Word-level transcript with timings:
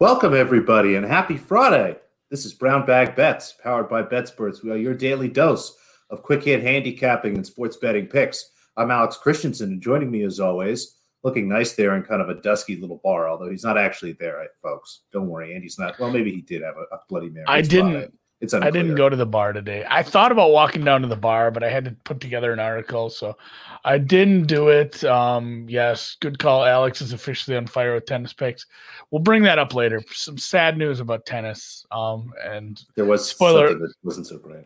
Welcome, 0.00 0.32
everybody, 0.32 0.94
and 0.94 1.04
happy 1.04 1.36
Friday. 1.36 1.94
This 2.30 2.46
is 2.46 2.54
Brown 2.54 2.86
Bag 2.86 3.14
Bets, 3.14 3.56
powered 3.62 3.86
by 3.90 4.02
BetSperts. 4.02 4.62
We 4.62 4.70
are 4.70 4.76
your 4.76 4.94
daily 4.94 5.28
dose 5.28 5.76
of 6.08 6.22
quick 6.22 6.42
hit 6.42 6.62
handicapping 6.62 7.34
and 7.36 7.46
sports 7.46 7.76
betting 7.76 8.06
picks. 8.06 8.52
I'm 8.78 8.90
Alex 8.90 9.18
Christensen, 9.18 9.72
and 9.72 9.82
joining 9.82 10.10
me, 10.10 10.22
as 10.22 10.40
always, 10.40 10.96
looking 11.22 11.50
nice 11.50 11.74
there 11.74 11.96
in 11.96 12.02
kind 12.02 12.22
of 12.22 12.30
a 12.30 12.40
dusky 12.40 12.76
little 12.76 13.02
bar, 13.04 13.28
although 13.28 13.50
he's 13.50 13.62
not 13.62 13.76
actually 13.76 14.14
there, 14.14 14.42
folks. 14.62 15.02
Don't 15.12 15.28
worry, 15.28 15.54
Andy's 15.54 15.78
not. 15.78 15.98
Well, 16.00 16.10
maybe 16.10 16.30
he 16.30 16.40
did 16.40 16.62
have 16.62 16.78
a, 16.78 16.94
a 16.94 17.00
Bloody 17.06 17.28
Mary. 17.28 17.44
I 17.46 17.60
didn't. 17.60 18.18
It's 18.40 18.54
I 18.54 18.70
didn't 18.70 18.94
go 18.94 19.10
to 19.10 19.16
the 19.16 19.26
bar 19.26 19.52
today. 19.52 19.84
I 19.88 20.02
thought 20.02 20.32
about 20.32 20.50
walking 20.50 20.82
down 20.82 21.02
to 21.02 21.08
the 21.08 21.16
bar, 21.16 21.50
but 21.50 21.62
I 21.62 21.68
had 21.68 21.84
to 21.84 21.90
put 22.04 22.20
together 22.20 22.52
an 22.54 22.58
article, 22.58 23.10
so 23.10 23.36
I 23.84 23.98
didn't 23.98 24.44
do 24.46 24.68
it. 24.68 25.04
Um, 25.04 25.66
yes, 25.68 26.16
good 26.20 26.38
call. 26.38 26.64
Alex 26.64 27.02
is 27.02 27.12
officially 27.12 27.54
on 27.58 27.66
fire 27.66 27.92
with 27.94 28.06
tennis 28.06 28.32
picks. 28.32 28.64
We'll 29.10 29.20
bring 29.20 29.42
that 29.42 29.58
up 29.58 29.74
later. 29.74 30.02
Some 30.12 30.38
sad 30.38 30.78
news 30.78 31.00
about 31.00 31.26
tennis. 31.26 31.84
Um, 31.90 32.32
and 32.42 32.82
There 32.96 33.04
was 33.04 33.28
Spoiler- 33.28 33.74
that 33.74 33.92
wasn't 34.02 34.26
so 34.26 34.38
great. 34.38 34.64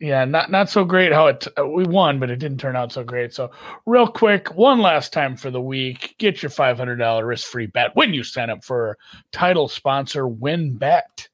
yeah, 0.00 0.24
not 0.24 0.50
not 0.50 0.70
so 0.70 0.82
great 0.82 1.12
how 1.12 1.26
it 1.26 1.46
uh, 1.58 1.66
we 1.66 1.84
won, 1.84 2.18
but 2.18 2.30
it 2.30 2.36
didn't 2.36 2.58
turn 2.60 2.76
out 2.76 2.92
so 2.92 3.04
great. 3.04 3.34
So, 3.34 3.50
real 3.84 4.06
quick, 4.08 4.54
one 4.54 4.80
last 4.80 5.12
time 5.12 5.36
for 5.36 5.50
the 5.50 5.60
week, 5.60 6.14
get 6.18 6.42
your 6.42 6.48
five 6.50 6.78
hundred 6.78 6.96
dollar 6.96 7.26
risk 7.26 7.46
free 7.48 7.66
bet 7.66 7.94
when 7.94 8.14
you 8.14 8.24
sign 8.24 8.48
up 8.48 8.64
for 8.64 8.96
title 9.32 9.68
sponsor 9.68 10.24
WinBet. 10.24 11.28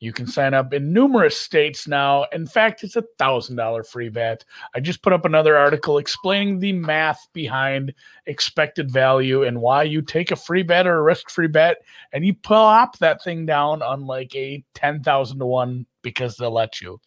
You 0.00 0.12
can 0.12 0.26
sign 0.26 0.54
up 0.54 0.72
in 0.72 0.92
numerous 0.92 1.38
states 1.38 1.86
now. 1.86 2.24
In 2.32 2.46
fact, 2.46 2.82
it's 2.82 2.96
a 2.96 3.04
thousand 3.18 3.56
dollar 3.56 3.84
free 3.84 4.08
bet. 4.08 4.44
I 4.74 4.80
just 4.80 5.02
put 5.02 5.12
up 5.12 5.26
another 5.26 5.56
article 5.56 5.98
explaining 5.98 6.58
the 6.58 6.72
math 6.72 7.28
behind 7.34 7.92
expected 8.26 8.90
value 8.90 9.44
and 9.44 9.60
why 9.60 9.82
you 9.82 10.00
take 10.00 10.30
a 10.30 10.36
free 10.36 10.62
bet 10.62 10.86
or 10.86 10.98
a 10.98 11.02
risk 11.02 11.28
free 11.28 11.48
bet 11.48 11.78
and 12.12 12.24
you 12.24 12.32
plop 12.32 12.98
that 12.98 13.22
thing 13.22 13.44
down 13.44 13.82
on 13.82 14.06
like 14.06 14.34
a 14.34 14.64
ten 14.74 15.02
thousand 15.02 15.38
to 15.38 15.46
one 15.46 15.84
because 16.02 16.36
they'll 16.36 16.50
let 16.50 16.80
you 16.80 16.98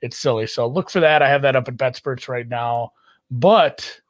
it's 0.00 0.18
silly. 0.18 0.46
So 0.46 0.66
look 0.66 0.90
for 0.90 1.00
that. 1.00 1.22
I 1.22 1.28
have 1.28 1.42
that 1.42 1.56
up 1.56 1.68
at 1.68 1.76
BetSperts 1.76 2.28
right 2.28 2.48
now. 2.48 2.92
But 3.30 4.00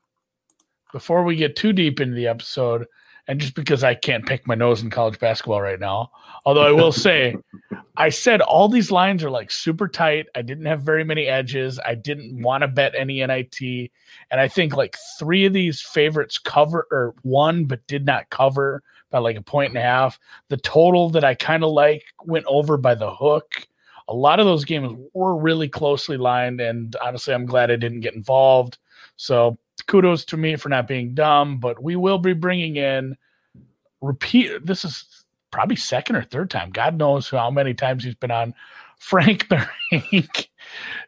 before 0.92 1.22
we 1.22 1.36
get 1.36 1.56
too 1.56 1.72
deep 1.72 2.00
into 2.00 2.14
the 2.14 2.26
episode, 2.26 2.86
and 3.32 3.40
just 3.40 3.54
because 3.54 3.82
I 3.82 3.94
can't 3.94 4.26
pick 4.26 4.46
my 4.46 4.54
nose 4.54 4.82
in 4.82 4.90
college 4.90 5.18
basketball 5.18 5.62
right 5.62 5.80
now, 5.80 6.10
although 6.44 6.66
I 6.66 6.70
will 6.70 6.92
say, 6.92 7.34
I 7.96 8.10
said 8.10 8.42
all 8.42 8.68
these 8.68 8.90
lines 8.90 9.24
are 9.24 9.30
like 9.30 9.50
super 9.50 9.88
tight. 9.88 10.26
I 10.34 10.42
didn't 10.42 10.66
have 10.66 10.82
very 10.82 11.02
many 11.02 11.28
edges. 11.28 11.80
I 11.86 11.94
didn't 11.94 12.42
want 12.42 12.60
to 12.60 12.68
bet 12.68 12.94
any 12.94 13.24
NIT. 13.24 13.90
And 14.30 14.38
I 14.38 14.48
think 14.48 14.76
like 14.76 14.98
three 15.18 15.46
of 15.46 15.54
these 15.54 15.80
favorites 15.80 16.36
cover 16.36 16.86
or 16.90 17.14
one, 17.22 17.64
but 17.64 17.86
did 17.86 18.04
not 18.04 18.28
cover 18.28 18.82
by 19.08 19.16
like 19.16 19.36
a 19.36 19.42
point 19.42 19.70
and 19.70 19.78
a 19.78 19.80
half. 19.82 20.18
The 20.48 20.58
total 20.58 21.08
that 21.08 21.24
I 21.24 21.34
kind 21.34 21.64
of 21.64 21.70
like 21.70 22.04
went 22.26 22.44
over 22.46 22.76
by 22.76 22.94
the 22.94 23.14
hook 23.14 23.66
a 24.08 24.12
lot 24.12 24.40
of 24.40 24.46
those 24.46 24.66
games 24.66 24.98
were 25.14 25.36
really 25.36 25.68
closely 25.68 26.16
lined 26.18 26.60
and 26.60 26.96
honestly 26.96 27.32
i'm 27.32 27.46
glad 27.46 27.70
i 27.70 27.76
didn't 27.76 28.00
get 28.00 28.14
involved 28.14 28.76
so 29.16 29.56
kudos 29.86 30.24
to 30.24 30.36
me 30.36 30.56
for 30.56 30.68
not 30.68 30.86
being 30.86 31.14
dumb 31.14 31.58
but 31.58 31.82
we 31.82 31.96
will 31.96 32.18
be 32.18 32.32
bringing 32.32 32.76
in 32.76 33.16
repeat 34.00 34.64
this 34.64 34.84
is 34.84 35.24
probably 35.50 35.76
second 35.76 36.16
or 36.16 36.22
third 36.22 36.50
time 36.50 36.70
god 36.70 36.96
knows 36.96 37.28
how 37.28 37.50
many 37.50 37.74
times 37.74 38.04
he's 38.04 38.14
been 38.14 38.30
on 38.30 38.54
frank 38.98 39.48
Marink 39.48 40.48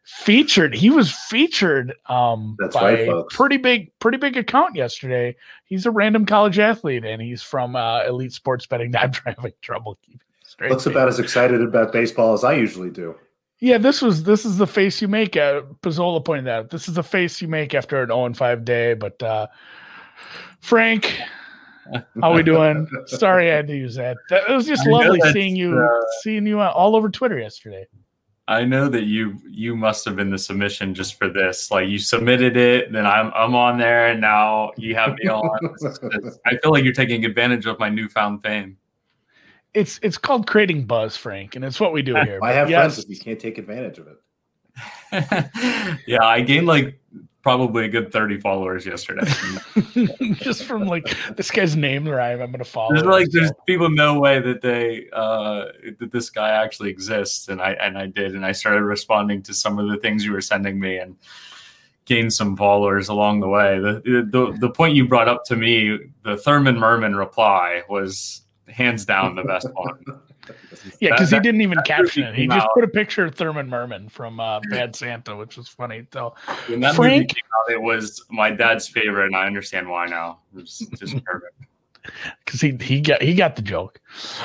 featured. 0.04 0.74
He 0.74 0.90
was 0.90 1.10
featured 1.10 1.94
um 2.06 2.56
That's 2.58 2.74
by 2.74 2.94
right, 2.94 3.08
a 3.08 3.24
pretty 3.30 3.56
big 3.56 3.90
pretty 3.98 4.18
big 4.18 4.36
account 4.36 4.76
yesterday. 4.76 5.36
He's 5.64 5.86
a 5.86 5.90
random 5.90 6.26
college 6.26 6.58
athlete 6.58 7.04
and 7.04 7.20
he's 7.20 7.42
from 7.42 7.76
uh 7.76 8.04
elite 8.04 8.32
sports 8.32 8.66
betting. 8.66 8.94
I'm 8.96 9.12
having 9.24 9.52
trouble 9.62 9.98
keeping 10.04 10.20
straight. 10.44 10.70
Looks 10.70 10.86
about 10.86 11.08
as 11.08 11.18
excited 11.18 11.62
about 11.62 11.92
baseball 11.92 12.34
as 12.34 12.44
I 12.44 12.54
usually 12.54 12.90
do. 12.90 13.14
Yeah, 13.60 13.78
this 13.78 14.02
was 14.02 14.22
this 14.22 14.44
is 14.44 14.58
the 14.58 14.66
face 14.66 15.00
you 15.00 15.08
make. 15.08 15.36
Uh, 15.36 15.62
Pizzola 15.80 16.24
pointed 16.24 16.48
out 16.48 16.70
this 16.70 16.88
is 16.88 16.94
the 16.94 17.02
face 17.02 17.40
you 17.40 17.48
make 17.48 17.74
after 17.74 18.02
an 18.02 18.08
0 18.08 18.26
and 18.26 18.36
5 18.36 18.64
day. 18.64 18.94
But 18.94 19.22
uh, 19.22 19.46
Frank, 20.60 21.18
how 22.20 22.34
we 22.34 22.42
doing? 22.42 22.86
Sorry, 23.06 23.50
I 23.50 23.56
had 23.56 23.66
to 23.68 23.76
use 23.76 23.94
that. 23.94 24.16
That 24.30 24.48
it 24.48 24.52
was 24.52 24.66
just 24.66 24.86
I 24.86 24.90
lovely 24.90 25.20
seeing 25.32 25.56
you 25.56 25.78
uh, 25.78 26.00
seeing 26.22 26.46
you 26.46 26.60
all 26.60 26.96
over 26.96 27.08
Twitter 27.08 27.38
yesterday. 27.38 27.86
I 28.46 28.64
know 28.64 28.88
that 28.90 29.04
you 29.04 29.38
you 29.48 29.74
must 29.74 30.04
have 30.04 30.16
been 30.16 30.30
the 30.30 30.38
submission 30.38 30.92
just 30.94 31.14
for 31.14 31.28
this. 31.30 31.70
Like 31.70 31.88
you 31.88 31.98
submitted 31.98 32.56
it, 32.56 32.92
then 32.92 33.06
I'm 33.06 33.32
I'm 33.34 33.54
on 33.54 33.78
there, 33.78 34.08
and 34.08 34.20
now 34.20 34.72
you 34.76 34.94
have 34.94 35.14
me 35.14 35.28
on. 35.28 35.74
Just- 35.80 36.04
I 36.44 36.58
feel 36.58 36.70
like 36.70 36.84
you're 36.84 36.92
taking 36.92 37.24
advantage 37.24 37.64
of 37.66 37.78
my 37.78 37.88
newfound 37.88 38.42
fame. 38.42 38.76
It's 39.74 39.98
it's 40.02 40.16
called 40.16 40.46
creating 40.46 40.86
buzz, 40.86 41.16
Frank, 41.16 41.56
and 41.56 41.64
it's 41.64 41.80
what 41.80 41.92
we 41.92 42.02
do 42.02 42.14
here. 42.24 42.38
I 42.42 42.52
have 42.52 42.70
yes, 42.70 42.94
friends 42.94 42.98
if 43.04 43.10
you 43.10 43.22
can't 43.22 43.40
take 43.40 43.58
advantage 43.58 43.98
of 43.98 44.08
it. 44.08 44.18
yeah, 46.06 46.24
I 46.24 46.40
gained 46.40 46.66
like 46.66 46.98
probably 47.42 47.84
a 47.84 47.88
good 47.88 48.10
30 48.10 48.40
followers 48.40 48.86
yesterday. 48.86 49.30
just 50.34 50.64
from 50.64 50.86
like 50.86 51.14
this 51.36 51.50
guy's 51.50 51.76
name 51.76 52.08
rhyme, 52.08 52.40
I'm 52.40 52.50
gonna 52.50 52.64
follow. 52.64 52.94
there's 52.94 53.06
like 53.06 53.30
there's 53.30 53.52
people 53.66 53.90
no 53.90 54.18
way 54.18 54.40
that 54.40 54.62
they 54.62 55.06
uh 55.12 55.66
that 55.98 56.10
this 56.10 56.30
guy 56.30 56.50
actually 56.50 56.90
exists 56.90 57.48
and 57.48 57.60
I 57.60 57.72
and 57.72 57.98
I 57.98 58.06
did 58.06 58.34
and 58.34 58.44
I 58.44 58.52
started 58.52 58.82
responding 58.82 59.42
to 59.42 59.54
some 59.54 59.78
of 59.78 59.88
the 59.88 59.98
things 59.98 60.24
you 60.24 60.32
were 60.32 60.40
sending 60.40 60.80
me 60.80 60.96
and 60.96 61.16
gained 62.06 62.32
some 62.32 62.56
followers 62.56 63.08
along 63.08 63.40
the 63.40 63.48
way. 63.48 63.78
The 63.78 64.26
the 64.30 64.56
the 64.58 64.70
point 64.70 64.96
you 64.96 65.06
brought 65.06 65.28
up 65.28 65.44
to 65.46 65.56
me, 65.56 65.98
the 66.22 66.36
Thurman 66.38 66.78
Merman 66.78 67.14
reply 67.14 67.82
was 67.88 68.42
hands 68.68 69.04
down 69.04 69.34
the 69.34 69.44
best 69.44 69.68
one. 69.74 70.04
Yeah, 71.00 71.12
because 71.12 71.30
he 71.30 71.40
didn't 71.40 71.62
even 71.62 71.78
caption 71.86 72.24
it. 72.24 72.34
He 72.34 72.46
just 72.46 72.66
out. 72.66 72.74
put 72.74 72.84
a 72.84 72.88
picture 72.88 73.24
of 73.24 73.34
Thurman 73.34 73.66
Merman 73.66 74.10
from 74.10 74.38
uh, 74.40 74.60
Bad 74.68 74.94
Santa, 74.94 75.34
which 75.34 75.56
was 75.56 75.68
funny. 75.68 76.06
So 76.12 76.34
When 76.68 76.80
that 76.80 76.94
Frank- 76.96 77.14
movie 77.14 77.26
came 77.28 77.42
out, 77.62 77.72
it 77.72 77.80
was 77.80 78.22
my 78.28 78.50
dad's 78.50 78.86
favorite, 78.86 79.24
and 79.28 79.36
I 79.36 79.46
understand 79.46 79.88
why 79.88 80.04
now. 80.04 80.40
It 80.54 80.60
was 80.60 80.80
just 80.98 81.14
perfect. 81.24 81.54
because 82.44 82.60
he 82.60 82.76
he 82.78 83.00
got 83.00 83.22
he 83.22 83.34
got 83.34 83.56
the 83.56 83.62
joke. 83.62 84.02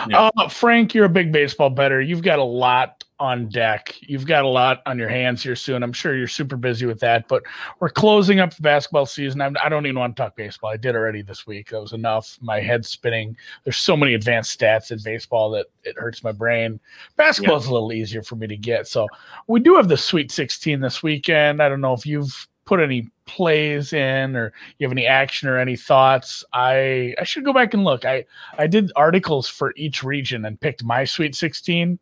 Yeah. 0.07 0.29
Uh, 0.37 0.47
Frank, 0.47 0.93
you're 0.95 1.03
a 1.03 1.09
big 1.09 1.33
baseball 1.33 1.69
better. 1.69 1.99
You've 1.99 2.23
got 2.23 2.39
a 2.39 2.43
lot 2.45 2.98
on 3.19 3.49
deck. 3.49 3.95
You've 4.01 4.25
got 4.25 4.43
a 4.43 4.47
lot 4.47 4.81
on 4.85 4.97
your 4.97 5.09
hands 5.09 5.43
here 5.43 5.55
soon. 5.55 5.83
I'm 5.83 5.93
sure 5.93 6.15
you're 6.15 6.27
super 6.27 6.55
busy 6.55 6.85
with 6.85 6.99
that. 7.01 7.27
But 7.27 7.43
we're 7.79 7.89
closing 7.89 8.39
up 8.39 8.53
the 8.53 8.61
basketball 8.61 9.05
season. 9.05 9.41
I'm, 9.41 9.55
I 9.63 9.69
don't 9.69 9.85
even 9.85 9.99
want 9.99 10.15
to 10.15 10.21
talk 10.21 10.35
baseball. 10.35 10.69
I 10.69 10.77
did 10.77 10.95
already 10.95 11.21
this 11.21 11.45
week. 11.45 11.69
That 11.69 11.81
was 11.81 11.93
enough. 11.93 12.37
My 12.41 12.59
head's 12.59 12.89
spinning. 12.89 13.35
There's 13.63 13.77
so 13.77 13.97
many 13.97 14.13
advanced 14.13 14.57
stats 14.57 14.91
in 14.91 14.99
baseball 15.03 15.49
that 15.51 15.67
it 15.83 15.97
hurts 15.97 16.23
my 16.23 16.31
brain. 16.31 16.79
Basketball's 17.15 17.67
a 17.67 17.73
little 17.73 17.91
easier 17.93 18.23
for 18.23 18.35
me 18.35 18.47
to 18.47 18.57
get. 18.57 18.87
So 18.87 19.07
we 19.47 19.59
do 19.59 19.75
have 19.75 19.89
the 19.89 19.97
Sweet 19.97 20.31
16 20.31 20.79
this 20.79 21.03
weekend. 21.03 21.61
I 21.61 21.69
don't 21.69 21.81
know 21.81 21.93
if 21.93 22.05
you've 22.05 22.47
put 22.65 22.79
any 22.79 23.09
plays 23.25 23.93
in 23.93 24.35
or 24.35 24.53
you 24.77 24.85
have 24.85 24.91
any 24.91 25.07
action 25.07 25.49
or 25.49 25.57
any 25.57 25.75
thoughts. 25.75 26.43
I 26.53 27.15
I 27.19 27.23
should 27.23 27.43
go 27.43 27.51
back 27.51 27.73
and 27.73 27.83
look. 27.83 28.05
I 28.05 28.25
I 28.57 28.67
did 28.67 28.91
articles 28.95 29.47
for 29.47 29.73
each 29.75 30.03
region 30.03 30.45
and 30.45 30.59
picked 30.59 30.83
my 30.83 31.03
Sweet 31.03 31.35
16, 31.35 31.97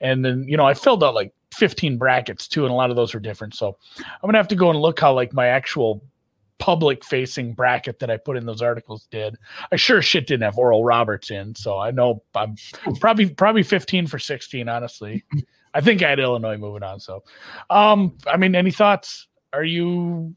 and 0.00 0.24
then 0.24 0.44
you 0.48 0.56
know 0.56 0.66
I 0.66 0.74
filled 0.74 1.04
out 1.04 1.14
like 1.14 1.32
15 1.54 1.98
brackets 1.98 2.46
too, 2.48 2.64
and 2.64 2.72
a 2.72 2.74
lot 2.74 2.90
of 2.90 2.96
those 2.96 3.14
are 3.14 3.20
different. 3.20 3.54
So 3.54 3.76
I'm 3.98 4.26
gonna 4.28 4.38
have 4.38 4.48
to 4.48 4.56
go 4.56 4.70
and 4.70 4.80
look 4.80 5.00
how 5.00 5.12
like 5.12 5.32
my 5.32 5.46
actual 5.46 6.02
public 6.58 7.02
facing 7.04 7.54
bracket 7.54 7.98
that 7.98 8.10
I 8.10 8.18
put 8.18 8.36
in 8.36 8.44
those 8.44 8.60
articles 8.62 9.08
did. 9.10 9.36
I 9.72 9.76
sure 9.76 10.02
shit 10.02 10.26
didn't 10.26 10.42
have 10.42 10.58
Oral 10.58 10.84
Roberts 10.84 11.30
in, 11.30 11.54
so 11.54 11.78
I 11.78 11.90
know 11.90 12.22
I'm 12.34 12.56
probably 13.00 13.30
probably 13.30 13.62
15 13.62 14.06
for 14.06 14.18
16. 14.18 14.68
Honestly, 14.68 15.24
I 15.74 15.80
think 15.80 16.02
I 16.02 16.10
had 16.10 16.20
Illinois 16.20 16.56
moving 16.56 16.82
on. 16.82 17.00
So, 17.00 17.22
um, 17.70 18.16
I 18.26 18.36
mean, 18.36 18.54
any 18.54 18.70
thoughts? 18.70 19.26
Are 19.52 19.64
you 19.64 20.34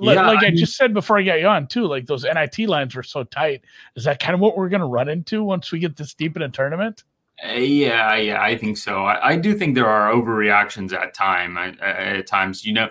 like, 0.00 0.16
Yeah, 0.16 0.26
like 0.26 0.42
I, 0.42 0.46
I 0.46 0.50
mean- 0.50 0.58
just 0.58 0.76
said 0.76 0.92
before 0.92 1.18
I 1.18 1.22
got 1.22 1.40
you 1.40 1.46
on 1.46 1.66
too? 1.66 1.86
Like 1.86 2.06
those 2.06 2.24
NIT 2.24 2.68
lines 2.68 2.94
were 2.94 3.02
so 3.02 3.24
tight. 3.24 3.62
Is 3.94 4.04
that 4.04 4.20
kind 4.20 4.34
of 4.34 4.40
what 4.40 4.56
we're 4.56 4.68
going 4.68 4.80
to 4.80 4.86
run 4.86 5.08
into 5.08 5.44
once 5.44 5.72
we 5.72 5.78
get 5.78 5.96
this 5.96 6.12
deep 6.14 6.36
in 6.36 6.42
a 6.42 6.48
tournament? 6.48 7.04
Uh, 7.44 7.52
Yeah, 7.52 8.16
yeah, 8.16 8.42
I 8.42 8.56
think 8.56 8.78
so. 8.78 9.04
I, 9.04 9.30
I 9.30 9.36
do 9.36 9.54
think 9.54 9.74
there 9.74 9.88
are 9.88 10.12
overreactions 10.12 10.92
at 10.92 11.14
time 11.14 11.56
at, 11.58 11.78
at 11.80 12.26
times. 12.26 12.64
You 12.64 12.72
know, 12.72 12.90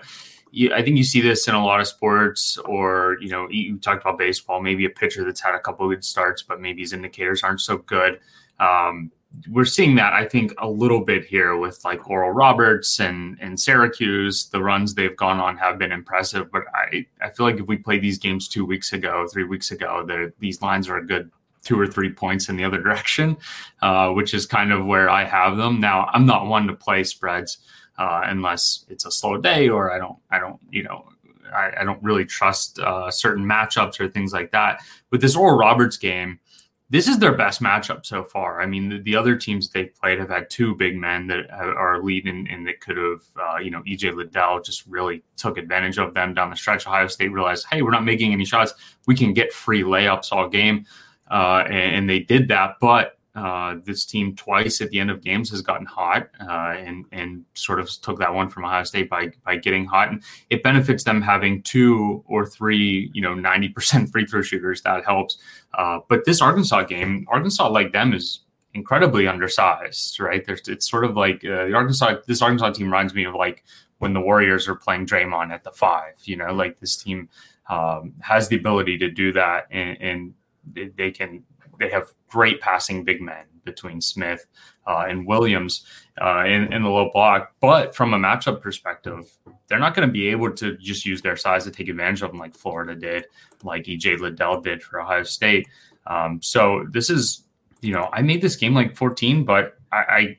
you, 0.50 0.72
I 0.72 0.82
think 0.82 0.96
you 0.96 1.04
see 1.04 1.20
this 1.20 1.48
in 1.48 1.54
a 1.54 1.64
lot 1.64 1.80
of 1.80 1.88
sports, 1.88 2.58
or 2.58 3.18
you 3.20 3.28
know, 3.28 3.48
you, 3.50 3.78
talked 3.78 4.02
about 4.02 4.18
baseball. 4.18 4.60
Maybe 4.62 4.84
a 4.84 4.90
pitcher 4.90 5.24
that's 5.24 5.40
had 5.40 5.54
a 5.54 5.60
couple 5.60 5.86
of 5.86 5.92
good 5.92 6.04
starts, 6.04 6.42
but 6.42 6.60
maybe 6.60 6.82
his 6.82 6.92
indicators 6.92 7.42
aren't 7.42 7.60
so 7.60 7.78
good. 7.78 8.20
Um, 8.60 9.10
we're 9.50 9.66
seeing 9.66 9.96
that 9.96 10.12
I 10.14 10.24
think 10.24 10.54
a 10.58 10.68
little 10.68 11.04
bit 11.04 11.24
here 11.24 11.56
with 11.56 11.84
like 11.84 12.08
Oral 12.08 12.30
Roberts 12.30 13.00
and 13.00 13.36
and 13.40 13.58
Syracuse. 13.58 14.48
The 14.48 14.62
runs 14.62 14.94
they've 14.94 15.16
gone 15.16 15.40
on 15.40 15.56
have 15.58 15.78
been 15.78 15.92
impressive, 15.92 16.50
but 16.52 16.62
I 16.72 17.06
I 17.20 17.30
feel 17.30 17.46
like 17.46 17.58
if 17.60 17.66
we 17.66 17.76
played 17.76 18.02
these 18.02 18.18
games 18.18 18.48
two 18.48 18.64
weeks 18.64 18.92
ago, 18.92 19.26
three 19.30 19.44
weeks 19.44 19.72
ago, 19.72 20.04
the, 20.06 20.32
these 20.38 20.62
lines 20.62 20.88
are 20.88 20.98
a 20.98 21.06
good 21.06 21.30
two 21.66 21.78
or 21.78 21.86
three 21.86 22.12
points 22.12 22.48
in 22.48 22.56
the 22.56 22.64
other 22.64 22.80
direction, 22.82 23.36
uh, 23.82 24.10
which 24.10 24.32
is 24.32 24.46
kind 24.46 24.72
of 24.72 24.86
where 24.86 25.10
I 25.10 25.24
have 25.24 25.56
them. 25.56 25.80
Now 25.80 26.08
I'm 26.12 26.24
not 26.24 26.46
one 26.46 26.66
to 26.68 26.74
play 26.74 27.04
spreads 27.04 27.58
uh, 27.98 28.22
unless 28.24 28.86
it's 28.88 29.04
a 29.04 29.10
slow 29.10 29.36
day 29.36 29.68
or 29.68 29.90
I 29.90 29.98
don't 29.98 30.18
I 30.30 30.38
don't 30.38 30.60
you 30.70 30.84
know. 30.84 31.08
I, 31.54 31.70
I 31.80 31.84
don't 31.84 32.02
really 32.02 32.24
trust 32.24 32.80
uh, 32.80 33.08
certain 33.08 33.44
matchups 33.44 34.00
or 34.00 34.08
things 34.08 34.32
like 34.32 34.50
that. 34.50 34.80
With 35.12 35.20
this 35.20 35.36
Oral 35.36 35.56
Roberts 35.56 35.96
game, 35.96 36.40
this 36.88 37.08
is 37.08 37.18
their 37.18 37.34
best 37.34 37.60
matchup 37.60 38.06
so 38.06 38.22
far. 38.22 38.60
I 38.60 38.66
mean, 38.66 38.88
the, 38.88 38.98
the 38.98 39.16
other 39.16 39.36
teams 39.36 39.68
they've 39.68 39.92
played 39.94 40.20
have 40.20 40.28
had 40.28 40.48
two 40.48 40.76
big 40.76 40.96
men 40.96 41.26
that 41.26 41.50
are 41.50 42.02
leading 42.02 42.48
and 42.48 42.66
that 42.66 42.80
could 42.80 42.96
have, 42.96 43.22
uh, 43.40 43.58
you 43.58 43.70
know, 43.70 43.82
EJ 43.82 44.14
Liddell 44.14 44.60
just 44.60 44.86
really 44.86 45.24
took 45.36 45.58
advantage 45.58 45.98
of 45.98 46.14
them 46.14 46.32
down 46.32 46.50
the 46.50 46.56
stretch. 46.56 46.86
Ohio 46.86 47.08
State 47.08 47.32
realized, 47.32 47.66
hey, 47.70 47.82
we're 47.82 47.90
not 47.90 48.04
making 48.04 48.32
any 48.32 48.44
shots. 48.44 48.72
We 49.06 49.16
can 49.16 49.32
get 49.32 49.52
free 49.52 49.82
layups 49.82 50.30
all 50.30 50.48
game. 50.48 50.86
Uh, 51.30 51.64
and, 51.66 51.96
and, 51.96 52.10
they 52.10 52.20
did 52.20 52.48
that. 52.48 52.76
But 52.80 53.18
uh, 53.36 53.76
this 53.84 54.06
team 54.06 54.34
twice 54.34 54.80
at 54.80 54.88
the 54.90 54.98
end 54.98 55.10
of 55.10 55.20
games 55.22 55.50
has 55.50 55.60
gotten 55.60 55.84
hot 55.84 56.28
uh, 56.40 56.74
and 56.78 57.04
and 57.12 57.44
sort 57.52 57.78
of 57.78 57.90
took 58.00 58.18
that 58.18 58.32
one 58.32 58.48
from 58.48 58.64
Ohio 58.64 58.82
State 58.84 59.10
by 59.10 59.30
by 59.44 59.56
getting 59.56 59.84
hot, 59.84 60.08
and 60.08 60.22
it 60.48 60.62
benefits 60.62 61.04
them 61.04 61.20
having 61.20 61.62
two 61.62 62.24
or 62.26 62.46
three, 62.46 63.10
you 63.12 63.20
know, 63.20 63.34
ninety 63.34 63.68
percent 63.68 64.08
free 64.12 64.24
throw 64.24 64.40
shooters. 64.40 64.80
That 64.82 65.04
helps. 65.04 65.36
Uh, 65.74 65.98
but 66.08 66.24
this 66.24 66.40
Arkansas 66.40 66.84
game, 66.84 67.26
Arkansas 67.28 67.68
like 67.68 67.92
them 67.92 68.14
is 68.14 68.40
incredibly 68.72 69.26
undersized, 69.26 70.18
right? 70.18 70.44
There's 70.44 70.66
it's 70.68 70.88
sort 70.88 71.04
of 71.04 71.16
like 71.16 71.44
uh, 71.44 71.66
the 71.66 71.74
Arkansas 71.74 72.18
this 72.26 72.40
Arkansas 72.40 72.70
team 72.70 72.86
reminds 72.86 73.14
me 73.14 73.24
of 73.24 73.34
like 73.34 73.64
when 73.98 74.14
the 74.14 74.20
Warriors 74.20 74.66
are 74.66 74.76
playing 74.76 75.06
Draymond 75.06 75.50
at 75.50 75.62
the 75.62 75.72
five. 75.72 76.14
You 76.24 76.36
know, 76.36 76.54
like 76.54 76.78
this 76.80 76.96
team 76.96 77.28
um, 77.68 78.14
has 78.20 78.48
the 78.48 78.56
ability 78.56 78.96
to 78.98 79.10
do 79.10 79.32
that, 79.32 79.66
and, 79.70 80.00
and 80.00 80.34
they 80.74 81.10
can 81.10 81.42
they 81.78 81.90
have 81.90 82.12
great 82.28 82.60
passing 82.60 83.04
big 83.04 83.20
men 83.20 83.44
between 83.64 84.00
Smith 84.00 84.46
uh, 84.86 85.04
and 85.08 85.26
Williams 85.26 85.84
uh, 86.22 86.44
in, 86.44 86.72
in 86.72 86.82
the 86.82 86.88
low 86.88 87.10
block. 87.12 87.52
But 87.60 87.94
from 87.94 88.14
a 88.14 88.18
matchup 88.18 88.60
perspective, 88.60 89.30
they're 89.68 89.78
not 89.78 89.94
going 89.94 90.08
to 90.08 90.12
be 90.12 90.28
able 90.28 90.52
to 90.52 90.76
just 90.78 91.04
use 91.04 91.20
their 91.20 91.36
size 91.36 91.64
to 91.64 91.70
take 91.70 91.88
advantage 91.88 92.22
of 92.22 92.30
them 92.30 92.40
like 92.40 92.54
Florida 92.54 92.94
did, 92.94 93.26
like 93.62 93.84
EJ 93.84 94.20
Liddell 94.20 94.60
did 94.60 94.82
for 94.82 95.00
Ohio 95.00 95.24
State. 95.24 95.68
Um, 96.06 96.40
so 96.42 96.86
this 96.90 97.10
is, 97.10 97.42
you 97.82 97.92
know, 97.92 98.08
I 98.12 98.22
made 98.22 98.40
this 98.40 98.56
game 98.56 98.74
like 98.74 98.96
14, 98.96 99.44
but 99.44 99.76
I, 99.92 100.36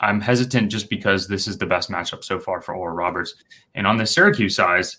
I 0.00 0.10
am 0.10 0.20
hesitant 0.20 0.70
just 0.70 0.90
because 0.90 1.28
this 1.28 1.46
is 1.46 1.56
the 1.56 1.66
best 1.66 1.90
matchup 1.90 2.24
so 2.24 2.38
far 2.38 2.60
for 2.60 2.74
Oral 2.74 2.96
Roberts. 2.96 3.34
And 3.74 3.86
on 3.86 3.96
the 3.96 4.06
Syracuse 4.06 4.56
size, 4.56 4.98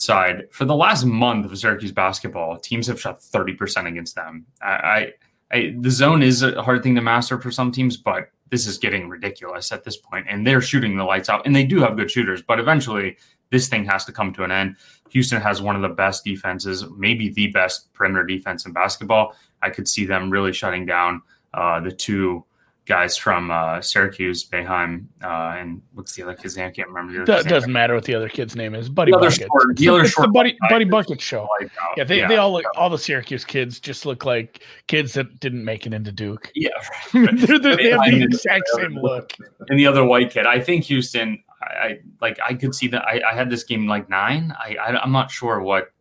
side, 0.00 0.48
for 0.50 0.64
the 0.64 0.74
last 0.74 1.04
month 1.04 1.50
of 1.50 1.58
Syracuse 1.58 1.92
basketball, 1.92 2.58
teams 2.58 2.86
have 2.86 3.00
shot 3.00 3.20
30% 3.20 3.86
against 3.86 4.14
them. 4.14 4.46
I, 4.62 4.66
I, 4.70 5.12
I, 5.52 5.74
the 5.78 5.90
zone 5.90 6.22
is 6.22 6.42
a 6.42 6.62
hard 6.62 6.82
thing 6.82 6.94
to 6.94 7.00
master 7.00 7.40
for 7.40 7.50
some 7.50 7.70
teams, 7.72 7.96
but 7.96 8.30
this 8.50 8.66
is 8.66 8.78
getting 8.78 9.08
ridiculous 9.08 9.72
at 9.72 9.84
this 9.84 9.96
point, 9.96 10.26
and 10.28 10.46
they're 10.46 10.60
shooting 10.60 10.96
the 10.96 11.04
lights 11.04 11.28
out, 11.28 11.46
and 11.46 11.54
they 11.54 11.64
do 11.64 11.80
have 11.80 11.96
good 11.96 12.10
shooters, 12.10 12.42
but 12.42 12.58
eventually 12.58 13.16
this 13.50 13.68
thing 13.68 13.84
has 13.84 14.04
to 14.04 14.12
come 14.12 14.32
to 14.32 14.44
an 14.44 14.50
end. 14.50 14.76
Houston 15.10 15.40
has 15.40 15.60
one 15.60 15.76
of 15.76 15.82
the 15.82 15.88
best 15.88 16.24
defenses, 16.24 16.84
maybe 16.96 17.28
the 17.30 17.48
best 17.48 17.92
perimeter 17.92 18.24
defense 18.24 18.64
in 18.64 18.72
basketball. 18.72 19.34
I 19.62 19.70
could 19.70 19.88
see 19.88 20.06
them 20.06 20.30
really 20.30 20.52
shutting 20.52 20.86
down 20.86 21.22
uh, 21.52 21.80
the 21.80 21.90
two 21.90 22.44
guys 22.90 23.16
from 23.16 23.52
uh, 23.52 23.80
Syracuse, 23.80 24.44
Boeheim, 24.44 25.04
uh, 25.22 25.54
and 25.56 25.80
what's 25.94 26.12
the 26.12 26.24
other 26.24 26.34
kid's 26.34 26.56
name? 26.56 26.66
I 26.66 26.70
can't 26.72 26.88
remember. 26.88 27.24
The 27.24 27.44
doesn't 27.44 27.72
matter 27.72 27.94
what 27.94 28.02
the 28.02 28.16
other 28.16 28.28
kid's 28.28 28.56
name 28.56 28.74
is. 28.74 28.88
Buddy 28.88 29.12
the 29.12 29.18
Bucket. 29.18 29.46
Short, 29.46 29.76
the 29.76 29.88
other 29.88 30.08
short 30.08 30.26
the 30.26 30.32
Buddy, 30.32 30.58
Buddy 30.68 30.84
Bucket 30.86 31.20
show. 31.20 31.46
Like, 31.60 31.70
uh, 31.80 31.94
yeah, 31.96 32.02
they, 32.02 32.18
yeah, 32.18 32.26
they 32.26 32.36
all 32.36 32.52
look, 32.52 32.64
all 32.74 32.90
the 32.90 32.98
Syracuse 32.98 33.44
kids 33.44 33.78
just 33.78 34.06
look 34.06 34.24
like 34.24 34.64
kids 34.88 35.12
that 35.12 35.38
didn't 35.38 35.64
make 35.64 35.86
it 35.86 35.94
into 35.94 36.10
Duke. 36.10 36.50
Yeah, 36.56 36.70
they're, 37.12 37.60
they're, 37.60 37.76
they 37.76 37.90
have 37.90 38.00
the 38.06 38.24
exact 38.24 38.64
same 38.74 38.98
look. 38.98 39.32
And 39.68 39.78
the 39.78 39.86
other 39.86 40.04
white 40.04 40.30
kid, 40.30 40.46
I 40.46 40.58
think 40.58 40.84
Houston. 40.86 41.42
I, 41.62 41.66
I 41.66 42.00
like. 42.20 42.40
I 42.44 42.54
could 42.54 42.74
see 42.74 42.88
that. 42.88 43.02
I, 43.02 43.20
I 43.30 43.34
had 43.36 43.50
this 43.50 43.62
game 43.62 43.86
like 43.86 44.10
nine. 44.10 44.52
I, 44.58 44.74
I 44.74 45.00
I'm 45.00 45.12
not 45.12 45.30
sure 45.30 45.60
what 45.60 45.92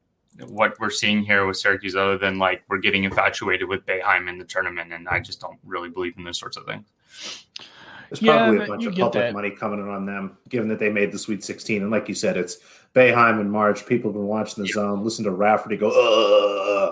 what 0.47 0.79
we're 0.79 0.89
seeing 0.89 1.23
here 1.23 1.45
with 1.45 1.57
Syracuse, 1.57 1.95
other 1.95 2.17
than 2.17 2.37
like 2.37 2.63
we're 2.69 2.77
getting 2.77 3.03
infatuated 3.03 3.67
with 3.67 3.85
Boeheim 3.85 4.29
in 4.29 4.37
the 4.37 4.45
tournament, 4.45 4.93
and 4.93 5.07
I 5.07 5.19
just 5.19 5.41
don't 5.41 5.59
really 5.65 5.89
believe 5.89 6.17
in 6.17 6.23
those 6.23 6.39
sorts 6.39 6.57
of 6.57 6.65
things. 6.65 6.85
There's 8.09 8.21
yeah, 8.21 8.37
probably 8.37 8.63
a 8.63 8.67
bunch 8.67 8.85
of 8.85 8.95
public 8.95 9.13
that. 9.13 9.33
money 9.33 9.51
coming 9.51 9.79
in 9.79 9.87
on 9.87 10.05
them, 10.05 10.37
given 10.49 10.67
that 10.69 10.79
they 10.79 10.89
made 10.89 11.11
the 11.11 11.19
Sweet 11.19 11.43
16. 11.43 11.83
And 11.83 11.91
like 11.91 12.09
you 12.09 12.15
said, 12.15 12.37
it's 12.37 12.57
Boeheim 12.95 13.39
and 13.39 13.51
March. 13.51 13.85
People 13.85 14.09
have 14.09 14.15
been 14.15 14.25
watching 14.25 14.63
the 14.63 14.67
yeah. 14.67 14.73
zone, 14.73 15.03
listen 15.03 15.25
to 15.25 15.31
Raftery 15.31 15.77
go 15.77 15.91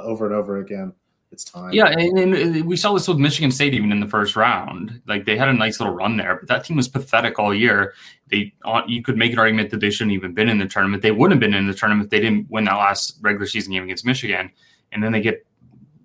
over 0.03 0.27
and 0.27 0.35
over 0.35 0.57
again. 0.57 0.93
It's 1.31 1.43
time. 1.43 1.73
Yeah, 1.73 1.87
and, 1.87 2.17
and, 2.17 2.65
we 2.65 2.77
saw 2.77 2.93
this 2.93 3.07
with 3.07 3.17
Michigan 3.17 3.51
State 3.51 3.73
even 3.73 3.91
in 3.91 3.99
the 3.99 4.07
first 4.07 4.35
round. 4.37 5.01
Like 5.07 5.25
they 5.25 5.35
had 5.35 5.49
a 5.49 5.53
nice 5.53 5.79
little 5.79 5.93
run 5.93 6.15
there, 6.15 6.37
but 6.37 6.47
that 6.47 6.63
team 6.63 6.77
was 6.77 6.87
pathetic 6.87 7.37
all 7.37 7.53
year. 7.53 7.93
They 8.29 8.53
uh, 8.63 8.81
you 8.87 9.03
could 9.03 9.17
make 9.17 9.33
an 9.33 9.39
argument 9.39 9.69
that 9.71 9.81
they 9.81 9.89
shouldn't 9.89 10.13
even 10.13 10.33
been 10.33 10.47
in 10.47 10.57
the 10.57 10.67
tournament. 10.67 11.03
They 11.03 11.11
wouldn't 11.11 11.33
have 11.33 11.51
been 11.51 11.57
in 11.57 11.67
the 11.67 11.73
tournament 11.73 12.05
if 12.05 12.11
they 12.11 12.21
didn't 12.21 12.49
win 12.49 12.63
that 12.65 12.75
last 12.75 13.17
regular 13.21 13.45
season 13.45 13.73
game 13.73 13.83
against 13.83 14.05
Michigan, 14.05 14.49
and 14.93 15.03
then 15.03 15.11
they 15.11 15.21
get 15.21 15.45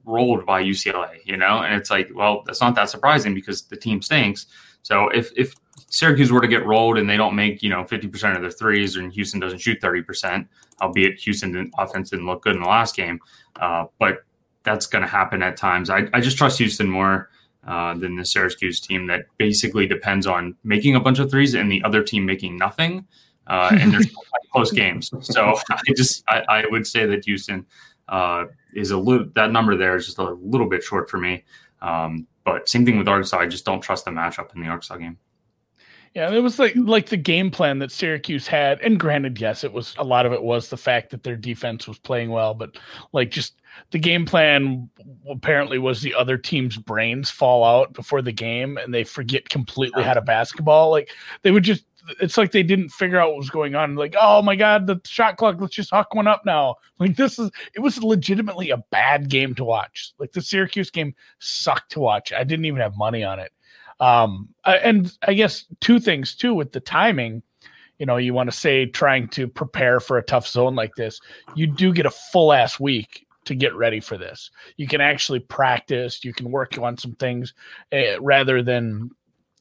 rolled 0.04 0.44
by 0.44 0.60
UCLA. 0.60 1.18
You 1.24 1.36
know, 1.36 1.62
and 1.62 1.74
it's 1.74 1.90
like, 1.90 2.10
well, 2.14 2.42
that's 2.44 2.60
not 2.60 2.74
that 2.74 2.90
surprising 2.90 3.32
because 3.32 3.62
the 3.62 3.76
team 3.76 4.02
stinks. 4.02 4.46
So 4.82 5.08
if 5.10 5.30
if 5.36 5.54
Syracuse 5.86 6.32
were 6.32 6.40
to 6.40 6.48
get 6.48 6.66
rolled 6.66 6.98
and 6.98 7.08
they 7.08 7.16
don't 7.16 7.36
make 7.36 7.62
you 7.62 7.70
know 7.70 7.84
fifty 7.84 8.08
percent 8.08 8.34
of 8.34 8.42
their 8.42 8.50
threes, 8.50 8.96
and 8.96 9.12
Houston 9.12 9.38
doesn't 9.38 9.60
shoot 9.60 9.80
thirty 9.80 10.02
percent, 10.02 10.48
albeit 10.80 11.20
Houston 11.20 11.70
offense 11.78 12.10
didn't 12.10 12.26
look 12.26 12.42
good 12.42 12.56
in 12.56 12.62
the 12.62 12.68
last 12.68 12.96
game, 12.96 13.20
uh, 13.60 13.86
but 14.00 14.24
that's 14.64 14.86
going 14.86 15.02
to 15.02 15.08
happen 15.08 15.42
at 15.42 15.56
times. 15.56 15.90
I, 15.90 16.08
I 16.12 16.20
just 16.20 16.36
trust 16.36 16.58
Houston 16.58 16.88
more 16.88 17.30
uh, 17.66 17.94
than 17.94 18.16
the 18.16 18.24
Syracuse 18.24 18.80
team 18.80 19.06
that 19.06 19.26
basically 19.38 19.86
depends 19.86 20.26
on 20.26 20.56
making 20.64 20.94
a 20.96 21.00
bunch 21.00 21.18
of 21.18 21.30
threes 21.30 21.54
and 21.54 21.70
the 21.70 21.82
other 21.84 22.02
team 22.02 22.26
making 22.26 22.56
nothing. 22.56 23.06
Uh, 23.46 23.70
and 23.72 23.92
there's 23.92 24.06
close 24.52 24.70
games. 24.70 25.10
So 25.20 25.54
I 25.70 25.92
just 25.96 26.24
I, 26.28 26.42
I 26.48 26.64
would 26.70 26.86
say 26.86 27.06
that 27.06 27.24
Houston 27.24 27.66
uh, 28.08 28.46
is 28.74 28.90
a 28.90 28.96
little 28.96 29.26
that 29.34 29.50
number 29.50 29.76
there 29.76 29.96
is 29.96 30.06
just 30.06 30.18
a 30.18 30.30
little 30.30 30.68
bit 30.68 30.82
short 30.82 31.10
for 31.10 31.18
me. 31.18 31.44
Um, 31.80 32.26
but 32.44 32.68
same 32.68 32.84
thing 32.84 32.98
with 32.98 33.08
Arkansas. 33.08 33.38
I 33.38 33.46
just 33.46 33.64
don't 33.64 33.80
trust 33.80 34.04
the 34.04 34.10
matchup 34.10 34.54
in 34.54 34.60
the 34.60 34.68
Arkansas 34.68 34.96
game. 34.96 35.18
Yeah, 36.14 36.30
it 36.30 36.40
was 36.40 36.58
like 36.58 36.74
like 36.76 37.08
the 37.08 37.16
game 37.16 37.50
plan 37.50 37.78
that 37.78 37.90
Syracuse 37.90 38.46
had, 38.46 38.80
and 38.82 39.00
granted, 39.00 39.40
yes, 39.40 39.64
it 39.64 39.72
was 39.72 39.94
a 39.96 40.04
lot 40.04 40.26
of 40.26 40.32
it 40.32 40.42
was 40.42 40.68
the 40.68 40.76
fact 40.76 41.10
that 41.10 41.22
their 41.22 41.36
defense 41.36 41.88
was 41.88 41.98
playing 41.98 42.30
well, 42.30 42.52
but 42.52 42.76
like 43.12 43.30
just 43.30 43.62
the 43.92 43.98
game 43.98 44.26
plan 44.26 44.90
apparently 45.30 45.78
was 45.78 46.02
the 46.02 46.14
other 46.14 46.36
team's 46.36 46.76
brains 46.76 47.30
fall 47.30 47.64
out 47.64 47.94
before 47.94 48.20
the 48.20 48.32
game 48.32 48.76
and 48.76 48.92
they 48.92 49.04
forget 49.04 49.48
completely 49.48 50.02
how 50.02 50.12
to 50.12 50.20
basketball. 50.20 50.90
Like 50.90 51.10
they 51.40 51.50
would 51.50 51.64
just 51.64 51.84
it's 52.20 52.36
like 52.36 52.52
they 52.52 52.62
didn't 52.62 52.90
figure 52.90 53.18
out 53.18 53.30
what 53.30 53.38
was 53.38 53.50
going 53.50 53.74
on. 53.74 53.94
Like, 53.94 54.14
oh 54.20 54.42
my 54.42 54.56
god, 54.56 54.86
the 54.86 55.00
shot 55.06 55.36
clock, 55.36 55.56
let's 55.60 55.74
just 55.74 55.90
huck 55.90 56.14
one 56.14 56.26
up 56.26 56.44
now. 56.44 56.76
Like 56.98 57.16
this 57.16 57.38
is 57.38 57.50
it 57.74 57.80
was 57.80 58.02
legitimately 58.02 58.70
a 58.70 58.84
bad 58.90 59.30
game 59.30 59.54
to 59.54 59.64
watch. 59.64 60.12
Like 60.18 60.32
the 60.32 60.42
Syracuse 60.42 60.90
game 60.90 61.14
sucked 61.38 61.92
to 61.92 62.00
watch. 62.00 62.32
I 62.32 62.44
didn't 62.44 62.66
even 62.66 62.80
have 62.80 62.96
money 62.96 63.24
on 63.24 63.38
it. 63.38 63.52
Um, 64.02 64.48
and 64.64 65.16
I 65.22 65.32
guess 65.34 65.64
two 65.80 66.00
things 66.00 66.34
too 66.34 66.54
with 66.54 66.72
the 66.72 66.80
timing. 66.80 67.40
You 68.00 68.06
know, 68.06 68.16
you 68.16 68.34
want 68.34 68.50
to 68.50 68.56
say 68.56 68.86
trying 68.86 69.28
to 69.28 69.46
prepare 69.46 70.00
for 70.00 70.18
a 70.18 70.24
tough 70.24 70.48
zone 70.48 70.74
like 70.74 70.96
this, 70.96 71.20
you 71.54 71.68
do 71.68 71.92
get 71.92 72.04
a 72.04 72.10
full 72.10 72.52
ass 72.52 72.80
week 72.80 73.26
to 73.44 73.54
get 73.54 73.76
ready 73.76 74.00
for 74.00 74.18
this. 74.18 74.50
You 74.76 74.88
can 74.88 75.00
actually 75.00 75.38
practice, 75.38 76.24
you 76.24 76.32
can 76.32 76.50
work 76.50 76.76
on 76.78 76.98
some 76.98 77.12
things 77.12 77.54
uh, 77.92 78.20
rather 78.20 78.60
than 78.60 79.10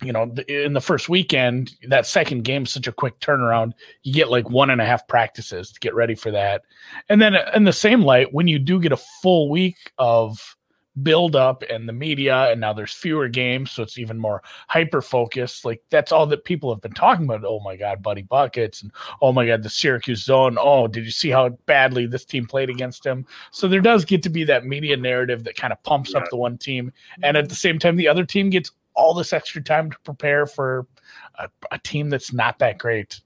you 0.03 0.11
know, 0.11 0.33
in 0.47 0.73
the 0.73 0.81
first 0.81 1.09
weekend, 1.09 1.75
that 1.87 2.07
second 2.07 2.43
game 2.43 2.63
is 2.63 2.71
such 2.71 2.87
a 2.87 2.91
quick 2.91 3.19
turnaround. 3.19 3.73
You 4.01 4.11
get 4.13 4.31
like 4.31 4.49
one 4.49 4.71
and 4.71 4.81
a 4.81 4.85
half 4.85 5.07
practices 5.07 5.71
to 5.71 5.79
get 5.79 5.93
ready 5.93 6.15
for 6.15 6.31
that. 6.31 6.63
And 7.09 7.21
then 7.21 7.35
in 7.53 7.65
the 7.65 7.73
same 7.73 8.01
light, 8.01 8.33
when 8.33 8.47
you 8.47 8.57
do 8.57 8.79
get 8.79 8.91
a 8.91 8.97
full 8.97 9.51
week 9.51 9.77
of 9.99 10.55
build 11.03 11.37
up 11.37 11.63
and 11.69 11.87
the 11.87 11.93
media 11.93 12.51
and 12.51 12.59
now 12.59 12.73
there's 12.73 12.91
fewer 12.91 13.29
games 13.29 13.71
so 13.71 13.81
it's 13.81 13.97
even 13.97 14.19
more 14.19 14.43
hyper 14.67 15.01
focused 15.01 15.63
like 15.63 15.81
that's 15.89 16.11
all 16.11 16.25
that 16.25 16.43
people 16.43 16.73
have 16.73 16.81
been 16.81 16.91
talking 16.91 17.25
about. 17.25 17.45
Oh 17.45 17.61
my 17.61 17.77
god 17.77 18.03
buddy 18.03 18.23
buckets 18.23 18.81
and 18.81 18.91
oh 19.21 19.31
my 19.31 19.45
god 19.45 19.63
the 19.63 19.69
syracuse 19.69 20.23
zone. 20.23 20.57
Oh 20.59 20.87
did 20.87 21.05
you 21.05 21.11
see 21.11 21.29
how 21.29 21.49
badly 21.65 22.07
this 22.07 22.25
team 22.25 22.45
played 22.45 22.69
against 22.69 23.05
him? 23.05 23.25
So 23.51 23.67
there 23.67 23.79
does 23.79 24.03
get 24.03 24.21
to 24.23 24.29
be 24.29 24.43
that 24.45 24.65
media 24.65 24.97
narrative 24.97 25.45
that 25.45 25.55
kind 25.55 25.71
of 25.71 25.81
pumps 25.83 26.11
yeah. 26.11 26.19
up 26.19 26.29
the 26.29 26.37
one 26.37 26.57
team. 26.57 26.87
Mm-hmm. 26.87 27.23
And 27.23 27.37
at 27.37 27.47
the 27.47 27.55
same 27.55 27.79
time 27.79 27.95
the 27.95 28.07
other 28.09 28.25
team 28.25 28.49
gets 28.49 28.71
all 28.93 29.13
this 29.13 29.31
extra 29.31 29.63
time 29.63 29.91
to 29.91 29.99
prepare 29.99 30.45
for 30.45 30.87
a, 31.35 31.49
a 31.71 31.79
team 31.79 32.09
that's 32.09 32.33
not 32.33 32.59
that 32.59 32.77
great. 32.77 33.21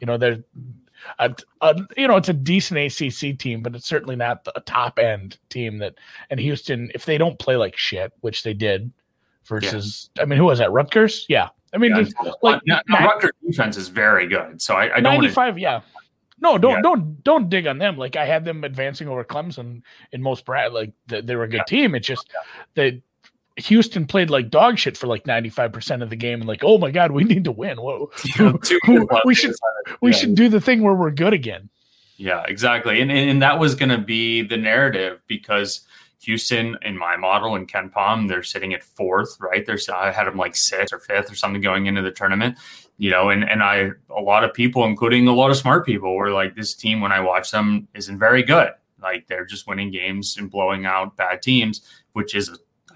You 0.00 0.06
know 0.06 0.16
they're 0.16 0.42
a, 1.18 1.34
a, 1.60 1.76
you 1.96 2.08
know, 2.08 2.16
it's 2.16 2.28
a 2.28 2.34
decent 2.34 2.78
ACC 2.78 3.38
team, 3.38 3.62
but 3.62 3.74
it's 3.74 3.86
certainly 3.86 4.16
not 4.16 4.46
a 4.54 4.60
top 4.60 4.98
end 4.98 5.38
team 5.48 5.78
that. 5.78 5.94
And 6.30 6.40
Houston, 6.40 6.90
if 6.94 7.04
they 7.04 7.18
don't 7.18 7.38
play 7.38 7.56
like 7.56 7.76
shit, 7.76 8.12
which 8.20 8.42
they 8.42 8.54
did, 8.54 8.92
versus, 9.46 10.10
yeah. 10.16 10.22
I 10.22 10.26
mean, 10.26 10.38
who 10.38 10.44
was 10.44 10.58
that? 10.58 10.72
Rutgers? 10.72 11.26
Yeah, 11.28 11.48
I 11.74 11.78
mean, 11.78 11.94
yeah, 11.96 12.04
uh, 12.20 12.32
like 12.42 12.62
now, 12.66 12.80
Rutgers 12.88 13.32
defense 13.46 13.76
is 13.76 13.88
very 13.88 14.26
good, 14.26 14.60
so 14.60 14.74
I, 14.74 14.84
I 14.84 15.00
don't. 15.00 15.02
Ninety 15.04 15.28
five, 15.28 15.58
yeah. 15.58 15.80
No, 16.40 16.56
don't 16.56 16.76
yeah. 16.76 16.82
don't 16.82 17.22
don't 17.22 17.48
dig 17.50 17.66
on 17.66 17.78
them. 17.78 17.98
Like 17.98 18.16
I 18.16 18.24
had 18.24 18.44
them 18.44 18.64
advancing 18.64 19.08
over 19.08 19.24
Clemson 19.24 19.82
in 20.12 20.22
most 20.22 20.44
Brad. 20.46 20.72
Like 20.72 20.92
they, 21.06 21.20
they 21.20 21.36
were 21.36 21.44
a 21.44 21.48
good 21.48 21.66
team. 21.66 21.94
It's 21.94 22.06
just 22.06 22.30
they 22.74 23.02
Houston 23.62 24.06
played 24.06 24.30
like 24.30 24.50
dog 24.50 24.78
shit 24.78 24.96
for 24.96 25.06
like 25.06 25.24
95% 25.24 26.02
of 26.02 26.10
the 26.10 26.16
game 26.16 26.40
and 26.40 26.48
like, 26.48 26.62
oh 26.64 26.78
my 26.78 26.90
God, 26.90 27.12
we 27.12 27.24
need 27.24 27.44
to 27.44 27.52
win. 27.52 27.78
Whoa. 27.78 28.10
we 29.24 29.34
should 29.34 29.54
we 30.00 30.12
should 30.12 30.34
do 30.34 30.48
the 30.48 30.60
thing 30.60 30.82
where 30.82 30.94
we're 30.94 31.10
good 31.10 31.32
again. 31.32 31.68
Yeah, 32.16 32.44
exactly. 32.46 33.00
And 33.00 33.10
and, 33.10 33.30
and 33.30 33.42
that 33.42 33.58
was 33.58 33.74
gonna 33.74 33.98
be 33.98 34.42
the 34.42 34.56
narrative 34.56 35.20
because 35.26 35.86
Houston 36.22 36.76
in 36.82 36.98
my 36.98 37.16
model 37.16 37.54
and 37.54 37.66
KenPom, 37.66 38.28
they're 38.28 38.42
sitting 38.42 38.74
at 38.74 38.82
fourth, 38.82 39.38
right? 39.40 39.64
There's 39.64 39.88
I 39.88 40.12
had 40.12 40.26
them 40.26 40.36
like 40.36 40.54
sixth 40.54 40.92
or 40.92 40.98
fifth 40.98 41.32
or 41.32 41.34
something 41.34 41.62
going 41.62 41.86
into 41.86 42.02
the 42.02 42.10
tournament, 42.10 42.58
you 42.98 43.10
know, 43.10 43.30
and 43.30 43.48
and 43.48 43.62
I 43.62 43.90
a 44.10 44.20
lot 44.20 44.44
of 44.44 44.52
people, 44.52 44.84
including 44.84 45.26
a 45.28 45.34
lot 45.34 45.50
of 45.50 45.56
smart 45.56 45.86
people, 45.86 46.14
were 46.14 46.30
like, 46.30 46.54
this 46.54 46.74
team 46.74 47.00
when 47.00 47.12
I 47.12 47.20
watch 47.20 47.50
them 47.50 47.88
isn't 47.94 48.18
very 48.18 48.42
good. 48.42 48.72
Like 49.02 49.26
they're 49.26 49.46
just 49.46 49.66
winning 49.66 49.90
games 49.90 50.36
and 50.38 50.50
blowing 50.50 50.84
out 50.84 51.16
bad 51.16 51.40
teams, 51.40 51.80
which 52.12 52.34
is 52.34 52.50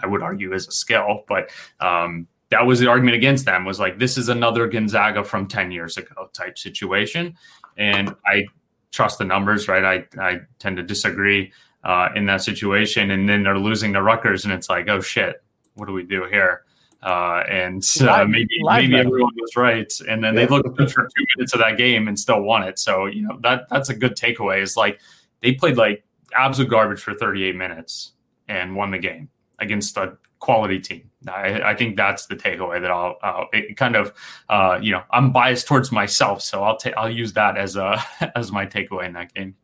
I 0.04 0.06
would 0.06 0.23
argue 0.23 0.52
is 0.52 0.68
a 0.68 0.73
skill, 0.73 1.25
but 1.26 1.50
um, 1.80 2.28
that 2.50 2.66
was 2.66 2.78
the 2.78 2.87
argument 2.87 3.16
against 3.16 3.46
them 3.46 3.64
was 3.64 3.80
like 3.80 3.99
this 3.99 4.18
is 4.18 4.28
another 4.28 4.68
Gonzaga 4.68 5.25
from 5.25 5.49
10 5.49 5.70
years 5.70 5.96
ago 5.96 6.28
type 6.34 6.58
situation. 6.58 7.34
And 7.78 8.14
I 8.26 8.44
trust 8.92 9.18
the 9.18 9.25
numbers, 9.25 9.66
right? 9.66 9.84
I, 9.84 10.23
I 10.23 10.40
tend 10.58 10.76
to 10.76 10.82
disagree 10.82 11.52
uh, 11.84 12.11
in 12.14 12.26
that 12.26 12.42
situation. 12.42 13.11
And 13.12 13.28
then 13.28 13.42
they're 13.42 13.58
losing 13.58 13.92
the 13.92 14.02
Rutgers, 14.02 14.44
and 14.44 14.52
it's 14.52 14.68
like, 14.68 14.88
oh 14.88 15.00
shit, 15.00 15.42
what 15.75 15.87
do 15.87 15.92
we 15.92 16.04
do 16.04 16.26
here? 16.30 16.64
Uh, 17.02 17.42
and 17.50 17.82
uh, 18.00 18.25
maybe 18.25 18.49
maybe 18.62 18.96
everyone 18.96 19.32
was 19.37 19.56
right, 19.56 19.92
and 20.08 20.25
then 20.25 20.34
they 20.34 20.46
looked 20.46 20.75
good 20.76 20.90
for 20.90 21.02
two 21.02 21.25
minutes 21.37 21.52
of 21.52 21.61
that 21.61 21.76
game 21.76 22.08
and 22.08 22.18
still 22.18 22.40
won 22.40 22.62
it. 22.62 22.78
So 22.78 23.04
you 23.04 23.20
know 23.20 23.38
that 23.42 23.68
that's 23.68 23.90
a 23.90 23.94
good 23.94 24.16
takeaway. 24.16 24.62
Is 24.62 24.75
like 24.75 25.00
they 25.42 25.52
played 25.52 25.76
like 25.76 26.02
absolute 26.34 26.70
garbage 26.70 27.02
for 27.02 27.12
38 27.12 27.56
minutes 27.56 28.12
and 28.49 28.75
won 28.75 28.90
the 28.90 28.99
game 28.99 29.28
against 29.58 29.96
a 29.96 30.16
quality 30.38 30.78
team. 30.78 31.11
I, 31.28 31.61
I 31.62 31.75
think 31.75 31.96
that's 31.96 32.26
the 32.26 32.37
takeaway 32.37 32.80
that 32.80 32.90
I'll, 32.90 33.16
uh, 33.23 33.44
it 33.52 33.76
kind 33.76 33.96
of, 33.96 34.12
uh, 34.49 34.78
you 34.80 34.92
know, 34.92 35.02
I'm 35.11 35.32
biased 35.32 35.66
towards 35.66 35.90
myself, 35.90 36.42
so 36.42 36.62
I'll 36.62 36.76
take 36.76 36.94
I'll 36.96 37.11
use 37.11 37.32
that 37.34 37.56
as 37.56 37.76
a 37.76 38.02
as 38.37 38.52
my 38.52 38.66
takeaway 38.66 39.06
in 39.06 39.14
that 39.14 39.32
game. 39.32 39.56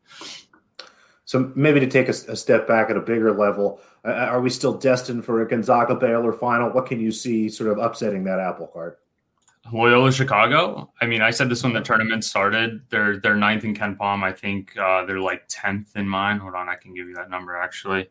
So 1.25 1.53
maybe 1.55 1.79
to 1.81 1.87
take 1.87 2.09
a, 2.09 2.33
a 2.33 2.37
step 2.37 2.67
back 2.67 2.91
at 2.91 2.97
a 2.97 3.01
bigger 3.01 3.33
level, 3.33 3.81
uh, 4.05 4.13
are 4.13 4.41
we 4.41 4.51
still 4.51 4.77
destined 4.77 5.25
for 5.25 5.43
a 5.43 5.49
Gonzaga 5.49 5.95
Baylor 5.95 6.33
final? 6.33 6.71
What 6.71 6.87
can 6.87 6.99
you 6.99 7.13
see 7.13 7.49
sort 7.49 7.71
of 7.71 7.79
upsetting 7.79 8.25
that 8.25 8.41
apple 8.41 8.67
cart? 8.67 9.01
Loyola 9.73 10.11
Chicago. 10.11 10.91
I 11.01 11.07
mean, 11.07 11.23
I 11.23 11.31
said 11.31 11.49
this 11.49 11.63
when 11.63 11.73
the 11.73 11.83
tournament 11.83 12.25
started. 12.25 12.81
They're 12.89 13.19
they're 13.19 13.37
ninth 13.37 13.65
in 13.65 13.75
KenPom. 13.75 14.25
I 14.25 14.33
think 14.33 14.77
uh, 14.79 15.05
they're 15.05 15.21
like 15.21 15.43
tenth 15.49 15.97
in 15.97 16.09
mine. 16.09 16.39
Hold 16.39 16.55
on, 16.55 16.69
I 16.69 16.77
can 16.77 16.95
give 16.95 17.07
you 17.07 17.15
that 17.15 17.31
number 17.31 17.57
actually. 17.57 18.09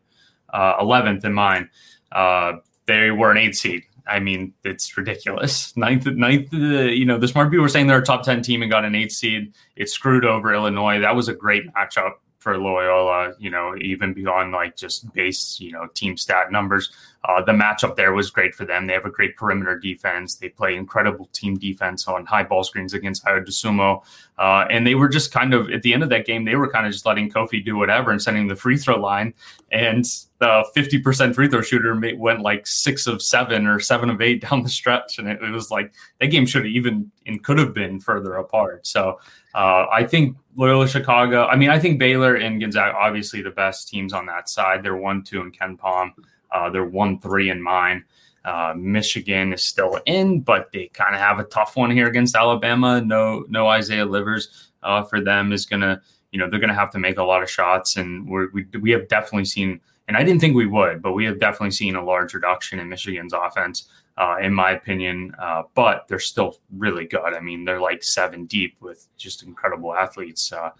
Uh, 0.52 0.74
eleventh 0.80 1.24
in 1.24 1.32
mine. 1.32 1.68
Uh, 2.12 2.54
they 2.86 3.10
were 3.10 3.30
an 3.30 3.36
eight 3.36 3.56
seed. 3.56 3.84
I 4.06 4.18
mean, 4.18 4.54
it's 4.64 4.96
ridiculous. 4.96 5.76
Ninth, 5.76 6.06
ninth. 6.06 6.52
Uh, 6.52 6.56
you 6.56 7.04
know, 7.04 7.18
the 7.18 7.28
smart 7.28 7.50
people 7.50 7.62
were 7.62 7.68
saying 7.68 7.86
they're 7.86 7.98
a 7.98 8.04
top 8.04 8.24
ten 8.24 8.42
team 8.42 8.62
and 8.62 8.70
got 8.70 8.84
an 8.84 8.94
eight 8.94 9.12
seed. 9.12 9.52
It 9.76 9.88
screwed 9.88 10.24
over 10.24 10.52
Illinois. 10.52 11.00
That 11.00 11.14
was 11.14 11.28
a 11.28 11.34
great 11.34 11.72
matchup 11.74 12.14
for 12.40 12.56
Loyola, 12.56 13.34
you 13.38 13.50
know, 13.50 13.76
even 13.80 14.14
beyond 14.14 14.52
like 14.52 14.74
just 14.74 15.12
base, 15.12 15.60
you 15.60 15.72
know, 15.72 15.86
team 15.94 16.16
stat 16.16 16.50
numbers. 16.50 16.90
Uh, 17.22 17.42
the 17.42 17.52
matchup 17.52 17.96
there 17.96 18.14
was 18.14 18.30
great 18.30 18.54
for 18.54 18.64
them. 18.64 18.86
They 18.86 18.94
have 18.94 19.04
a 19.04 19.10
great 19.10 19.36
perimeter 19.36 19.78
defense. 19.78 20.36
They 20.36 20.48
play 20.48 20.74
incredible 20.74 21.28
team 21.34 21.58
defense 21.58 22.08
on 22.08 22.24
high 22.24 22.44
ball 22.44 22.64
screens 22.64 22.94
against 22.94 23.26
Ayo 23.26 23.44
Dosunmu. 23.44 24.02
Uh, 24.38 24.64
and 24.70 24.86
they 24.86 24.94
were 24.94 25.08
just 25.08 25.30
kind 25.32 25.52
of, 25.52 25.70
at 25.70 25.82
the 25.82 25.92
end 25.92 26.02
of 26.02 26.08
that 26.08 26.24
game, 26.24 26.46
they 26.46 26.56
were 26.56 26.70
kind 26.70 26.86
of 26.86 26.92
just 26.92 27.04
letting 27.04 27.30
Kofi 27.30 27.62
do 27.62 27.76
whatever 27.76 28.10
and 28.10 28.22
sending 28.22 28.48
the 28.48 28.56
free 28.56 28.78
throw 28.78 28.98
line. 28.98 29.34
And 29.70 30.06
the 30.38 30.64
50% 30.74 31.34
free 31.34 31.48
throw 31.48 31.60
shooter 31.60 32.00
went 32.16 32.40
like 32.40 32.66
six 32.66 33.06
of 33.06 33.20
seven 33.20 33.66
or 33.66 33.80
seven 33.80 34.08
of 34.08 34.22
eight 34.22 34.40
down 34.48 34.62
the 34.62 34.70
stretch. 34.70 35.18
And 35.18 35.28
it, 35.28 35.42
it 35.42 35.50
was 35.50 35.70
like 35.70 35.92
that 36.20 36.28
game 36.28 36.46
should 36.46 36.64
have 36.64 36.72
even 36.72 37.12
and 37.26 37.44
could 37.44 37.58
have 37.58 37.74
been 37.74 38.00
further 38.00 38.36
apart. 38.36 38.86
So 38.86 39.20
uh, 39.54 39.86
I 39.90 40.04
think 40.04 40.36
Loyola 40.56 40.88
Chicago, 40.88 41.46
I 41.46 41.56
mean, 41.56 41.70
I 41.70 41.78
think 41.78 41.98
Baylor 41.98 42.36
and 42.36 42.60
Gonzaga, 42.60 42.96
obviously 42.96 43.42
the 43.42 43.50
best 43.50 43.88
teams 43.88 44.12
on 44.12 44.26
that 44.26 44.48
side. 44.48 44.82
They're 44.82 44.96
one, 44.96 45.22
two 45.22 45.40
in 45.40 45.52
KenPom. 45.52 46.12
Uh, 46.52 46.70
they're 46.70 46.84
one 46.84 47.20
three 47.20 47.50
in 47.50 47.62
mine. 47.62 48.04
Uh, 48.44 48.74
Michigan 48.76 49.52
is 49.52 49.62
still 49.62 50.00
in, 50.06 50.40
but 50.40 50.70
they 50.72 50.86
kind 50.88 51.14
of 51.14 51.20
have 51.20 51.38
a 51.38 51.44
tough 51.44 51.76
one 51.76 51.90
here 51.90 52.08
against 52.08 52.34
Alabama. 52.34 53.00
No, 53.00 53.44
no 53.48 53.68
Isaiah 53.68 54.06
Livers 54.06 54.70
uh, 54.82 55.02
for 55.02 55.20
them 55.20 55.52
is 55.52 55.66
gonna, 55.66 56.00
you 56.32 56.38
know, 56.38 56.48
they're 56.48 56.60
gonna 56.60 56.74
have 56.74 56.90
to 56.92 56.98
make 56.98 57.18
a 57.18 57.22
lot 57.22 57.42
of 57.42 57.50
shots, 57.50 57.96
and 57.96 58.28
we 58.28 58.64
we 58.80 58.90
have 58.92 59.08
definitely 59.08 59.44
seen, 59.44 59.80
and 60.08 60.16
I 60.16 60.24
didn't 60.24 60.40
think 60.40 60.56
we 60.56 60.66
would, 60.66 61.02
but 61.02 61.12
we 61.12 61.24
have 61.26 61.38
definitely 61.38 61.72
seen 61.72 61.96
a 61.96 62.04
large 62.04 62.32
reduction 62.32 62.78
in 62.78 62.88
Michigan's 62.88 63.34
offense, 63.34 63.88
uh, 64.16 64.36
in 64.40 64.52
my 64.52 64.72
opinion. 64.72 65.32
Uh, 65.40 65.62
but 65.74 66.06
they're 66.08 66.18
still 66.18 66.56
really 66.76 67.06
good. 67.06 67.34
I 67.34 67.40
mean, 67.40 67.64
they're 67.64 67.80
like 67.80 68.02
seven 68.02 68.46
deep 68.46 68.76
with 68.80 69.08
just 69.16 69.42
incredible 69.42 69.94
athletes. 69.94 70.52
Uh, 70.52 70.70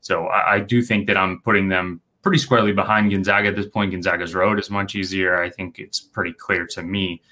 so 0.00 0.26
I, 0.26 0.54
I 0.54 0.60
do 0.60 0.82
think 0.82 1.06
that 1.06 1.16
I'm 1.16 1.40
putting 1.42 1.68
them 1.68 2.00
pretty 2.22 2.38
squarely 2.38 2.72
behind 2.72 3.10
Gonzaga 3.10 3.48
at 3.48 3.56
this 3.56 3.68
point. 3.68 3.92
Gonzaga's 3.92 4.34
road 4.34 4.58
is 4.58 4.70
much 4.70 4.94
easier. 4.94 5.42
I 5.42 5.50
think 5.50 5.78
it's 5.78 6.00
pretty 6.00 6.32
clear 6.32 6.66
to 6.68 6.82
me, 6.82 7.22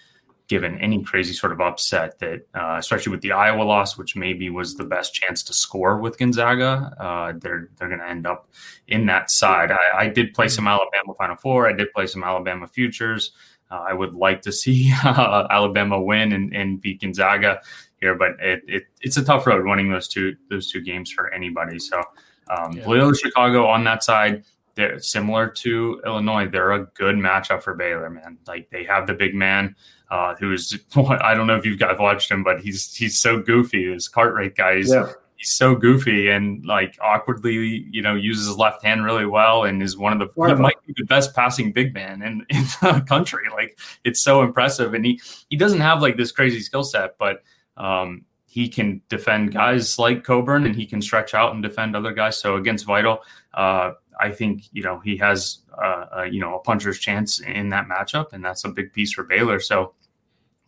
given 0.49 0.79
any 0.79 1.03
crazy 1.03 1.33
sort 1.33 1.53
of 1.53 1.61
upset 1.61 2.19
that, 2.21 2.47
uh, 2.55 2.77
especially 2.79 3.11
with 3.11 3.21
the 3.21 3.33
Iowa 3.33 3.63
loss, 3.63 3.99
which 3.99 4.15
maybe 4.15 4.49
was 4.49 4.77
the 4.77 4.85
best 4.85 5.13
chance 5.13 5.43
to 5.45 5.53
score 5.53 5.99
with 5.99 6.19
Gonzaga, 6.19 6.95
uh, 7.01 7.33
they're 7.39 7.71
they're 7.77 7.89
going 7.89 8.01
to 8.01 8.09
end 8.09 8.27
up 8.27 8.49
in 8.87 9.07
that 9.07 9.31
side. 9.31 9.71
I, 9.73 10.05
I, 10.05 10.09
did 10.09 10.35
play 10.35 10.49
some 10.49 10.69
Alabama 10.69 11.15
Final 11.19 11.37
Four. 11.37 11.69
I 11.69 11.73
did 11.73 11.93
play 11.93 12.07
some 12.07 12.23
Alabama 12.23 12.67
futures. 12.69 13.33
Uh, 13.71 13.85
I 13.89 13.93
would 13.93 14.15
like 14.15 14.43
to 14.43 14.53
see 14.53 14.93
Alabama 15.05 16.01
win 16.01 16.33
and, 16.33 16.55
and 16.55 16.81
beat 16.81 17.01
Gonzaga 17.01 17.61
here, 18.01 18.15
but 18.15 18.33
it, 18.41 18.63
it, 18.67 18.83
it's 19.01 19.17
a 19.17 19.25
tough 19.25 19.47
road 19.47 19.67
winning 19.67 19.91
those 19.91 20.09
two 20.09 20.37
those 20.51 20.71
two 20.71 20.81
games 20.81 21.11
for 21.11 21.33
anybody. 21.33 21.79
So 21.79 22.03
um, 22.49 22.73
yeah. 22.73 22.87
Loyola 22.87 23.17
Chicago 23.17 23.67
on 23.67 23.85
that 23.85 24.05
side 24.05 24.45
they're 24.77 24.99
similar 25.01 25.49
to 25.49 26.01
Illinois. 26.05 26.47
They're 26.47 26.73
a 26.73 26.85
good 26.85 27.17
matchup 27.17 27.63
for 27.63 27.75
Baylor, 27.75 28.09
man. 28.11 28.39
Like 28.47 28.71
they 28.71 28.85
have 28.85 29.07
the 29.07 29.15
big 29.15 29.35
man 29.35 29.75
uh, 30.11 30.35
who's 30.39 30.79
I 30.97 31.35
don't 31.35 31.47
know 31.49 31.57
if 31.57 31.67
you 31.67 31.77
guys 31.77 31.97
watched 31.99 32.31
him, 32.31 32.45
but 32.45 32.61
he's 32.61 32.95
he's 32.95 33.19
so 33.19 33.41
goofy. 33.41 33.93
This 33.93 34.09
Krutwig 34.09 34.55
guy, 34.55 34.77
he's, 34.77 34.93
yeah. 34.93 35.11
He's 35.37 35.53
so 35.53 35.75
goofy 35.75 36.29
and 36.29 36.65
like 36.65 36.97
awkwardly, 37.03 37.87
you 37.91 38.03
know, 38.03 38.15
uses 38.15 38.47
his 38.47 38.57
left 38.57 38.83
hand 38.83 39.05
really 39.05 39.27
well 39.27 39.65
and 39.65 39.83
is 39.83 39.97
one 39.97 40.13
of 40.13 40.19
the 40.19 40.47
he 40.47 40.55
might 40.55 40.77
be 40.87 40.95
the 40.97 41.05
best 41.05 41.35
passing 41.35 41.73
big 41.73 41.93
man 41.95 42.23
in, 42.23 42.47
in 42.51 42.65
the 42.81 43.05
country. 43.07 43.45
Like 43.53 43.79
it's 44.05 44.23
so 44.23 44.43
impressive, 44.43 44.95
and 44.95 45.05
he 45.05 45.21
he 45.51 45.57
doesn't 45.57 45.81
have 45.81 46.03
like 46.03 46.17
this 46.17 46.33
crazy 46.33 46.61
skill 46.61 46.85
set, 46.85 47.17
but 47.19 47.43
um, 47.77 48.25
he 48.47 48.69
can 48.69 49.03
defend 49.11 49.53
guys 49.53 49.99
like 49.99 50.25
Cockburn 50.25 50.65
and 50.65 50.75
he 50.75 50.87
can 50.87 51.03
stretch 51.03 51.35
out 51.35 51.53
and 51.53 51.63
defend 51.63 51.95
other 51.95 52.13
guys. 52.13 52.39
So 52.39 52.57
against 52.57 52.87
Vital, 52.87 53.19
uh, 53.53 53.93
I 54.19 54.31
think 54.31 54.65
you 54.73 54.83
know 54.83 54.99
he 55.01 55.17
has 55.19 55.59
uh, 55.77 56.07
a, 56.13 56.27
you 56.27 56.41
know 56.41 56.57
a 56.57 56.61
puncher's 56.61 56.99
chance 56.99 57.41
in 57.41 57.69
that 57.69 57.87
matchup, 57.87 58.33
and 58.33 58.43
that's 58.43 58.65
a 58.65 58.71
big 58.71 58.93
piece 58.93 59.13
for 59.13 59.25
Baylor. 59.25 59.61
So 59.61 59.93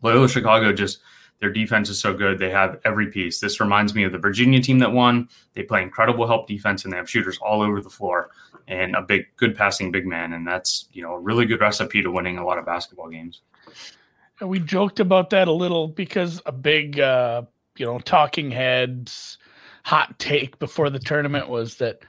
Loyola 0.03 0.29
Chicago 0.29 0.73
just 0.73 0.99
their 1.41 1.53
defense 1.53 1.89
is 1.89 2.01
so 2.01 2.13
good; 2.15 2.39
they 2.39 2.51
have 2.51 2.81
every 2.85 3.11
piece. 3.11 3.41
This 3.41 3.61
reminds 3.61 3.95
me 3.95 4.05
of 4.05 4.13
the 4.13 4.19
Virginia 4.19 4.61
team 4.61 4.79
that 4.81 4.93
won. 4.93 5.29
They 5.55 5.63
play 5.63 5.83
incredible 5.83 6.27
help 6.27 6.47
defense, 6.47 6.85
and 6.85 6.93
they 6.93 6.97
have 6.97 7.09
shooters 7.09 7.39
all 7.39 7.63
over 7.63 7.81
the 7.81 7.91
floor 7.91 8.31
and 8.67 8.95
a 8.95 9.03
big, 9.03 9.27
good 9.37 9.57
passing 9.57 9.91
big 9.91 10.07
man, 10.07 10.33
and 10.35 10.47
that's 10.47 10.89
you 10.93 11.03
know 11.03 11.15
a 11.15 11.19
really 11.19 11.47
good 11.47 11.61
recipe 11.61 12.03
to 12.03 12.11
winning 12.11 12.39
a 12.39 12.45
lot 12.45 12.59
of 12.59 12.67
basketball 12.67 13.09
games. 13.09 13.41
We 14.41 14.61
joked 14.61 15.01
about 15.01 15.31
that 15.31 15.49
a 15.49 15.53
little 15.53 15.89
because 15.89 16.41
a 16.47 16.53
big, 16.53 17.01
uh, 17.01 17.43
you 17.77 17.87
know, 17.87 17.99
talking 17.99 18.51
heads 18.51 19.39
hot 19.85 20.17
take 20.19 20.59
before 20.59 20.91
the 20.91 20.99
tournament 20.99 21.49
was 21.49 21.77
that 21.77 22.03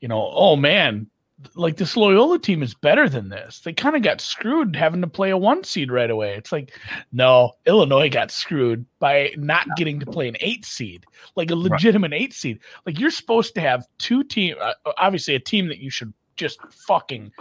you 0.00 0.08
know, 0.08 0.30
oh 0.34 0.56
man, 0.56 1.08
like 1.54 1.76
this 1.76 1.96
Loyola 1.96 2.38
team 2.38 2.62
is 2.62 2.74
better 2.74 3.08
than 3.08 3.28
this. 3.28 3.60
They 3.60 3.72
kind 3.72 3.96
of 3.96 4.02
got 4.02 4.20
screwed 4.20 4.76
having 4.76 5.00
to 5.00 5.06
play 5.06 5.30
a 5.30 5.36
one 5.36 5.64
seed 5.64 5.90
right 5.90 6.10
away. 6.10 6.34
It's 6.34 6.52
like, 6.52 6.78
no, 7.12 7.52
Illinois 7.66 8.08
got 8.08 8.30
screwed 8.30 8.86
by 8.98 9.32
not 9.36 9.66
getting 9.76 10.00
to 10.00 10.06
play 10.06 10.28
an 10.28 10.36
eight 10.40 10.64
seed, 10.64 11.06
like 11.36 11.50
a 11.50 11.56
legitimate 11.56 12.12
right. 12.12 12.22
eight 12.22 12.34
seed. 12.34 12.60
Like 12.86 12.98
you're 12.98 13.10
supposed 13.10 13.54
to 13.54 13.60
have 13.60 13.86
two 13.98 14.24
team, 14.24 14.56
uh, 14.60 14.74
obviously 14.98 15.34
a 15.34 15.40
team 15.40 15.68
that 15.68 15.78
you 15.78 15.90
should 15.90 16.12
just 16.36 16.58
fucking, 16.70 17.32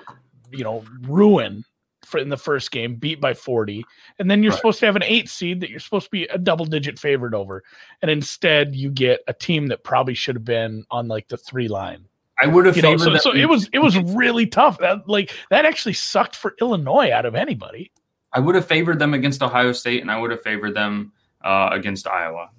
you 0.52 0.64
know, 0.64 0.84
ruin 1.02 1.64
for 2.06 2.20
in 2.20 2.30
the 2.30 2.38
first 2.38 2.72
game, 2.72 2.96
beat 2.96 3.22
by 3.22 3.34
40. 3.34 3.84
And 4.20 4.30
then 4.30 4.44
you're 4.44 4.52
right. 4.52 4.58
supposed 4.58 4.80
to 4.82 4.86
have 4.86 4.96
an 4.96 5.04
eight 5.04 5.30
seed 5.30 5.62
that 5.62 5.70
you're 5.70 5.80
supposed 5.80 6.06
to 6.06 6.12
be 6.12 6.26
a 6.26 6.38
double 6.38 6.66
digit 6.66 7.00
favorite 7.00 7.34
over. 7.34 7.64
And 8.02 8.12
instead 8.12 8.76
you 8.76 8.92
get 8.92 9.22
a 9.28 9.34
team 9.34 9.68
that 9.68 9.84
probably 9.84 10.14
should 10.14 10.36
have 10.36 10.46
been 10.46 10.86
on 10.92 11.08
like 11.08 11.28
the 11.28 11.38
three 11.38 11.68
line 11.68 12.06
I 12.42 12.48
would 12.48 12.66
have 12.66 12.76
favored. 12.76 13.00
Know, 13.00 13.18
so, 13.18 13.32
so 13.32 13.36
it 13.36 13.48
was 13.48 13.70
it 13.74 13.80
was 13.80 13.98
really 14.16 14.48
tough. 14.48 14.80
That 14.80 15.08
like 15.08 15.32
that 15.50 15.66
actually 15.66 15.94
sucked 15.94 16.36
for 16.36 16.56
Illinois 16.60 17.12
out 17.12 17.26
of 17.26 17.36
anybody. 17.36 17.92
I 18.34 18.40
would 18.40 18.56
have 18.56 18.66
favored 18.66 19.00
them 19.00 19.14
against 19.14 19.44
Ohio 19.44 19.72
State, 19.72 20.02
and 20.02 20.10
I 20.10 20.20
would 20.20 20.32
have 20.32 20.42
favored 20.42 20.74
them 20.74 21.12
uh, 21.44 21.70
against 21.72 22.08
Iowa. 22.08 22.50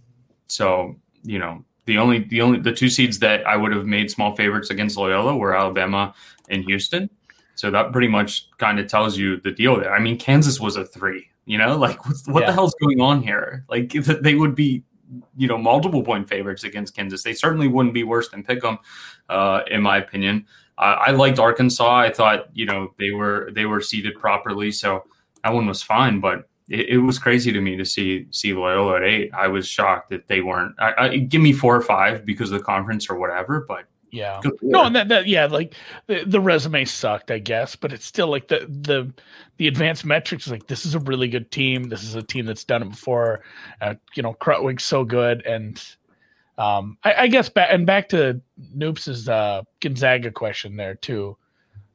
So 0.46 0.96
you 1.22 1.38
know 1.38 1.64
the 1.86 1.98
only 1.98 2.20
the 2.20 2.40
only 2.40 2.60
the 2.60 2.72
two 2.72 2.88
seeds 2.88 3.18
that 3.18 3.46
I 3.46 3.56
would 3.56 3.72
have 3.72 3.86
made 3.86 4.10
small 4.10 4.34
favorites 4.36 4.70
against 4.70 4.96
Loyola 4.96 5.36
were 5.36 5.56
Alabama 5.56 6.14
and 6.48 6.64
Houston. 6.64 7.10
So 7.56 7.70
that 7.70 7.92
pretty 7.92 8.08
much 8.08 8.48
kind 8.58 8.80
of 8.80 8.88
tells 8.88 9.16
you 9.16 9.40
the 9.40 9.52
deal 9.52 9.78
there. 9.78 9.92
I 9.92 10.00
mean, 10.00 10.18
Kansas 10.18 10.58
was 10.60 10.76
a 10.76 10.84
three. 10.84 11.28
You 11.46 11.58
know, 11.58 11.76
like 11.76 12.04
what 12.26 12.40
yeah. 12.40 12.46
the 12.46 12.52
hell's 12.52 12.74
going 12.80 13.00
on 13.00 13.22
here? 13.22 13.64
Like 13.68 13.92
they 14.22 14.34
would 14.34 14.54
be 14.54 14.82
you 15.36 15.48
know 15.48 15.58
multiple 15.58 16.02
point 16.02 16.28
favorites 16.28 16.64
against 16.64 16.94
Kansas. 16.94 17.22
They 17.22 17.34
certainly 17.34 17.68
wouldn't 17.68 17.94
be 17.94 18.04
worse 18.04 18.28
than 18.28 18.42
Pick'em, 18.42 18.78
uh, 19.28 19.60
in 19.70 19.82
my 19.82 19.98
opinion. 19.98 20.46
Uh, 20.78 20.96
I 21.06 21.10
liked 21.12 21.38
Arkansas. 21.38 21.96
I 21.96 22.10
thought 22.10 22.48
you 22.52 22.66
know 22.66 22.94
they 22.98 23.10
were 23.10 23.50
they 23.54 23.66
were 23.66 23.80
seated 23.80 24.18
properly, 24.18 24.72
so 24.72 25.04
that 25.42 25.52
one 25.52 25.66
was 25.66 25.82
fine. 25.82 26.20
But 26.20 26.48
it, 26.68 26.88
it 26.90 26.98
was 26.98 27.18
crazy 27.18 27.52
to 27.52 27.60
me 27.60 27.76
to 27.76 27.84
see 27.84 28.26
see 28.30 28.52
Loyola 28.52 28.96
at 28.96 29.04
eight. 29.04 29.30
I 29.34 29.48
was 29.48 29.66
shocked 29.66 30.10
that 30.10 30.26
they 30.28 30.40
weren't. 30.40 30.74
I, 30.78 30.92
I, 30.98 31.16
give 31.16 31.42
me 31.42 31.52
four 31.52 31.76
or 31.76 31.82
five 31.82 32.24
because 32.24 32.50
of 32.50 32.58
the 32.58 32.64
conference 32.64 33.08
or 33.08 33.18
whatever, 33.18 33.64
but 33.66 33.84
yeah. 34.14 34.40
No, 34.62 34.84
and 34.84 34.94
that, 34.94 35.08
that 35.08 35.26
yeah, 35.26 35.46
like 35.46 35.74
the, 36.06 36.22
the 36.24 36.40
resume 36.40 36.84
sucked, 36.84 37.32
I 37.32 37.40
guess, 37.40 37.74
but 37.74 37.92
it's 37.92 38.04
still 38.04 38.28
like 38.28 38.46
the 38.46 38.60
the 38.68 39.12
the 39.56 39.66
advanced 39.66 40.04
metrics 40.04 40.46
is 40.46 40.52
like 40.52 40.68
this 40.68 40.86
is 40.86 40.94
a 40.94 41.00
really 41.00 41.26
good 41.26 41.50
team. 41.50 41.88
This 41.88 42.04
is 42.04 42.14
a 42.14 42.22
team 42.22 42.46
that's 42.46 42.62
done 42.62 42.82
it 42.82 42.90
before. 42.90 43.40
Uh, 43.80 43.94
you 44.14 44.22
know, 44.22 44.34
Krutwig's 44.34 44.84
so 44.84 45.02
good, 45.04 45.44
and 45.44 45.84
um, 46.58 46.96
I, 47.02 47.14
I 47.14 47.26
guess 47.26 47.48
back 47.48 47.70
and 47.72 47.86
back 47.86 48.08
to 48.10 48.40
Noops's 48.76 49.28
uh, 49.28 49.62
Gonzaga 49.80 50.30
question 50.30 50.76
there 50.76 50.94
too. 50.94 51.36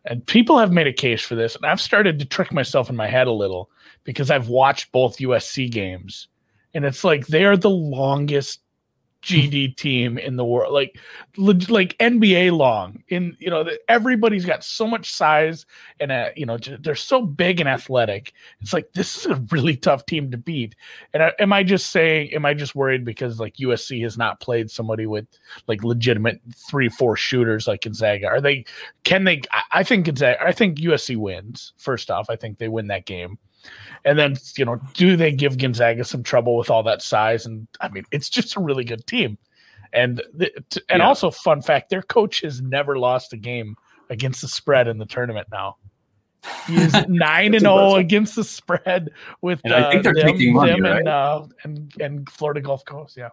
And 0.04 0.26
people 0.26 0.60
have 0.60 0.74
made 0.74 0.88
a 0.88 0.94
case 0.94 1.22
for 1.22 1.36
this, 1.36 1.56
and 1.56 1.66
I've 1.66 1.80
started 1.80 2.20
to 2.20 2.26
trick 2.26 2.52
myself 2.52 2.90
in 2.90 2.98
my 2.98 3.08
head 3.08 3.28
a 3.28 3.32
little 3.32 3.70
because 4.04 4.30
I've 4.30 4.50
watched 4.50 4.92
both 4.92 5.20
USC 5.20 5.72
games, 5.72 6.28
and 6.74 6.84
it's 6.84 7.06
like 7.06 7.28
they 7.28 7.46
are 7.46 7.56
the 7.56 7.70
longest 7.70 8.60
GD 9.22 9.76
team 9.76 10.18
in 10.18 10.38
the 10.38 10.46
world, 10.46 10.74
like 10.74 10.98
like 11.38 11.98
NBA 11.98 12.56
long. 12.56 13.04
In 13.10 13.36
you 13.40 13.50
know, 13.50 13.66
everybody's 13.88 14.46
got 14.46 14.64
so 14.64 14.88
much 14.88 15.12
size 15.12 15.66
and 16.00 16.12
uh, 16.12 16.30
you 16.36 16.46
know 16.46 16.58
they're 16.58 16.96
so 16.96 17.24
big 17.24 17.60
and 17.60 17.68
athletic. 17.68 18.34
It's 18.62 18.74
like 18.74 18.92
this 18.94 19.18
is 19.18 19.26
a 19.26 19.44
really 19.52 19.76
tough 19.76 20.06
team 20.06 20.32
to 20.32 20.38
beat. 20.38 20.76
And 21.14 21.24
I, 21.24 21.34
am 21.40 21.52
I 21.52 21.64
just 21.64 21.90
saying? 21.90 22.34
Am 22.34 22.46
I 22.46 22.54
just 22.54 22.76
worried 22.76 23.04
because 23.04 23.40
like 23.40 23.56
USC 23.58 24.02
has 24.04 24.18
not 24.18 24.40
played 24.40 24.72
somebody 24.72 25.06
with 25.06 25.28
like 25.68 25.84
legitimate 25.84 26.40
three 26.70 26.90
four 26.90 27.18
shooters 27.18 27.68
like 27.68 27.82
Gonzaga? 27.82 28.28
Are 28.28 28.42
they? 28.42 28.66
Can 29.04 29.26
they? 29.26 29.42
I, 29.52 29.62
I 29.72 29.84
think 29.84 30.06
Gonzaga. 30.06 30.42
I 30.42 30.54
think 30.54 30.78
USC 30.80 31.18
wins. 31.18 31.74
First 31.78 32.10
off, 32.10 32.30
I 32.30 32.38
think 32.38 32.58
they 32.58 32.70
win 32.70 32.88
that 32.88 33.06
game. 33.06 33.38
And 34.06 34.18
then, 34.18 34.36
you 34.58 34.66
know, 34.66 34.80
do 34.94 35.16
they 35.16 35.32
give 35.32 35.58
Gonzaga 35.58 36.04
some 36.04 36.24
trouble 36.24 36.58
with 36.58 36.70
all 36.70 36.84
that 36.84 37.02
size? 37.02 37.46
And 37.46 37.68
I 37.82 37.90
mean, 37.90 38.04
it's 38.12 38.30
just 38.30 38.56
a 38.56 38.60
really 38.60 38.84
good 38.84 39.06
team. 39.08 39.38
And 39.94 40.22
the, 40.34 40.52
and 40.90 41.00
yeah. 41.00 41.08
also, 41.08 41.32
fun 41.32 41.62
fact: 41.62 41.90
their 41.90 42.04
coach 42.04 42.42
has 42.42 42.62
never 42.62 43.00
lost 43.00 43.34
a 43.34 43.38
game 43.38 43.76
against 44.10 44.42
the 44.42 44.48
spread 44.48 44.88
in 44.88 45.00
the 45.00 45.06
tournament. 45.06 45.48
Now 45.52 45.78
he's 46.68 46.94
nine 47.08 47.54
and 47.54 47.62
zero 47.62 47.74
oh 47.78 47.96
against 47.96 48.36
the 48.36 48.44
spread 48.44 49.10
with 49.42 49.62
and 49.64 49.74
uh, 49.74 49.88
I 49.88 49.92
think 49.92 50.04
they're 50.04 50.14
them, 50.14 50.28
taking 50.28 50.54
money, 50.54 50.72
them 50.74 50.84
right? 50.84 51.00
and, 51.00 51.08
uh, 51.08 51.46
and 51.64 51.94
and 52.00 52.30
Florida 52.30 52.62
Gulf 52.62 52.86
Coast. 52.86 53.18
Yeah. 53.18 53.30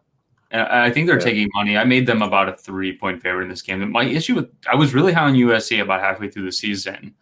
I 0.52 0.90
think 0.92 1.08
they're 1.08 1.18
yeah. 1.18 1.24
taking 1.24 1.48
money. 1.54 1.76
I 1.76 1.82
made 1.82 2.06
them 2.06 2.22
about 2.22 2.48
a 2.48 2.56
three 2.56 2.96
point 2.96 3.20
favorite 3.20 3.44
in 3.44 3.48
this 3.48 3.62
game. 3.62 3.90
My 3.90 4.04
issue 4.04 4.36
with 4.36 4.48
I 4.70 4.76
was 4.76 4.94
really 4.94 5.12
high 5.12 5.24
on 5.24 5.34
USC 5.34 5.82
about 5.82 6.00
halfway 6.00 6.30
through 6.30 6.44
the 6.44 6.52
season. 6.52 7.14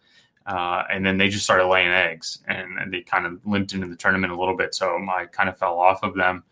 Uh, 0.45 0.83
and 0.91 1.05
then 1.05 1.17
they 1.17 1.27
just 1.27 1.43
started 1.43 1.67
laying 1.67 1.89
eggs 1.89 2.39
and, 2.47 2.93
they 2.93 3.01
kind 3.01 3.25
of 3.25 3.39
limped 3.45 3.73
into 3.73 3.87
the 3.87 3.95
tournament 3.95 4.31
a 4.31 4.37
little 4.37 4.55
bit. 4.55 4.75
So 4.75 4.95
I 5.09 5.25
kind 5.25 5.49
of 5.49 5.57
fell 5.57 5.79
off 5.79 6.03
of 6.03 6.13
them 6.13 6.43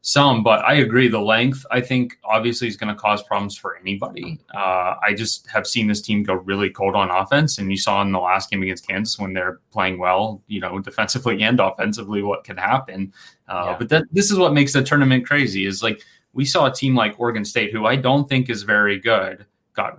some, 0.00 0.42
but 0.42 0.64
I 0.64 0.74
agree. 0.74 1.08
The 1.08 1.20
length, 1.20 1.66
I 1.70 1.80
think, 1.80 2.18
obviously 2.24 2.68
is 2.68 2.76
going 2.76 2.94
to 2.94 3.00
cause 3.00 3.22
problems 3.22 3.56
for 3.56 3.76
anybody. 3.76 4.40
Uh, 4.54 4.94
I 5.02 5.12
just 5.14 5.48
have 5.48 5.66
seen 5.66 5.86
this 5.86 6.00
team 6.00 6.22
go 6.22 6.34
really 6.34 6.70
cold 6.70 6.94
on 6.94 7.10
offense. 7.10 7.58
And 7.58 7.70
you 7.70 7.76
saw 7.76 8.00
in 8.02 8.12
the 8.12 8.18
last 8.18 8.50
game 8.50 8.62
against 8.62 8.86
Kansas 8.86 9.18
when 9.18 9.32
they're 9.34 9.60
playing 9.70 9.98
well, 9.98 10.42
you 10.46 10.60
know, 10.60 10.78
defensively 10.78 11.42
and 11.42 11.60
offensively, 11.60 12.22
what 12.22 12.44
can 12.44 12.56
happen. 12.56 13.12
Uh, 13.48 13.64
yeah. 13.66 13.76
But 13.78 13.88
that, 13.90 14.04
this 14.12 14.30
is 14.30 14.38
what 14.38 14.52
makes 14.52 14.72
the 14.72 14.82
tournament 14.82 15.26
crazy 15.26 15.66
is 15.66 15.82
like 15.82 16.02
we 16.32 16.44
saw 16.44 16.66
a 16.66 16.72
team 16.72 16.94
like 16.94 17.18
Oregon 17.18 17.44
State, 17.44 17.72
who 17.72 17.86
I 17.86 17.96
don't 17.96 18.28
think 18.28 18.50
is 18.50 18.62
very 18.62 18.98
good, 18.98 19.46
got 19.74 19.98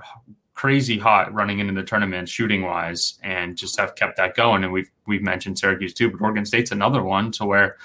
crazy 0.60 1.00
hot 1.00 1.34
running 1.34 1.60
into 1.60 1.74
the 1.74 1.84
tournament 1.84 2.28
shooting 2.28 2.64
wise 2.64 3.18
and 3.24 3.56
just 3.56 3.80
have 3.80 3.96
kept 3.96 4.18
that 4.18 4.36
going. 4.36 4.62
And 4.62 4.74
we've 4.74 4.92
we've 5.08 5.22
mentioned 5.22 5.58
Syracuse 5.58 5.94
too, 5.94 6.12
but 6.12 6.20
Oregon 6.20 6.46
State's 6.46 6.72
another 6.72 7.02
one 7.02 7.32
to 7.34 7.46
where 7.46 7.78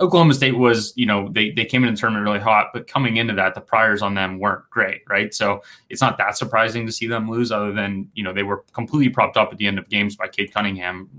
Oklahoma 0.00 0.32
State 0.32 0.56
was, 0.56 0.94
you 0.96 1.04
know, 1.04 1.28
they 1.30 1.50
they 1.50 1.66
came 1.66 1.84
in 1.84 1.92
the 1.92 2.00
tournament 2.00 2.24
really 2.24 2.40
hot, 2.40 2.68
but 2.72 2.86
coming 2.86 3.18
into 3.18 3.34
that, 3.34 3.54
the 3.54 3.60
priors 3.60 4.00
on 4.00 4.14
them 4.14 4.38
weren't 4.38 4.64
great, 4.70 5.02
right? 5.10 5.34
So 5.34 5.60
it's 5.90 6.00
not 6.00 6.16
that 6.16 6.38
surprising 6.38 6.86
to 6.86 6.92
see 6.92 7.06
them 7.06 7.30
lose, 7.30 7.52
other 7.52 7.70
than 7.70 8.08
you 8.14 8.24
know 8.24 8.32
they 8.32 8.44
were 8.44 8.64
completely 8.72 9.10
propped 9.10 9.36
up 9.36 9.52
at 9.52 9.58
the 9.58 9.66
end 9.66 9.78
of 9.78 9.90
games 9.90 10.16
by 10.16 10.26
Cade 10.26 10.54
Cunningham, 10.54 11.10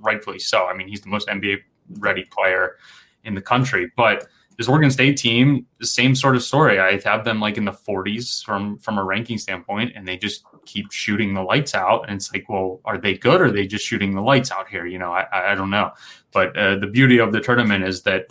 rightfully 0.00 0.38
so. 0.38 0.66
I 0.66 0.74
mean, 0.74 0.86
he's 0.86 1.00
the 1.00 1.08
most 1.08 1.28
NBA 1.28 1.60
ready 1.98 2.26
player 2.30 2.76
in 3.24 3.34
the 3.34 3.40
country, 3.40 3.90
but 3.96 4.28
this 4.58 4.68
Oregon 4.68 4.90
State 4.90 5.16
team, 5.16 5.66
the 5.78 5.86
same 5.86 6.16
sort 6.16 6.34
of 6.34 6.42
story. 6.42 6.80
I 6.80 7.00
have 7.04 7.24
them 7.24 7.40
like 7.40 7.56
in 7.56 7.64
the 7.64 7.72
40s 7.72 8.44
from 8.44 8.76
from 8.78 8.98
a 8.98 9.04
ranking 9.04 9.38
standpoint, 9.38 9.92
and 9.94 10.06
they 10.06 10.16
just 10.16 10.44
keep 10.66 10.90
shooting 10.90 11.32
the 11.32 11.42
lights 11.42 11.76
out. 11.76 12.04
And 12.08 12.16
it's 12.16 12.32
like, 12.32 12.48
well, 12.48 12.80
are 12.84 12.98
they 12.98 13.16
good 13.16 13.40
or 13.40 13.46
are 13.46 13.50
they 13.52 13.68
just 13.68 13.86
shooting 13.86 14.14
the 14.14 14.20
lights 14.20 14.50
out 14.50 14.68
here? 14.68 14.84
You 14.84 14.98
know, 14.98 15.12
I, 15.12 15.52
I 15.52 15.54
don't 15.54 15.70
know. 15.70 15.92
But 16.32 16.56
uh, 16.56 16.76
the 16.76 16.88
beauty 16.88 17.18
of 17.18 17.30
the 17.30 17.40
tournament 17.40 17.84
is 17.84 18.02
that, 18.02 18.26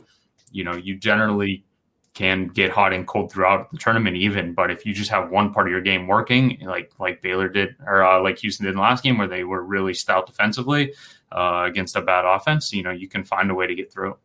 you 0.52 0.66
know, 0.66 0.76
you 0.76 0.98
generally 0.98 1.63
can 2.13 2.48
get 2.48 2.72
hot 2.72 2.94
and 2.94 3.08
cold 3.08 3.32
throughout 3.32 3.70
the 3.70 3.78
tournament 3.78 4.18
even 4.18 4.52
but 4.52 4.72
if 4.72 4.88
you 4.88 4.92
just 4.92 5.12
have 5.12 5.30
one 5.30 5.54
part 5.54 5.68
of 5.68 5.72
your 5.72 5.82
game 5.82 6.08
working 6.08 6.58
like 6.63 6.92
like 6.98 7.22
baylor 7.22 7.48
did 7.48 7.76
or 7.86 8.04
uh, 8.04 8.20
like 8.20 8.40
houston 8.40 8.66
did 8.66 8.72
in 8.72 8.76
the 8.76 8.82
last 8.82 9.04
game 9.04 9.20
where 9.20 9.28
they 9.28 9.44
were 9.44 9.63
really 9.63 9.94
stout 9.94 10.26
defensively 10.26 10.92
uh, 11.32 11.66
against 11.68 11.96
a 11.96 12.02
bad 12.02 12.26
offense 12.26 12.74
you 12.74 12.82
know 12.82 12.90
you 12.90 13.08
can 13.08 13.24
find 13.24 13.52
a 13.52 13.54
way 13.54 13.68
to 13.68 13.76
get 13.76 13.94
through 13.94 14.18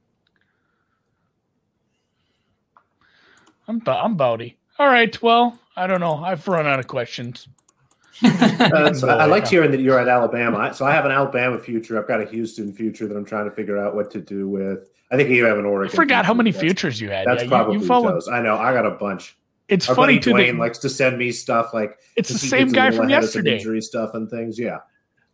I'm 3.69 3.83
I'm 3.87 4.17
Bowdy. 4.17 4.57
All 4.79 4.89
right. 4.89 5.21
Well, 5.23 5.59
I 5.77 5.87
don't 5.87 6.01
know. 6.01 6.17
I've 6.17 6.47
run 6.49 6.67
out 6.67 6.79
of 6.79 6.87
questions. 6.87 7.49
uh, 8.25 8.93
so 8.93 9.09
I 9.09 9.25
liked 9.25 9.49
hearing 9.49 9.71
that 9.71 9.81
you're 9.81 9.99
at 9.99 10.09
Alabama. 10.09 10.73
So 10.75 10.85
I 10.85 10.93
have 10.93 11.05
an 11.05 11.13
Alabama 11.13 11.59
future. 11.59 11.99
I've 11.99 12.07
got 12.07 12.21
a 12.21 12.27
Houston 12.27 12.73
future 12.73 13.07
that 13.07 13.17
I'm 13.17 13.25
trying 13.25 13.47
to 13.47 13.51
figure 13.51 13.79
out 13.79 13.95
what 13.95 14.11
to 14.13 14.21
do 14.21 14.49
with. 14.49 14.91
I 15.11 15.17
think 15.17 15.29
you 15.31 15.45
have 15.45 15.59
an 15.59 15.65
Oregon. 15.65 15.95
I 15.95 15.97
forgot 15.97 16.25
how 16.25 16.35
many 16.35 16.53
futures 16.53 17.01
you 17.01 17.11
had. 17.11 17.27
That's 17.27 17.43
yeah, 17.43 17.49
probably 17.49 17.75
you, 17.77 17.81
you 17.83 17.87
those. 17.87 18.29
I 18.29 18.41
know. 18.41 18.57
I 18.57 18.73
got 18.73 18.87
a 18.87 18.93
bunch. 18.93 19.37
It's 19.69 19.89
Our 19.89 19.95
funny 19.95 20.19
too. 20.19 20.33
Dwayne 20.33 20.59
likes 20.59 20.79
to 20.79 20.89
send 20.89 21.19
me 21.19 21.33
stuff 21.33 21.73
like 21.73 21.99
it's 22.17 22.29
the 22.29 22.39
same 22.39 22.69
guy 22.69 22.91
from 22.91 23.09
yesterday. 23.09 23.57
Injury 23.57 23.81
stuff 23.81 24.15
and 24.15 24.29
things. 24.31 24.59
Yeah. 24.59 24.79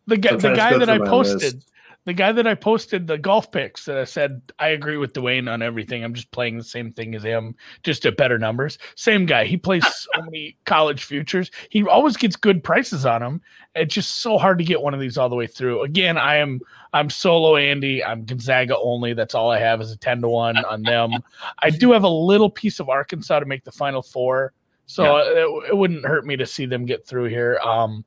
The 0.07 0.17
guy, 0.17 0.31
so 0.31 0.37
the 0.37 0.55
guy 0.55 0.77
that 0.77 0.89
I 0.89 0.97
posted. 0.99 1.55
List 1.55 1.69
the 2.05 2.13
guy 2.13 2.31
that 2.31 2.47
I 2.47 2.55
posted 2.55 3.07
the 3.07 3.17
golf 3.17 3.51
picks 3.51 3.85
that 3.85 3.97
I 3.97 4.03
said 4.03 4.41
I 4.57 4.69
agree 4.69 4.97
with 4.97 5.13
Dwayne 5.13 5.51
on 5.51 5.61
everything. 5.61 6.03
I'm 6.03 6.13
just 6.13 6.31
playing 6.31 6.57
the 6.57 6.63
same 6.63 6.91
thing 6.91 7.13
as 7.13 7.23
him, 7.23 7.55
just 7.83 8.05
at 8.05 8.17
better 8.17 8.39
numbers. 8.39 8.77
Same 8.95 9.25
guy. 9.25 9.45
He 9.45 9.57
plays 9.57 9.85
so 10.15 10.21
many 10.21 10.57
college 10.65 11.03
futures. 11.03 11.51
He 11.69 11.83
always 11.83 12.17
gets 12.17 12.35
good 12.35 12.63
prices 12.63 13.05
on 13.05 13.21
them. 13.21 13.41
It's 13.75 13.93
just 13.93 14.17
so 14.17 14.37
hard 14.37 14.57
to 14.59 14.63
get 14.63 14.81
one 14.81 14.93
of 14.93 14.99
these 14.99 15.17
all 15.17 15.29
the 15.29 15.35
way 15.35 15.47
through. 15.47 15.83
Again, 15.83 16.17
I 16.17 16.37
am 16.37 16.61
I'm 16.93 17.09
solo 17.09 17.55
Andy. 17.57 18.03
I'm 18.03 18.25
Gonzaga 18.25 18.77
only. 18.77 19.13
That's 19.13 19.35
all 19.35 19.51
I 19.51 19.59
have 19.59 19.81
is 19.81 19.91
a 19.91 19.97
ten 19.97 20.21
to 20.21 20.29
one 20.29 20.57
on 20.57 20.81
them. 20.81 21.11
I 21.59 21.69
do 21.69 21.91
have 21.91 22.03
a 22.03 22.09
little 22.09 22.49
piece 22.49 22.79
of 22.79 22.89
Arkansas 22.89 23.39
to 23.39 23.45
make 23.45 23.63
the 23.63 23.71
final 23.71 24.01
four. 24.01 24.53
So 24.89 25.03
yeah. 25.03 25.43
it, 25.43 25.69
it, 25.69 25.77
wouldn't 25.77 26.03
hurt 26.03 26.25
me 26.25 26.35
to 26.35 26.47
see 26.47 26.65
them 26.65 26.83
get 26.83 27.05
through 27.05 27.25
here. 27.25 27.59
Um, 27.63 28.03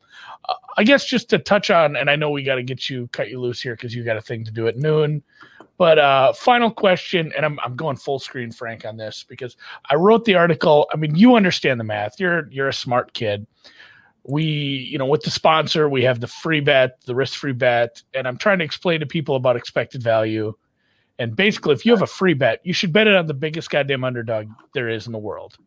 I 0.76 0.82
guess 0.82 1.06
just 1.06 1.30
to 1.30 1.38
touch 1.38 1.70
on, 1.70 1.94
and 1.94 2.10
I 2.10 2.16
know 2.16 2.30
we 2.30 2.42
got 2.42 2.56
to 2.56 2.64
get 2.64 2.90
you 2.90 3.06
cut 3.12 3.30
you 3.30 3.40
loose 3.40 3.62
here 3.62 3.76
because 3.76 3.94
you 3.94 4.02
got 4.02 4.16
a 4.16 4.20
thing 4.20 4.44
to 4.44 4.50
do 4.50 4.66
at 4.66 4.76
noon. 4.76 5.22
But 5.78 6.00
uh, 6.00 6.32
final 6.32 6.72
question, 6.72 7.32
and 7.36 7.46
I'm 7.46 7.60
I'm 7.60 7.76
going 7.76 7.94
full 7.94 8.18
screen, 8.18 8.50
Frank, 8.50 8.84
on 8.84 8.96
this 8.96 9.24
because 9.28 9.56
I 9.90 9.94
wrote 9.94 10.24
the 10.24 10.34
article. 10.34 10.88
I 10.92 10.96
mean, 10.96 11.14
you 11.14 11.36
understand 11.36 11.78
the 11.78 11.84
math. 11.84 12.18
You're 12.18 12.48
you're 12.50 12.66
a 12.66 12.74
smart 12.74 13.12
kid. 13.12 13.46
We, 14.24 14.42
you 14.42 14.98
know, 14.98 15.06
with 15.06 15.22
the 15.22 15.30
sponsor, 15.30 15.88
we 15.88 16.02
have 16.02 16.18
the 16.18 16.26
free 16.26 16.60
bet, 16.60 17.00
the 17.06 17.14
risk 17.14 17.38
free 17.38 17.52
bet, 17.52 18.02
and 18.12 18.26
I'm 18.26 18.38
trying 18.38 18.58
to 18.58 18.64
explain 18.64 18.98
to 18.98 19.06
people 19.06 19.36
about 19.36 19.54
expected 19.54 20.02
value. 20.02 20.52
And 21.20 21.36
basically, 21.36 21.74
if 21.74 21.86
you 21.86 21.92
have 21.92 22.02
a 22.02 22.08
free 22.08 22.34
bet, 22.34 22.58
you 22.64 22.72
should 22.72 22.92
bet 22.92 23.06
it 23.06 23.14
on 23.14 23.28
the 23.28 23.34
biggest 23.34 23.70
goddamn 23.70 24.02
underdog 24.02 24.48
there 24.74 24.88
is 24.88 25.06
in 25.06 25.12
the 25.12 25.18
world. 25.18 25.58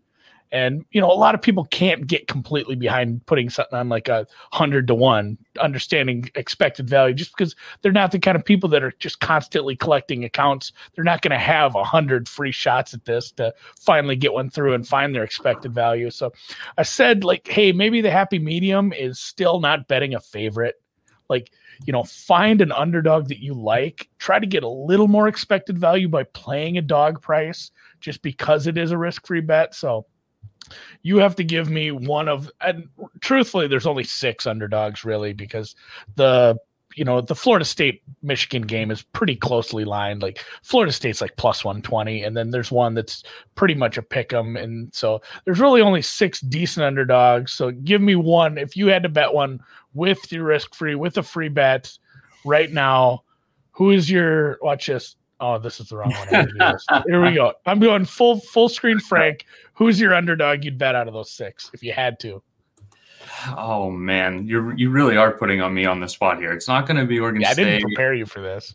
And 0.52 0.86
you 0.92 1.02
know, 1.02 1.12
a 1.12 1.14
lot 1.14 1.36
of 1.36 1.42
people 1.42 1.66
can't 1.66 2.08
get 2.08 2.28
completely 2.28 2.76
behind 2.76 3.26
putting 3.26 3.50
something 3.50 3.78
on 3.78 3.90
like 3.90 4.08
a 4.08 4.26
hundred 4.52 4.88
to 4.88 4.96
one, 4.96 5.38
understanding 5.60 6.30
expected 6.36 6.90
value, 6.90 7.16
just 7.16 7.36
because 7.36 7.56
they're 7.82 7.92
not 7.92 8.12
the 8.12 8.20
kind 8.20 8.38
of 8.38 8.46
people 8.46 8.70
that 8.70 8.84
are 8.84 8.94
just 9.00 9.20
constantly 9.20 9.76
collecting 9.76 10.24
accounts. 10.24 10.72
They're 10.94 11.04
not 11.04 11.22
going 11.22 11.32
to 11.32 11.38
have 11.38 11.76
a 11.76 11.84
hundred 11.84 12.30
free 12.30 12.52
shots 12.52 12.94
at 12.94 13.06
this 13.06 13.32
to 13.34 13.54
finally 13.80 14.16
get 14.16 14.34
one 14.34 14.50
through 14.50 14.74
and 14.74 14.88
find 14.88 15.14
their 15.14 15.24
expected 15.24 15.74
value. 15.74 16.10
So 16.10 16.32
I 16.78 16.84
said, 16.84 17.24
like, 17.24 17.48
hey, 17.48 17.72
maybe 17.72 18.02
the 18.02 18.12
happy 18.12 18.40
medium 18.40 18.94
is 18.94 19.20
still 19.20 19.60
not 19.60 19.88
betting 19.88 20.14
a 20.14 20.20
favorite. 20.20 20.76
Like, 21.28 21.52
you 21.86 21.92
know, 21.92 22.04
find 22.04 22.62
an 22.62 22.72
underdog 22.72 23.28
that 23.30 23.40
you 23.40 23.54
like. 23.56 24.10
Try 24.20 24.40
to 24.40 24.46
get 24.46 24.64
a 24.64 24.70
little 24.70 25.08
more 25.08 25.28
expected 25.28 25.78
value 25.78 26.08
by 26.08 26.24
playing 26.24 26.78
a 26.78 26.82
dog 26.82 27.22
price 27.22 27.72
just 28.00 28.22
because 28.22 28.68
it 28.68 28.78
is 28.78 28.92
a 28.92 28.98
risk 28.98 29.26
free 29.26 29.42
bet. 29.42 29.74
So 29.74 30.06
you 31.01 31.17
have 31.17 31.36
to 31.36 31.43
give 31.43 31.69
me 31.69 31.91
one 31.91 32.28
of 32.28 32.51
and 32.62 32.88
truthfully 33.21 33.67
there's 33.67 33.88
only 33.88 34.04
six 34.04 34.45
underdogs 34.45 35.06
really 35.06 35.34
because 35.34 35.75
the 36.15 36.58
you 36.95 37.04
know, 37.04 37.21
the 37.21 37.36
Florida 37.36 37.65
State 37.65 38.01
Michigan 38.23 38.63
game 38.63 38.89
is 38.89 39.01
pretty 39.01 39.36
closely 39.36 39.84
lined. 39.84 40.21
Like 40.21 40.43
Florida 40.63 40.91
State's 40.91 41.21
like 41.21 41.36
plus 41.36 41.63
120, 41.63 42.23
and 42.23 42.36
then 42.36 42.51
there's 42.51 42.71
one 42.71 42.93
that's 42.93 43.23
pretty 43.56 43.75
much 43.75 43.97
a 43.97 44.01
pick 44.01 44.34
'em. 44.34 44.56
And 44.56 44.93
so 44.93 45.21
there's 45.43 45.60
really 45.60 45.82
only 45.82 46.01
six 46.01 46.39
decent 46.39 46.86
underdogs. 46.86 47.51
So 47.51 47.71
give 47.71 48.01
me 48.01 48.15
one. 48.15 48.58
If 48.58 48.78
you 48.78 48.88
had 48.88 49.04
to 49.04 49.10
bet 49.10 49.34
one 49.34 49.60
with 49.93 50.32
your 50.32 50.45
risk 50.45 50.73
free, 50.73 50.95
with 50.95 51.17
a 51.17 51.23
free 51.23 51.49
bet 51.49 51.91
right 52.45 52.71
now, 52.71 53.23
who 53.71 53.91
is 53.91 54.10
your 54.10 54.58
watch 54.62 54.88
this? 54.88 55.17
Oh, 55.41 55.60
this 55.60 55.82
is 55.82 55.89
the 55.89 55.97
wrong 55.97 56.13
one. 56.13 56.73
Here 57.08 57.21
we 57.21 57.34
go. 57.34 57.54
I'm 57.65 57.80
going 57.80 58.06
full 58.06 58.39
full 58.39 58.69
screen 58.69 58.99
Frank. 58.99 59.45
Who's 59.76 60.00
your 60.00 60.14
underdog 60.14 60.64
you'd 60.64 60.78
bet 60.78 60.96
out 60.96 61.08
of 61.08 61.14
those 61.14 61.32
six 61.32 61.70
if 61.74 61.84
you 61.84 61.94
had 61.94 62.20
to? 62.22 62.42
Oh 63.58 63.92
man, 63.92 64.48
you 64.48 64.74
you 64.76 64.90
really 64.90 65.18
are 65.18 65.32
putting 65.32 65.62
on 65.62 65.74
me 65.74 65.86
on 65.86 66.00
the 66.00 66.08
spot 66.08 66.40
here. 66.40 66.52
It's 66.52 66.68
not 66.68 66.88
going 66.88 66.98
to 66.98 67.06
be 67.06 67.20
Oregon 67.20 67.42
yeah, 67.42 67.54
State. 67.54 67.68
I 67.68 67.70
didn't 67.72 67.88
prepare 67.88 68.14
you 68.14 68.26
for 68.26 68.42
this. 68.42 68.74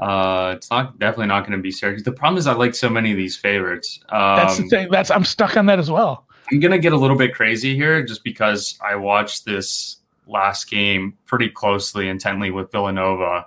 Uh, 0.00 0.54
it's 0.56 0.70
not 0.70 0.98
definitely 0.98 1.26
not 1.26 1.40
going 1.40 1.56
to 1.56 1.62
be 1.62 1.70
Syracuse. 1.70 2.02
The 2.02 2.12
problem 2.12 2.38
is 2.38 2.46
I 2.46 2.54
like 2.54 2.74
so 2.74 2.88
many 2.88 3.12
of 3.12 3.16
these 3.16 3.36
favorites. 3.36 4.00
Um, 4.08 4.36
That's 4.36 4.56
the 4.56 4.62
um, 4.64 4.68
thing. 4.68 4.88
That's 4.90 5.10
I'm 5.10 5.24
stuck 5.24 5.56
on 5.56 5.66
that 5.66 5.78
as 5.78 5.90
well. 5.90 6.26
I'm 6.50 6.60
gonna 6.60 6.78
get 6.78 6.92
a 6.92 6.96
little 6.96 7.16
bit 7.16 7.34
crazy 7.34 7.74
here 7.74 8.02
just 8.02 8.22
because 8.22 8.78
I 8.82 8.96
watched 8.96 9.44
this 9.44 9.98
last 10.26 10.68
game 10.68 11.16
pretty 11.26 11.48
closely, 11.48 12.08
intently 12.08 12.50
with 12.50 12.70
Villanova, 12.70 13.46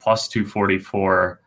plus 0.00 0.28
two 0.28 0.44
forty 0.44 0.78
four 0.78 1.40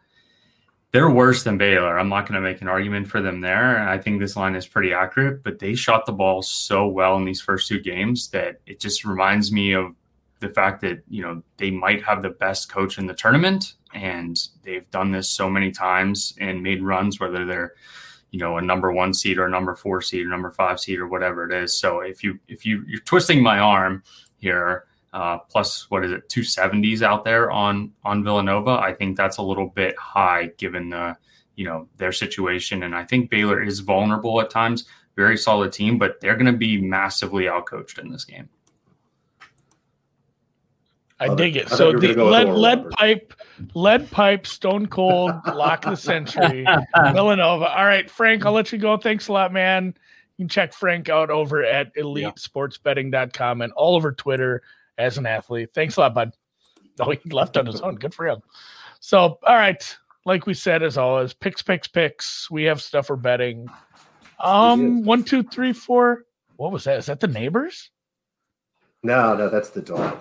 they're 0.96 1.10
worse 1.10 1.44
than 1.44 1.58
Baylor. 1.58 2.00
I'm 2.00 2.08
not 2.08 2.26
going 2.26 2.42
to 2.42 2.50
make 2.50 2.62
an 2.62 2.70
argument 2.70 3.06
for 3.10 3.22
them 3.22 3.42
there. 3.42 3.86
I 3.86 3.98
think 3.98 4.18
this 4.18 4.38
line 4.38 4.56
is 4.56 4.66
pretty 4.66 4.94
accurate, 4.94 5.44
but 5.44 5.60
they 5.60 5.76
shot 5.76 6.06
the 6.06 6.14
ball 6.14 6.42
so 6.42 6.88
well 6.88 7.18
in 7.18 7.26
these 7.26 7.42
first 7.42 7.68
two 7.68 7.82
games 7.82 8.30
that 8.30 8.62
it 8.66 8.80
just 8.80 9.04
reminds 9.04 9.52
me 9.52 9.74
of 9.74 9.94
the 10.40 10.48
fact 10.48 10.80
that, 10.84 11.04
you 11.10 11.22
know, 11.22 11.44
they 11.58 11.70
might 11.70 12.02
have 12.02 12.22
the 12.22 12.30
best 12.30 12.70
coach 12.70 12.98
in 12.98 13.08
the 13.08 13.14
tournament 13.14 13.74
and 13.94 14.48
they've 14.64 14.90
done 14.90 15.12
this 15.12 15.30
so 15.30 15.50
many 15.50 15.70
times 15.70 16.34
and 16.40 16.64
made 16.64 16.82
runs 16.82 17.20
whether 17.20 17.46
they're 17.46 17.74
you 18.32 18.40
know 18.40 18.58
a 18.58 18.62
number 18.62 18.92
one 18.92 19.14
seed 19.14 19.38
or 19.38 19.46
a 19.46 19.50
number 19.50 19.76
four 19.76 20.02
seed 20.02 20.26
or 20.26 20.30
number 20.30 20.52
five 20.52 20.78
seed 20.78 21.00
or 21.00 21.08
whatever 21.08 21.50
it 21.50 21.54
is 21.54 21.80
so 21.80 22.02
if 22.02 22.22
you 22.22 22.38
if 22.50 22.66
you 22.66 22.84
you're 22.86 23.00
twisting 23.02 23.42
my 23.42 23.60
arm 23.60 24.04
here 24.40 24.88
uh, 25.15 25.38
plus 25.49 25.89
what 25.89 26.04
is 26.04 26.12
it 26.12 26.28
270s 26.28 27.01
out 27.01 27.23
there 27.23 27.49
on 27.49 27.91
on 28.04 28.21
Villanova. 28.21 28.71
I 28.71 28.93
think 28.93 29.15
that's 29.15 29.38
a 29.38 29.41
little 29.41 29.69
bit 29.69 29.97
high 29.97 30.51
given 30.58 30.89
the 30.89 31.15
you 31.56 31.63
know 31.63 31.88
their 31.97 32.12
situation, 32.12 32.84
and 32.84 32.93
I 32.93 33.06
think 33.06 33.30
Baylor 33.30 33.63
is 33.63 33.80
vulnerable 33.80 34.41
at 34.41 34.49
times. 34.49 34.86
Very 35.15 35.38
solid 35.38 35.71
team, 35.71 35.97
but 35.97 36.19
they're 36.19 36.36
going 36.36 36.51
to 36.51 36.58
be 36.58 36.82
massively 36.82 37.45
outcoached 37.45 37.97
in 37.97 38.12
this 38.12 38.25
game. 38.25 38.49
I 41.17 41.34
dig 41.34 41.56
it. 41.56 41.69
So 41.69 41.93
the 41.93 42.13
lead, 42.13 42.49
lead 42.49 42.89
pipe, 42.89 43.34
lead 43.73 44.12
pipe, 44.12 44.45
stone 44.45 44.86
cold, 44.86 45.32
lock 45.47 45.84
the 45.84 45.95
century, 45.95 46.67
Villanova. 47.13 47.69
All 47.73 47.86
right, 47.86 48.12
Frank, 48.12 48.45
I'll 48.45 48.51
let 48.51 48.73
you 48.73 48.78
go. 48.78 48.97
Thanks 48.97 49.30
a 49.30 49.32
lot, 49.32 49.54
man. 49.54 49.95
You 50.36 50.43
can 50.43 50.49
check 50.49 50.73
Frank 50.73 51.08
out 51.08 51.30
over 51.30 51.63
at 51.63 51.95
elitesportsbetting.com 51.95 53.62
and 53.62 53.71
all 53.71 53.95
over 53.95 54.12
Twitter 54.12 54.62
as 54.98 55.18
an 55.18 55.26
athlete. 55.26 55.70
Thanks 55.74 55.98
a 55.98 56.02
lot, 56.02 56.14
bud. 56.14 56.32
Oh, 56.98 57.12
he 57.12 57.30
left 57.30 57.58
on 57.58 57.66
his 57.66 57.82
own. 57.82 57.96
Good 57.96 58.14
for 58.14 58.26
him. 58.26 58.40
So, 59.02 59.38
all 59.46 59.56
right. 59.56 59.98
Like 60.24 60.46
we 60.46 60.54
said, 60.54 60.82
as 60.82 60.98
always, 60.98 61.34
picks, 61.34 61.62
picks, 61.62 61.90
picks. 61.90 62.50
We 62.50 62.64
have 62.64 62.82
stuff 62.82 63.08
for 63.08 63.18
betting. 63.18 63.68
Um, 64.40 65.04
one, 65.04 65.26
two, 65.26 65.44
three, 65.44 65.74
four. 65.74 66.24
What 66.56 66.72
was 66.72 66.86
that? 66.86 66.98
Is 66.98 67.08
that 67.08 67.20
the 67.20 67.28
neighbors? 67.28 67.92
No, 69.04 69.36
no, 69.36 69.50
that's 69.50 69.72
the 69.72 69.82
dog. 69.82 70.18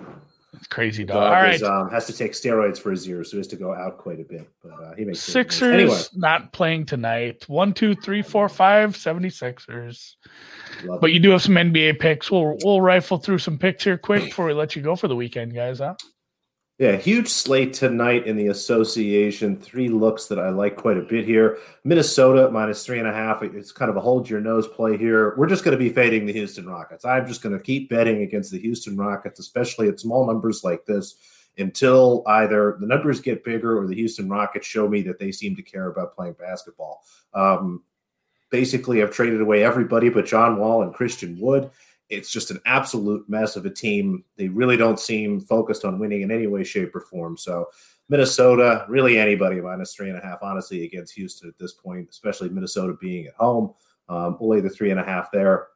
Crazy 0.71 1.05
dog. 1.05 1.15
dog 1.15 1.25
All 1.25 1.43
right, 1.43 1.55
is, 1.55 1.63
um, 1.63 1.91
has 1.91 2.07
to 2.07 2.13
take 2.13 2.33
steroids 2.33 2.79
for 2.79 2.91
his 2.91 3.09
ears, 3.09 3.31
so 3.31 3.37
he 3.37 3.39
has 3.39 3.47
to 3.49 3.57
go 3.57 3.75
out 3.75 3.99
quite 3.99 4.21
a 4.21 4.25
bit. 4.25 4.49
But 4.63 4.73
uh, 4.73 4.95
he 4.95 5.05
makes 5.05 5.21
Sixers 5.21 5.75
anyway. 5.75 6.01
not 6.15 6.53
playing 6.53 6.87
tonight. 6.87 7.45
One, 7.49 7.73
two, 7.73 7.95
three, 7.95 8.23
four, 8.23 8.49
five. 8.49 8.97
76ers. 8.97 10.15
Love 10.85 11.01
but 11.01 11.11
it. 11.11 11.15
you 11.15 11.21
do 11.21 11.31
have 11.31 11.43
some 11.43 11.55
NBA 11.55 11.99
picks. 11.99 12.31
We'll 12.31 12.57
we'll 12.63 12.81
rifle 12.81 13.19
through 13.19 13.39
some 13.39 13.59
picks 13.59 13.85
here 13.85 13.99
quick 13.99 14.25
before 14.25 14.47
we 14.47 14.53
let 14.53 14.75
you 14.77 14.83
go 14.83 14.97
for 14.97 15.09
the 15.09 15.17
weekend, 15.17 15.55
guys. 15.55 15.79
Huh? 15.79 15.95
Yeah, 16.79 16.97
huge 16.97 17.29
slate 17.29 17.73
tonight 17.73 18.27
in 18.27 18.37
the 18.37 18.49
association. 18.49 19.57
Three 19.57 19.89
looks 19.89 20.27
that 20.27 20.41
I 20.41 20.49
like 20.49 20.75
quite 20.75 20.97
a 20.97 21.03
bit 21.03 21.25
here. 21.25 21.59
Minnesota 21.85 22.51
minus 22.51 22.85
three 22.85 22.99
and 22.99 23.07
a 23.07 23.13
half. 23.13 23.45
It's 23.45 23.71
kind 23.71 23.93
of 23.93 23.97
a 23.97 24.01
hold 24.01 24.29
your 24.29 24.41
nose 24.41 24.67
play 24.67 24.97
here. 24.97 25.37
We're 25.37 25.47
just 25.47 25.63
going 25.63 25.79
to 25.79 25.83
be 25.83 25.89
fading 25.89 26.27
the 26.27 26.33
Houston 26.33 26.67
Rockets. 26.67 27.05
I'm 27.05 27.29
just 27.29 27.43
going 27.43 27.57
to 27.57 27.63
keep 27.63 27.91
betting 27.91 28.23
against 28.23 28.51
the 28.51 28.59
Houston 28.59 28.97
Rockets, 28.97 29.39
especially 29.39 29.87
at 29.89 30.01
small 30.01 30.27
numbers 30.27 30.65
like 30.65 30.85
this, 30.85 31.15
until 31.59 32.25
either 32.27 32.77
the 32.81 32.89
numbers 32.89 33.21
get 33.21 33.45
bigger 33.45 33.79
or 33.79 33.87
the 33.87 33.95
Houston 33.95 34.29
Rockets 34.29 34.67
show 34.67 34.89
me 34.89 35.01
that 35.03 35.21
they 35.21 35.31
seem 35.31 35.55
to 35.55 35.63
care 35.63 35.87
about 35.87 36.17
playing 36.17 36.35
basketball. 36.41 37.05
Um, 37.35 37.85
basically, 38.51 39.01
I've 39.01 39.13
traded 39.13 39.41
away 39.41 39.63
everybody 39.63 40.09
but 40.09 40.27
John 40.27 40.57
Wall 40.57 40.83
and 40.83 40.93
Christian 40.93 41.39
Wood 41.39 41.71
it's 42.09 42.31
just 42.31 42.51
an 42.51 42.61
absolute 42.67 43.29
mess 43.29 43.57
of 43.57 43.67
a 43.67 43.71
team. 43.71 44.25
They 44.37 44.49
really 44.49 44.77
don't 44.77 45.01
seem 45.01 45.41
focused 45.41 45.85
on 45.85 45.99
winning 45.99 46.23
in 46.23 46.31
any 46.31 46.47
way, 46.47 46.65
shape, 46.65 46.95
or 46.95 47.01
form. 47.01 47.37
So 47.37 47.69
Minnesota, 48.09 48.85
really 48.89 49.19
anybody 49.19 49.61
minus 49.61 49.95
three 49.95 50.11
and 50.11 50.19
a 50.19 50.23
half, 50.23 50.43
honestly, 50.43 50.85
against 50.85 51.15
Houston 51.15 51.49
at 51.49 51.59
this 51.59 51.73
point, 51.73 52.09
especially 52.11 52.51
Minnesota 52.51 52.95
being 53.01 53.27
at 53.27 53.35
home. 53.35 53.73
Um, 54.09 54.37
we'll 54.39 54.51
lay 54.51 54.61
the 54.61 54.69
three 54.69 54.91
and 54.91 55.01
a 55.01 55.05
half 55.05 55.31
there. 55.33 55.69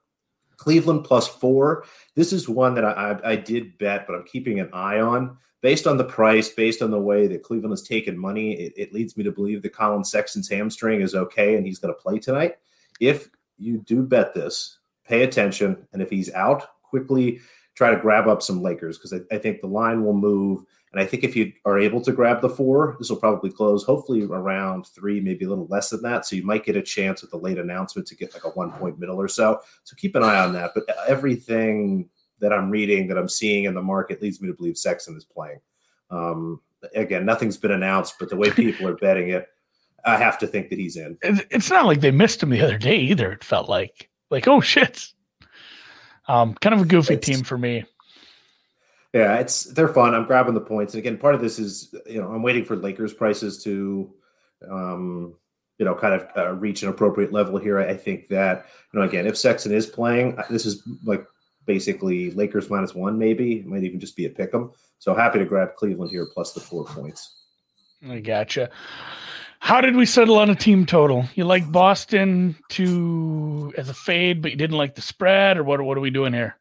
Cleveland 0.58 1.04
plus 1.04 1.26
four. 1.26 1.84
This 2.14 2.32
is 2.32 2.48
one 2.48 2.74
that 2.74 2.84
I, 2.84 2.90
I, 2.90 3.30
I 3.30 3.36
did 3.36 3.78
bet, 3.78 4.06
but 4.06 4.14
I'm 4.14 4.24
keeping 4.24 4.60
an 4.60 4.70
eye 4.72 5.00
on. 5.00 5.38
Based 5.60 5.88
on 5.88 5.96
the 5.96 6.04
price, 6.04 6.50
based 6.50 6.82
on 6.82 6.92
the 6.92 7.00
way 7.00 7.26
that 7.26 7.42
Cleveland 7.42 7.72
has 7.72 7.82
taken 7.82 8.16
money, 8.16 8.52
it, 8.52 8.72
it 8.76 8.92
leads 8.92 9.16
me 9.16 9.24
to 9.24 9.32
believe 9.32 9.62
that 9.62 9.72
Collin 9.72 10.04
Sexton's 10.04 10.48
hamstring 10.48 11.00
is 11.00 11.16
okay 11.16 11.56
and 11.56 11.66
he's 11.66 11.80
going 11.80 11.92
to 11.92 12.00
play 12.00 12.18
tonight. 12.18 12.58
If 13.00 13.28
you 13.56 13.78
do 13.78 14.02
bet 14.02 14.34
this, 14.34 14.77
pay 15.08 15.22
attention. 15.22 15.86
And 15.92 16.02
if 16.02 16.10
he's 16.10 16.32
out, 16.34 16.66
quickly 16.82 17.40
try 17.74 17.90
to 17.90 18.00
grab 18.00 18.26
up 18.26 18.42
some 18.42 18.60
Lakers 18.60 18.98
because 18.98 19.12
I, 19.12 19.34
I, 19.34 19.38
think 19.38 19.60
the 19.60 19.68
line 19.68 20.04
will 20.04 20.14
move. 20.14 20.64
And 20.92 21.00
I 21.00 21.06
think 21.06 21.22
if 21.22 21.36
you 21.36 21.52
are 21.64 21.78
able 21.78 22.00
to 22.00 22.12
grab 22.12 22.40
the 22.40 22.48
four, 22.48 22.96
this 22.98 23.08
will 23.08 23.18
probably 23.18 23.50
close 23.50 23.84
hopefully 23.84 24.24
around 24.24 24.86
three, 24.86 25.20
maybe 25.20 25.44
a 25.44 25.48
little 25.48 25.68
less 25.68 25.90
than 25.90 26.02
that. 26.02 26.26
So 26.26 26.34
you 26.34 26.44
might 26.44 26.64
get 26.64 26.76
a 26.76 26.82
chance 26.82 27.22
with 27.22 27.30
the 27.30 27.36
late 27.36 27.58
announcement 27.58 28.08
to 28.08 28.16
get 28.16 28.34
like 28.34 28.44
a 28.44 28.50
one 28.50 28.72
point 28.72 28.98
middle 28.98 29.20
or 29.20 29.28
so. 29.28 29.60
So 29.84 29.94
keep 29.96 30.16
an 30.16 30.24
eye 30.24 30.40
on 30.40 30.52
that. 30.54 30.72
But 30.74 30.84
everything 31.06 32.08
that 32.40 32.52
I'm 32.52 32.70
reading, 32.70 33.06
that 33.08 33.18
I'm 33.18 33.28
seeing 33.28 33.64
in 33.64 33.74
the 33.74 33.82
market 33.82 34.22
leads 34.22 34.40
me 34.40 34.48
to 34.48 34.54
believe 34.54 34.76
Sexton 34.76 35.16
is 35.16 35.24
playing. 35.24 35.60
Um, 36.10 36.60
again, 36.94 37.24
nothing's 37.24 37.56
been 37.56 37.70
announced, 37.70 38.14
but 38.18 38.28
the 38.28 38.36
way 38.36 38.50
people 38.50 38.88
are 38.88 38.96
betting 38.96 39.28
it, 39.28 39.46
I 40.04 40.16
have 40.16 40.38
to 40.38 40.46
think 40.46 40.70
that 40.70 40.78
he's 40.78 40.96
in. 40.96 41.18
It's 41.22 41.70
not 41.70 41.86
like 41.86 42.00
they 42.00 42.10
missed 42.10 42.42
him 42.42 42.50
the 42.50 42.62
other 42.62 42.78
day 42.78 42.96
either. 42.96 43.32
It 43.32 43.44
felt 43.44 43.68
like 43.68 44.08
like, 44.30 44.48
oh 44.48 44.60
shit. 44.60 45.06
Um, 46.26 46.54
kind 46.54 46.74
of 46.74 46.82
a 46.82 46.84
goofy 46.84 47.14
it's, 47.14 47.26
team 47.26 47.42
for 47.42 47.56
me. 47.56 47.84
Yeah, 49.14 49.38
it's 49.38 49.64
they're 49.64 49.88
fun. 49.88 50.14
I'm 50.14 50.26
grabbing 50.26 50.54
the 50.54 50.60
points, 50.60 50.92
and 50.92 51.00
again, 51.00 51.16
part 51.16 51.34
of 51.34 51.40
this 51.40 51.58
is 51.58 51.94
you 52.06 52.20
know 52.20 52.28
I'm 52.28 52.42
waiting 52.42 52.64
for 52.64 52.76
Lakers 52.76 53.14
prices 53.14 53.62
to, 53.64 54.12
um, 54.70 55.34
you 55.78 55.86
know, 55.86 55.94
kind 55.94 56.14
of 56.14 56.28
uh, 56.36 56.52
reach 56.52 56.82
an 56.82 56.90
appropriate 56.90 57.32
level 57.32 57.56
here. 57.58 57.78
I 57.78 57.96
think 57.96 58.28
that 58.28 58.66
you 58.92 59.00
know 59.00 59.06
again, 59.06 59.26
if 59.26 59.38
Sexton 59.38 59.72
is 59.72 59.86
playing, 59.86 60.36
this 60.50 60.66
is 60.66 60.86
like 61.04 61.24
basically 61.64 62.30
Lakers 62.32 62.68
minus 62.68 62.94
one, 62.94 63.18
maybe 63.18 63.60
it 63.60 63.66
might 63.66 63.84
even 63.84 63.98
just 63.98 64.16
be 64.16 64.26
a 64.26 64.30
pick 64.30 64.52
'em. 64.52 64.72
So 64.98 65.14
happy 65.14 65.38
to 65.38 65.46
grab 65.46 65.74
Cleveland 65.76 66.10
here 66.10 66.26
plus 66.34 66.52
the 66.52 66.60
four 66.60 66.84
points. 66.84 67.44
I 68.06 68.20
gotcha. 68.20 68.70
How 69.60 69.80
did 69.80 69.96
we 69.96 70.06
settle 70.06 70.38
on 70.38 70.50
a 70.50 70.54
team 70.54 70.86
total? 70.86 71.24
You 71.34 71.44
like 71.44 71.70
Boston 71.70 72.56
to 72.70 73.72
as 73.76 73.88
a 73.88 73.94
fade, 73.94 74.40
but 74.40 74.50
you 74.50 74.56
didn't 74.56 74.76
like 74.76 74.94
the 74.94 75.02
spread, 75.02 75.58
or 75.58 75.64
what? 75.64 75.80
What 75.80 75.98
are 75.98 76.00
we 76.00 76.10
doing 76.10 76.32
here? 76.32 76.56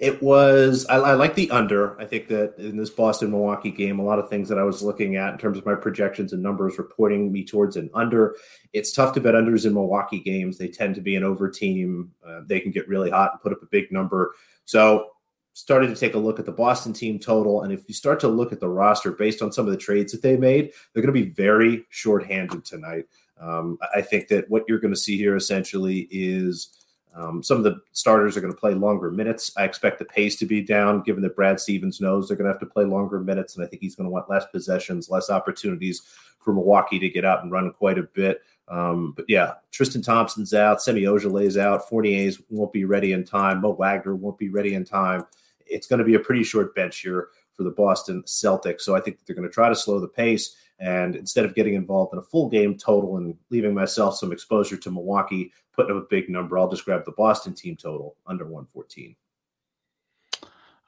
It 0.00 0.20
was 0.20 0.84
I, 0.86 0.96
I 0.96 1.14
like 1.14 1.36
the 1.36 1.48
under. 1.52 1.98
I 2.00 2.06
think 2.06 2.26
that 2.26 2.58
in 2.58 2.76
this 2.76 2.90
Boston 2.90 3.30
Milwaukee 3.30 3.70
game, 3.70 4.00
a 4.00 4.04
lot 4.04 4.18
of 4.18 4.28
things 4.28 4.48
that 4.48 4.58
I 4.58 4.64
was 4.64 4.82
looking 4.82 5.14
at 5.14 5.32
in 5.32 5.38
terms 5.38 5.58
of 5.58 5.64
my 5.64 5.76
projections 5.76 6.32
and 6.32 6.42
numbers 6.42 6.76
were 6.76 6.90
pointing 6.96 7.30
me 7.30 7.44
towards 7.44 7.76
an 7.76 7.88
under. 7.94 8.34
It's 8.72 8.92
tough 8.92 9.14
to 9.14 9.20
bet 9.20 9.34
unders 9.34 9.64
in 9.64 9.74
Milwaukee 9.74 10.18
games. 10.18 10.58
They 10.58 10.66
tend 10.66 10.96
to 10.96 11.00
be 11.00 11.14
an 11.14 11.22
over 11.22 11.48
team. 11.48 12.10
Uh, 12.26 12.40
they 12.44 12.58
can 12.58 12.72
get 12.72 12.88
really 12.88 13.10
hot 13.10 13.30
and 13.32 13.40
put 13.40 13.52
up 13.52 13.62
a 13.62 13.66
big 13.66 13.92
number. 13.92 14.34
So 14.64 15.11
started 15.54 15.88
to 15.88 15.96
take 15.96 16.14
a 16.14 16.18
look 16.18 16.38
at 16.38 16.46
the 16.46 16.52
Boston 16.52 16.92
team 16.92 17.18
total. 17.18 17.62
And 17.62 17.72
if 17.72 17.84
you 17.86 17.94
start 17.94 18.20
to 18.20 18.28
look 18.28 18.52
at 18.52 18.60
the 18.60 18.68
roster 18.68 19.12
based 19.12 19.42
on 19.42 19.52
some 19.52 19.66
of 19.66 19.72
the 19.72 19.78
trades 19.78 20.12
that 20.12 20.22
they 20.22 20.36
made, 20.36 20.72
they're 20.92 21.02
going 21.02 21.14
to 21.14 21.20
be 21.20 21.30
very 21.30 21.84
shorthanded 21.90 22.64
tonight. 22.64 23.06
Um, 23.40 23.78
I 23.94 24.00
think 24.02 24.28
that 24.28 24.48
what 24.48 24.64
you're 24.68 24.78
going 24.78 24.94
to 24.94 25.00
see 25.00 25.16
here 25.16 25.36
essentially 25.36 26.08
is 26.10 26.70
um, 27.14 27.42
some 27.42 27.58
of 27.58 27.64
the 27.64 27.80
starters 27.92 28.36
are 28.36 28.40
going 28.40 28.52
to 28.52 28.58
play 28.58 28.72
longer 28.72 29.10
minutes. 29.10 29.52
I 29.56 29.64
expect 29.64 29.98
the 29.98 30.04
pace 30.04 30.36
to 30.36 30.46
be 30.46 30.62
down, 30.62 31.02
given 31.02 31.22
that 31.22 31.36
Brad 31.36 31.60
Stevens 31.60 32.00
knows 32.00 32.28
they're 32.28 32.36
going 32.36 32.46
to 32.46 32.52
have 32.52 32.60
to 32.60 32.66
play 32.66 32.84
longer 32.84 33.20
minutes. 33.20 33.56
And 33.56 33.64
I 33.64 33.68
think 33.68 33.82
he's 33.82 33.96
going 33.96 34.06
to 34.06 34.12
want 34.12 34.30
less 34.30 34.46
possessions, 34.46 35.10
less 35.10 35.28
opportunities 35.28 36.02
for 36.38 36.54
Milwaukee 36.54 36.98
to 36.98 37.10
get 37.10 37.24
out 37.24 37.42
and 37.42 37.52
run 37.52 37.72
quite 37.72 37.98
a 37.98 38.04
bit. 38.04 38.40
Um, 38.68 39.12
but 39.14 39.26
yeah, 39.28 39.54
Tristan 39.70 40.02
Thompson's 40.02 40.54
out, 40.54 40.80
Semi 40.80 41.02
Ojeleye's 41.02 41.58
out, 41.58 41.88
Fournier's 41.88 42.40
won't 42.48 42.72
be 42.72 42.84
ready 42.84 43.12
in 43.12 43.24
time, 43.24 43.60
Mo 43.60 43.72
Wagner 43.72 44.14
won't 44.14 44.38
be 44.38 44.48
ready 44.48 44.74
in 44.74 44.84
time 44.84 45.26
it's 45.72 45.86
going 45.86 45.98
to 45.98 46.04
be 46.04 46.14
a 46.14 46.20
pretty 46.20 46.44
short 46.44 46.74
bench 46.74 47.00
here. 47.00 47.28
for 47.54 47.64
the 47.64 47.70
Boston 47.70 48.22
Celtics. 48.22 48.80
So 48.80 48.96
I 48.96 49.00
think 49.00 49.18
they're 49.26 49.36
going 49.36 49.48
to 49.48 49.52
try 49.52 49.68
to 49.68 49.76
slow 49.76 50.00
the 50.00 50.08
pace. 50.08 50.56
And 50.78 51.14
instead 51.14 51.44
of 51.44 51.54
getting 51.54 51.74
involved 51.74 52.12
in 52.12 52.18
a 52.18 52.22
full 52.22 52.48
game 52.48 52.76
total 52.76 53.18
and 53.18 53.36
leaving 53.50 53.74
myself 53.74 54.16
some 54.16 54.32
exposure 54.32 54.76
to 54.76 54.90
Milwaukee, 54.90 55.52
putting 55.72 55.96
up 55.96 56.02
a 56.02 56.06
big 56.08 56.28
number, 56.28 56.58
I'll 56.58 56.70
just 56.70 56.84
grab 56.84 57.04
the 57.04 57.12
Boston 57.12 57.54
team 57.54 57.76
total 57.76 58.16
under 58.26 58.44
114. 58.44 59.14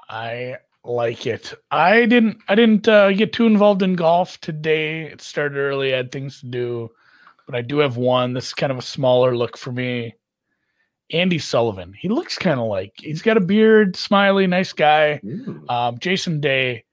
I 0.08 0.56
like 0.84 1.26
it. 1.26 1.54
I 1.70 2.06
didn't 2.06 2.38
I 2.48 2.54
didn't 2.54 2.88
uh, 2.88 3.12
get 3.12 3.32
too 3.32 3.46
involved 3.46 3.82
in 3.82 3.94
golf 3.94 4.40
today. 4.40 5.02
It 5.02 5.22
started 5.22 5.56
early, 5.56 5.94
I 5.94 5.98
had 5.98 6.12
things 6.12 6.40
to 6.40 6.46
do, 6.46 6.90
but 7.46 7.54
I 7.54 7.62
do 7.62 7.78
have 7.78 7.96
one. 7.96 8.34
This 8.34 8.48
is 8.48 8.54
kind 8.54 8.72
of 8.72 8.78
a 8.78 8.82
smaller 8.82 9.36
look 9.36 9.56
for 9.56 9.72
me. 9.72 10.14
Andy 11.10 11.38
Sullivan. 11.38 11.92
He 11.98 12.08
looks 12.08 12.38
kind 12.38 12.58
of 12.58 12.66
like 12.66 12.92
he's 12.96 13.22
got 13.22 13.36
a 13.36 13.40
beard, 13.40 13.96
smiley, 13.96 14.46
nice 14.46 14.72
guy. 14.72 15.20
Um, 15.68 15.98
Jason 15.98 16.40
Day, 16.40 16.84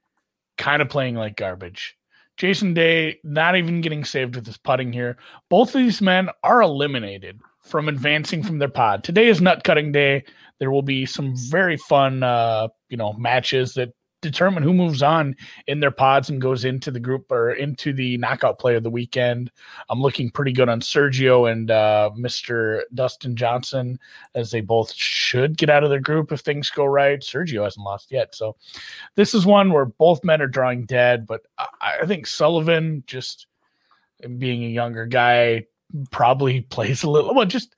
kind 0.57 0.81
of 0.81 0.89
playing 0.89 1.15
like 1.15 1.35
garbage. 1.35 1.97
Jason 2.37 2.73
Day 2.73 3.19
not 3.23 3.55
even 3.55 3.81
getting 3.81 4.03
saved 4.03 4.35
with 4.35 4.45
his 4.45 4.57
putting 4.57 4.91
here. 4.91 5.17
Both 5.49 5.75
of 5.75 5.81
these 5.81 6.01
men 6.01 6.29
are 6.43 6.61
eliminated 6.61 7.39
from 7.63 7.87
advancing 7.87 8.43
from 8.43 8.59
their 8.59 8.69
pod. 8.69 9.03
Today 9.03 9.27
is 9.27 9.41
nut 9.41 9.63
cutting 9.63 9.91
day. 9.91 10.23
There 10.59 10.71
will 10.71 10.81
be 10.81 11.05
some 11.05 11.35
very 11.49 11.77
fun, 11.77 12.23
uh, 12.23 12.67
you 12.89 12.97
know, 12.97 13.13
matches 13.13 13.73
that 13.75 13.93
determine 14.21 14.63
who 14.63 14.73
moves 14.73 15.03
on 15.03 15.35
in 15.67 15.79
their 15.79 15.91
pods 15.91 16.29
and 16.29 16.41
goes 16.41 16.63
into 16.63 16.91
the 16.91 16.99
group 16.99 17.31
or 17.31 17.51
into 17.51 17.91
the 17.91 18.17
knockout 18.17 18.59
play 18.59 18.75
of 18.75 18.83
the 18.83 18.89
weekend. 18.89 19.51
I'm 19.89 20.01
looking 20.01 20.29
pretty 20.29 20.51
good 20.51 20.69
on 20.69 20.79
Sergio 20.79 21.51
and 21.51 21.71
uh, 21.71 22.11
Mr. 22.17 22.81
Dustin 22.93 23.35
Johnson 23.35 23.99
as 24.35 24.51
they 24.51 24.61
both 24.61 24.93
should 24.93 25.57
get 25.57 25.69
out 25.69 25.83
of 25.83 25.89
their 25.89 25.99
group 25.99 26.31
if 26.31 26.41
things 26.41 26.69
go 26.69 26.85
right. 26.85 27.19
Sergio 27.19 27.63
hasn't 27.63 27.85
lost 27.85 28.11
yet. 28.11 28.35
So 28.35 28.55
this 29.15 29.33
is 29.33 29.45
one 29.45 29.71
where 29.71 29.85
both 29.85 30.23
men 30.23 30.41
are 30.41 30.47
drawing 30.47 30.85
dead, 30.85 31.25
but 31.25 31.41
I, 31.57 31.99
I 32.03 32.05
think 32.05 32.27
Sullivan 32.27 33.03
just 33.07 33.47
being 34.37 34.63
a 34.63 34.69
younger 34.69 35.05
guy 35.05 35.65
probably 36.11 36.61
plays 36.69 37.03
a 37.03 37.09
little 37.09 37.33
well 37.33 37.45
just 37.45 37.75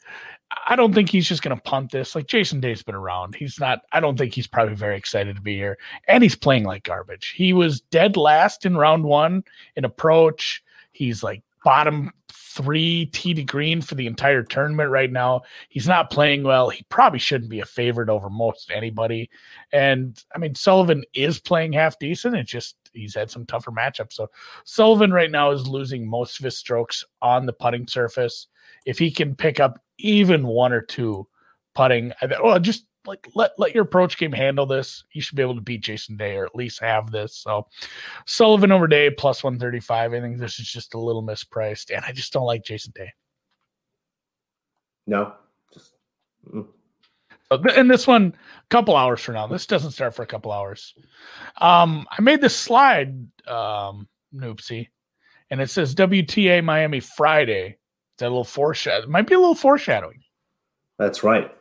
I 0.67 0.75
don't 0.75 0.93
think 0.93 1.09
he's 1.09 1.27
just 1.27 1.41
going 1.41 1.55
to 1.55 1.61
punt 1.63 1.91
this. 1.91 2.15
Like 2.15 2.27
Jason 2.27 2.59
Day's 2.59 2.83
been 2.83 2.95
around. 2.95 3.35
He's 3.35 3.59
not, 3.59 3.81
I 3.91 3.99
don't 3.99 4.17
think 4.17 4.33
he's 4.33 4.47
probably 4.47 4.75
very 4.75 4.97
excited 4.97 5.35
to 5.35 5.41
be 5.41 5.55
here. 5.55 5.77
And 6.07 6.23
he's 6.23 6.35
playing 6.35 6.63
like 6.63 6.83
garbage. 6.83 7.33
He 7.35 7.53
was 7.53 7.81
dead 7.81 8.17
last 8.17 8.65
in 8.65 8.77
round 8.77 9.03
one 9.03 9.43
in 9.75 9.85
approach. 9.85 10.63
He's 10.91 11.23
like 11.23 11.41
bottom 11.63 12.11
three 12.31 13.07
tee 13.07 13.33
to 13.33 13.43
green 13.43 13.81
for 13.81 13.95
the 13.95 14.05
entire 14.05 14.43
tournament 14.43 14.89
right 14.89 15.11
now. 15.11 15.41
He's 15.69 15.87
not 15.87 16.11
playing 16.11 16.43
well. 16.43 16.69
He 16.69 16.85
probably 16.89 17.19
shouldn't 17.19 17.49
be 17.49 17.61
a 17.61 17.65
favorite 17.65 18.09
over 18.09 18.29
most 18.29 18.71
anybody. 18.71 19.29
And 19.71 20.21
I 20.35 20.37
mean, 20.37 20.55
Sullivan 20.55 21.03
is 21.13 21.39
playing 21.39 21.73
half 21.73 21.97
decent. 21.99 22.35
It's 22.35 22.51
just 22.51 22.75
he's 22.93 23.15
had 23.15 23.31
some 23.31 23.45
tougher 23.45 23.71
matchups. 23.71 24.13
So 24.13 24.29
Sullivan 24.65 25.11
right 25.11 25.31
now 25.31 25.51
is 25.51 25.67
losing 25.67 26.07
most 26.07 26.39
of 26.39 26.43
his 26.45 26.57
strokes 26.57 27.03
on 27.21 27.45
the 27.45 27.53
putting 27.53 27.87
surface. 27.87 28.47
If 28.85 28.99
he 28.99 29.11
can 29.11 29.35
pick 29.35 29.59
up 29.59 29.79
even 29.97 30.45
one 30.45 30.73
or 30.73 30.81
two 30.81 31.27
putting. 31.75 32.13
Well, 32.41 32.59
just 32.59 32.85
like 33.05 33.27
let 33.35 33.51
let 33.57 33.73
your 33.73 33.83
approach 33.83 34.17
game 34.17 34.31
handle 34.31 34.65
this. 34.65 35.03
You 35.11 35.21
should 35.21 35.35
be 35.35 35.41
able 35.41 35.55
to 35.55 35.61
beat 35.61 35.81
Jason 35.81 36.17
Day 36.17 36.35
or 36.35 36.45
at 36.45 36.55
least 36.55 36.81
have 36.81 37.11
this. 37.11 37.37
So 37.37 37.67
Sullivan 38.25 38.71
over 38.71 38.87
Day 38.87 39.09
plus 39.09 39.43
one 39.43 39.59
thirty 39.59 39.79
five. 39.79 40.13
I 40.13 40.21
think 40.21 40.37
this 40.37 40.59
is 40.59 40.67
just 40.67 40.93
a 40.93 40.99
little 40.99 41.23
mispriced, 41.23 41.95
and 41.95 42.03
I 42.05 42.11
just 42.11 42.33
don't 42.33 42.45
like 42.45 42.63
Jason 42.63 42.93
Day. 42.95 43.11
No. 45.05 45.33
Just, 45.73 45.93
mm. 46.53 46.65
so 47.51 47.57
th- 47.57 47.77
and 47.77 47.91
this 47.91 48.07
one, 48.07 48.33
a 48.35 48.67
couple 48.69 48.95
hours 48.95 49.19
from 49.21 49.35
now. 49.35 49.47
This 49.47 49.65
doesn't 49.65 49.91
start 49.91 50.15
for 50.15 50.23
a 50.23 50.27
couple 50.27 50.51
hours. 50.51 50.93
Um, 51.59 52.07
I 52.17 52.21
made 52.21 52.39
this 52.39 52.55
slide, 52.55 53.09
um, 53.47 54.07
Noopsy, 54.33 54.87
and 55.49 55.59
it 55.59 55.69
says 55.69 55.93
WTA 55.93 56.63
Miami 56.63 57.01
Friday 57.01 57.77
that 58.23 58.29
little 58.29 58.43
foreshadow. 58.43 59.07
Might 59.07 59.27
be 59.27 59.35
a 59.35 59.39
little 59.39 59.55
foreshadowing. 59.55 60.23
That's 60.97 61.23
right. 61.23 61.51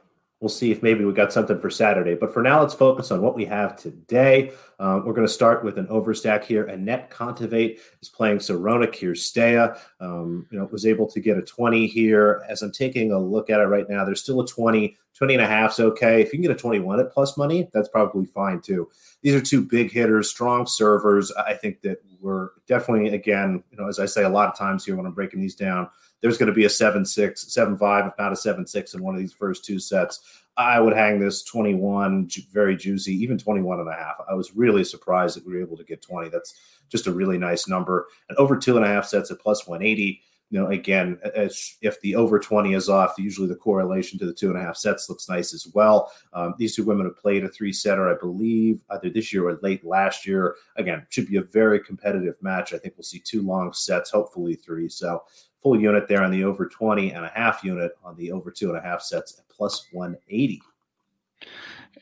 We'll 0.40 0.48
see 0.48 0.72
if 0.72 0.82
maybe 0.82 1.04
we 1.04 1.12
got 1.12 1.32
something 1.32 1.60
for 1.60 1.70
Saturday. 1.70 2.16
But 2.16 2.34
for 2.34 2.42
now, 2.42 2.60
let's 2.60 2.74
focus 2.74 3.12
on 3.12 3.22
what 3.22 3.36
we 3.36 3.44
have 3.44 3.76
today. 3.76 4.50
Um, 4.80 5.06
we're 5.06 5.12
going 5.12 5.26
to 5.26 5.32
start 5.32 5.62
with 5.62 5.78
an 5.78 5.86
overstack 5.86 6.42
here. 6.42 6.64
Anett 6.64 7.10
Kontaveit 7.10 7.78
is 8.00 8.08
playing 8.08 8.38
Sorana 8.38 8.88
Cirstea. 8.88 9.78
Um, 10.00 10.48
you 10.50 10.58
know, 10.58 10.64
was 10.72 10.84
able 10.84 11.06
to 11.06 11.20
get 11.20 11.38
a 11.38 11.42
20 11.42 11.86
here. 11.86 12.44
As 12.48 12.62
I'm 12.62 12.72
taking 12.72 13.12
a 13.12 13.18
look 13.20 13.50
at 13.50 13.60
it 13.60 13.66
right 13.66 13.88
now, 13.88 14.04
there's 14.04 14.20
still 14.20 14.40
a 14.40 14.46
20. 14.46 14.96
20 15.14 15.34
and 15.34 15.42
a 15.44 15.46
half 15.46 15.72
is 15.72 15.80
okay. 15.80 16.20
If 16.20 16.32
you 16.32 16.40
can 16.40 16.42
get 16.42 16.50
a 16.50 16.54
21 16.56 16.98
at 16.98 17.12
plus 17.12 17.36
money, 17.36 17.70
that's 17.72 17.88
probably 17.88 18.26
fine 18.26 18.60
too. 18.60 18.90
These 19.22 19.34
are 19.34 19.40
two 19.40 19.62
big 19.62 19.92
hitters, 19.92 20.28
strong 20.28 20.66
servers. 20.66 21.30
I 21.32 21.54
think 21.54 21.82
that 21.82 21.98
we're 22.20 22.50
definitely, 22.66 23.14
again, 23.14 23.62
you 23.70 23.78
know, 23.78 23.86
as 23.86 24.00
I 24.00 24.06
say 24.06 24.24
a 24.24 24.28
lot 24.28 24.48
of 24.48 24.58
times 24.58 24.84
here 24.84 24.96
when 24.96 25.06
I'm 25.06 25.12
breaking 25.12 25.40
these 25.40 25.54
down, 25.54 25.88
there's 26.22 26.38
going 26.38 26.46
to 26.46 26.54
be 26.54 26.64
a 26.64 26.70
7 26.70 27.04
6, 27.04 27.52
7 27.52 27.76
5, 27.76 28.06
if 28.06 28.12
not 28.18 28.32
a 28.32 28.36
7 28.36 28.66
6 28.66 28.94
in 28.94 29.02
one 29.02 29.14
of 29.14 29.20
these 29.20 29.34
first 29.34 29.64
two 29.64 29.78
sets. 29.78 30.42
I 30.56 30.80
would 30.80 30.94
hang 30.94 31.18
this 31.18 31.42
21, 31.44 32.28
very 32.52 32.76
juicy, 32.76 33.12
even 33.14 33.38
21 33.38 33.80
and 33.80 33.88
a 33.88 33.94
half. 33.94 34.16
I 34.30 34.34
was 34.34 34.54
really 34.54 34.84
surprised 34.84 35.36
that 35.36 35.46
we 35.46 35.54
were 35.54 35.62
able 35.62 35.78
to 35.78 35.84
get 35.84 36.02
20. 36.02 36.28
That's 36.28 36.54
just 36.88 37.06
a 37.06 37.12
really 37.12 37.38
nice 37.38 37.68
number. 37.68 38.06
And 38.28 38.36
over 38.38 38.56
two 38.56 38.76
and 38.76 38.84
a 38.84 38.88
half 38.88 39.06
sets 39.06 39.30
at 39.30 39.40
plus 39.40 39.66
180. 39.66 40.20
You 40.50 40.60
know, 40.60 40.68
again, 40.68 41.18
if 41.24 41.98
the 42.02 42.14
over 42.14 42.38
20 42.38 42.74
is 42.74 42.90
off, 42.90 43.14
usually 43.16 43.48
the 43.48 43.56
correlation 43.56 44.18
to 44.18 44.26
the 44.26 44.34
two 44.34 44.50
and 44.50 44.58
a 44.58 44.62
half 44.62 44.76
sets 44.76 45.08
looks 45.08 45.26
nice 45.26 45.54
as 45.54 45.66
well. 45.72 46.12
Um, 46.34 46.54
these 46.58 46.76
two 46.76 46.84
women 46.84 47.06
have 47.06 47.16
played 47.16 47.42
a 47.42 47.48
three 47.48 47.72
setter, 47.72 48.14
I 48.14 48.18
believe, 48.20 48.82
either 48.90 49.08
this 49.08 49.32
year 49.32 49.48
or 49.48 49.58
late 49.62 49.82
last 49.82 50.26
year. 50.26 50.56
Again, 50.76 51.06
should 51.08 51.26
be 51.26 51.38
a 51.38 51.42
very 51.42 51.80
competitive 51.80 52.36
match. 52.42 52.74
I 52.74 52.78
think 52.78 52.96
we'll 52.98 53.04
see 53.04 53.18
two 53.18 53.40
long 53.40 53.72
sets, 53.72 54.10
hopefully 54.10 54.54
three. 54.54 54.90
So 54.90 55.22
full 55.62 55.80
unit 55.80 56.08
there 56.08 56.22
on 56.22 56.30
the 56.30 56.44
over 56.44 56.66
20 56.66 57.12
and 57.12 57.24
a 57.24 57.32
half 57.34 57.62
unit 57.62 57.92
on 58.04 58.16
the 58.16 58.32
over 58.32 58.50
two 58.50 58.68
and 58.70 58.78
a 58.78 58.82
half 58.82 59.00
sets 59.00 59.38
at 59.38 59.48
plus 59.48 59.86
180. 59.92 60.60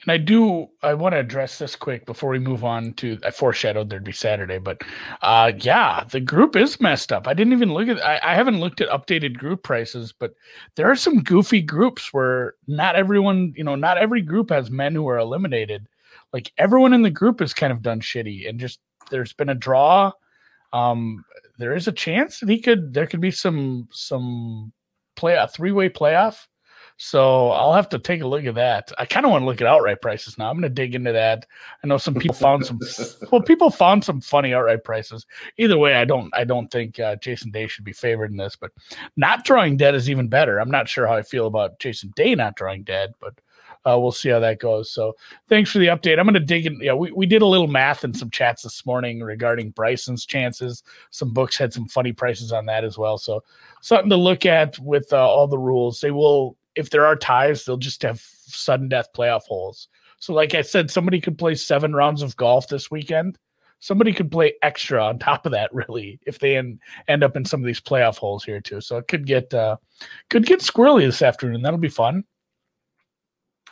And 0.03 0.13
I 0.13 0.17
do, 0.17 0.69
I 0.83 0.95
want 0.95 1.13
to 1.13 1.19
address 1.19 1.59
this 1.59 1.77
quick 1.77 2.07
before 2.07 2.31
we 2.31 2.39
move 2.39 2.65
on 2.65 2.95
to, 2.95 3.19
I 3.23 3.31
foreshadowed 3.31 3.91
there'd 3.91 4.03
be 4.03 4.13
Saturday, 4.13 4.59
but 4.59 4.81
uh, 5.21 5.53
yeah, 5.59 6.05
the 6.11 6.21
group 6.21 6.57
is 6.57 6.81
messed 6.81 7.13
up. 7.13 7.29
I 7.29 7.35
didn't 7.35 7.53
even 7.53 7.75
look 7.75 7.89
at, 7.89 8.03
I, 8.03 8.19
I 8.23 8.35
haven't 8.35 8.61
looked 8.61 8.81
at 8.81 8.89
updated 8.89 9.37
group 9.37 9.63
prices, 9.63 10.15
but 10.19 10.35
there 10.77 10.91
are 10.91 10.97
some 10.97 11.23
goofy 11.23 11.61
groups 11.61 12.15
where 12.15 12.55
not 12.67 12.97
everyone, 12.97 13.53
you 13.57 13.65
know, 13.65 13.75
not 13.75 13.99
every 13.99 14.23
group 14.23 14.49
has 14.51 14.71
men 14.71 14.95
who 14.95 15.07
are 15.07 15.19
eliminated. 15.19 15.87
Like 16.33 16.51
everyone 16.57 16.95
in 16.95 17.03
the 17.03 17.11
group 17.11 17.43
is 17.43 17.53
kind 17.53 17.73
of 17.73 17.83
done 17.83 18.01
shitty 18.01 18.49
and 18.49 18.59
just, 18.59 18.81
there's 19.11 19.35
been 19.35 19.51
a 19.51 19.55
draw. 19.55 20.13
Um, 20.73 21.25
there 21.61 21.75
is 21.75 21.89
a 21.89 21.93
chance 21.93 22.41
that 22.41 22.49
he 22.49 22.61
could 22.61 22.95
there 22.95 23.07
could 23.07 23.21
be 23.21 23.31
some 23.31 23.89
some 23.93 24.73
play 25.17 25.35
a 25.35 25.47
three 25.47 25.73
way 25.73 25.89
playoff. 25.89 26.47
So 27.03 27.49
I'll 27.53 27.73
have 27.73 27.89
to 27.91 27.99
take 27.99 28.21
a 28.21 28.27
look 28.27 28.45
at 28.45 28.57
that. 28.57 28.93
I 28.99 29.07
kind 29.07 29.25
of 29.25 29.33
want 29.33 29.41
to 29.41 29.47
look 29.47 29.63
at 29.63 29.67
outright 29.67 30.03
prices 30.03 30.37
now. 30.37 30.51
I'm 30.51 30.57
going 30.57 30.65
to 30.65 30.69
dig 30.69 30.95
into 30.95 31.13
that. 31.13 31.47
I 31.83 31.87
know 31.87 31.97
some 31.97 32.13
people 32.13 32.35
found 32.35 32.67
some 32.67 32.79
well, 33.33 33.41
people 33.41 33.71
found 33.71 34.05
some 34.05 34.21
funny 34.21 34.53
outright 34.53 34.85
prices. 34.85 35.25
Either 35.57 35.79
way, 35.79 35.95
I 35.95 36.05
don't 36.05 36.31
I 36.35 36.45
don't 36.45 36.71
think 36.71 37.01
uh, 37.01 37.17
Jason 37.17 37.53
Day 37.53 37.67
should 37.69 37.85
be 37.85 37.93
favored 37.95 38.31
in 38.31 38.37
this, 38.37 38.55
but 38.55 38.71
not 39.17 39.45
drawing 39.45 39.79
dead 39.79 39.95
is 39.95 40.11
even 40.11 40.29
better. 40.29 40.59
I'm 40.59 40.71
not 40.71 40.91
sure 40.91 41.07
how 41.07 41.15
I 41.15 41.23
feel 41.23 41.47
about 41.47 41.79
Jason 41.79 42.13
Day 42.17 42.35
not 42.35 42.57
drawing 42.57 42.83
dead, 42.83 43.15
but 43.19 43.33
uh, 43.87 43.99
we'll 43.99 44.13
see 44.13 44.29
how 44.29 44.39
that 44.41 44.61
goes. 44.61 44.93
So 44.93 45.15
thanks 45.49 45.71
for 45.71 45.79
the 45.79 45.87
update. 45.87 46.19
I'm 46.19 46.27
going 46.27 46.35
to 46.35 46.41
dig 46.41 46.67
in. 46.67 46.79
Yeah, 46.81 46.93
we, 46.93 47.11
we 47.13 47.27
did 47.27 47.43
a 47.43 47.47
little 47.47 47.67
math 47.67 48.05
in 48.05 48.13
some 48.13 48.31
chats 48.31 48.63
this 48.63 48.85
morning 48.85 49.21
regarding 49.21 49.71
Bryson's 49.71 50.27
chances. 50.27 50.83
Some 51.11 51.33
books 51.33 51.57
had 51.57 51.73
some 51.73 51.89
funny 51.89 52.13
prices 52.13 52.53
on 52.53 52.67
that 52.67 52.85
as 52.85 52.99
well. 52.99 53.17
So 53.19 53.43
something 53.81 54.11
to 54.11 54.17
look 54.17 54.45
at 54.45 54.79
with 54.79 55.13
uh, 55.13 55.29
all 55.29 55.47
the 55.47 55.59
rules. 55.59 56.01
They 56.01 56.11
will, 56.11 56.57
if 56.75 56.91
there 56.91 57.07
are 57.07 57.17
ties, 57.17 57.65
they'll 57.65 57.77
just 57.77 58.03
have 58.03 58.21
sudden 58.21 58.89
death 58.89 59.09
playoff 59.17 59.45
holes. 59.45 59.89
So, 60.19 60.35
like 60.35 60.55
I 60.55 60.61
said, 60.61 60.91
somebody 60.91 61.19
could 61.21 61.39
play 61.39 61.55
seven 61.55 61.95
rounds 61.95 62.21
of 62.21 62.37
golf 62.37 62.69
this 62.69 62.91
weekend. 62.91 63.39
Somebody 63.83 64.13
could 64.13 64.31
play 64.31 64.53
extra 64.61 65.03
on 65.03 65.19
top 65.19 65.47
of 65.47 65.53
that, 65.53 65.71
really, 65.75 66.21
if 66.27 66.39
they 66.39 66.59
end, 66.59 66.79
end 67.09 67.25
up 67.25 67.37
in 67.37 67.47
some 67.47 67.61
of 67.61 67.67
these 67.67 67.81
playoff 67.81 68.19
holes 68.19 68.45
here 68.45 68.61
too. 68.61 68.83
So 68.83 68.99
it 68.99 69.09
could 69.09 69.27
get 69.27 69.53
uh, 69.55 69.77
could 70.29 70.45
get 70.45 70.61
squirrely 70.61 71.07
this 71.07 71.23
afternoon. 71.23 71.63
That'll 71.63 71.79
be 71.79 71.89
fun. 71.89 72.25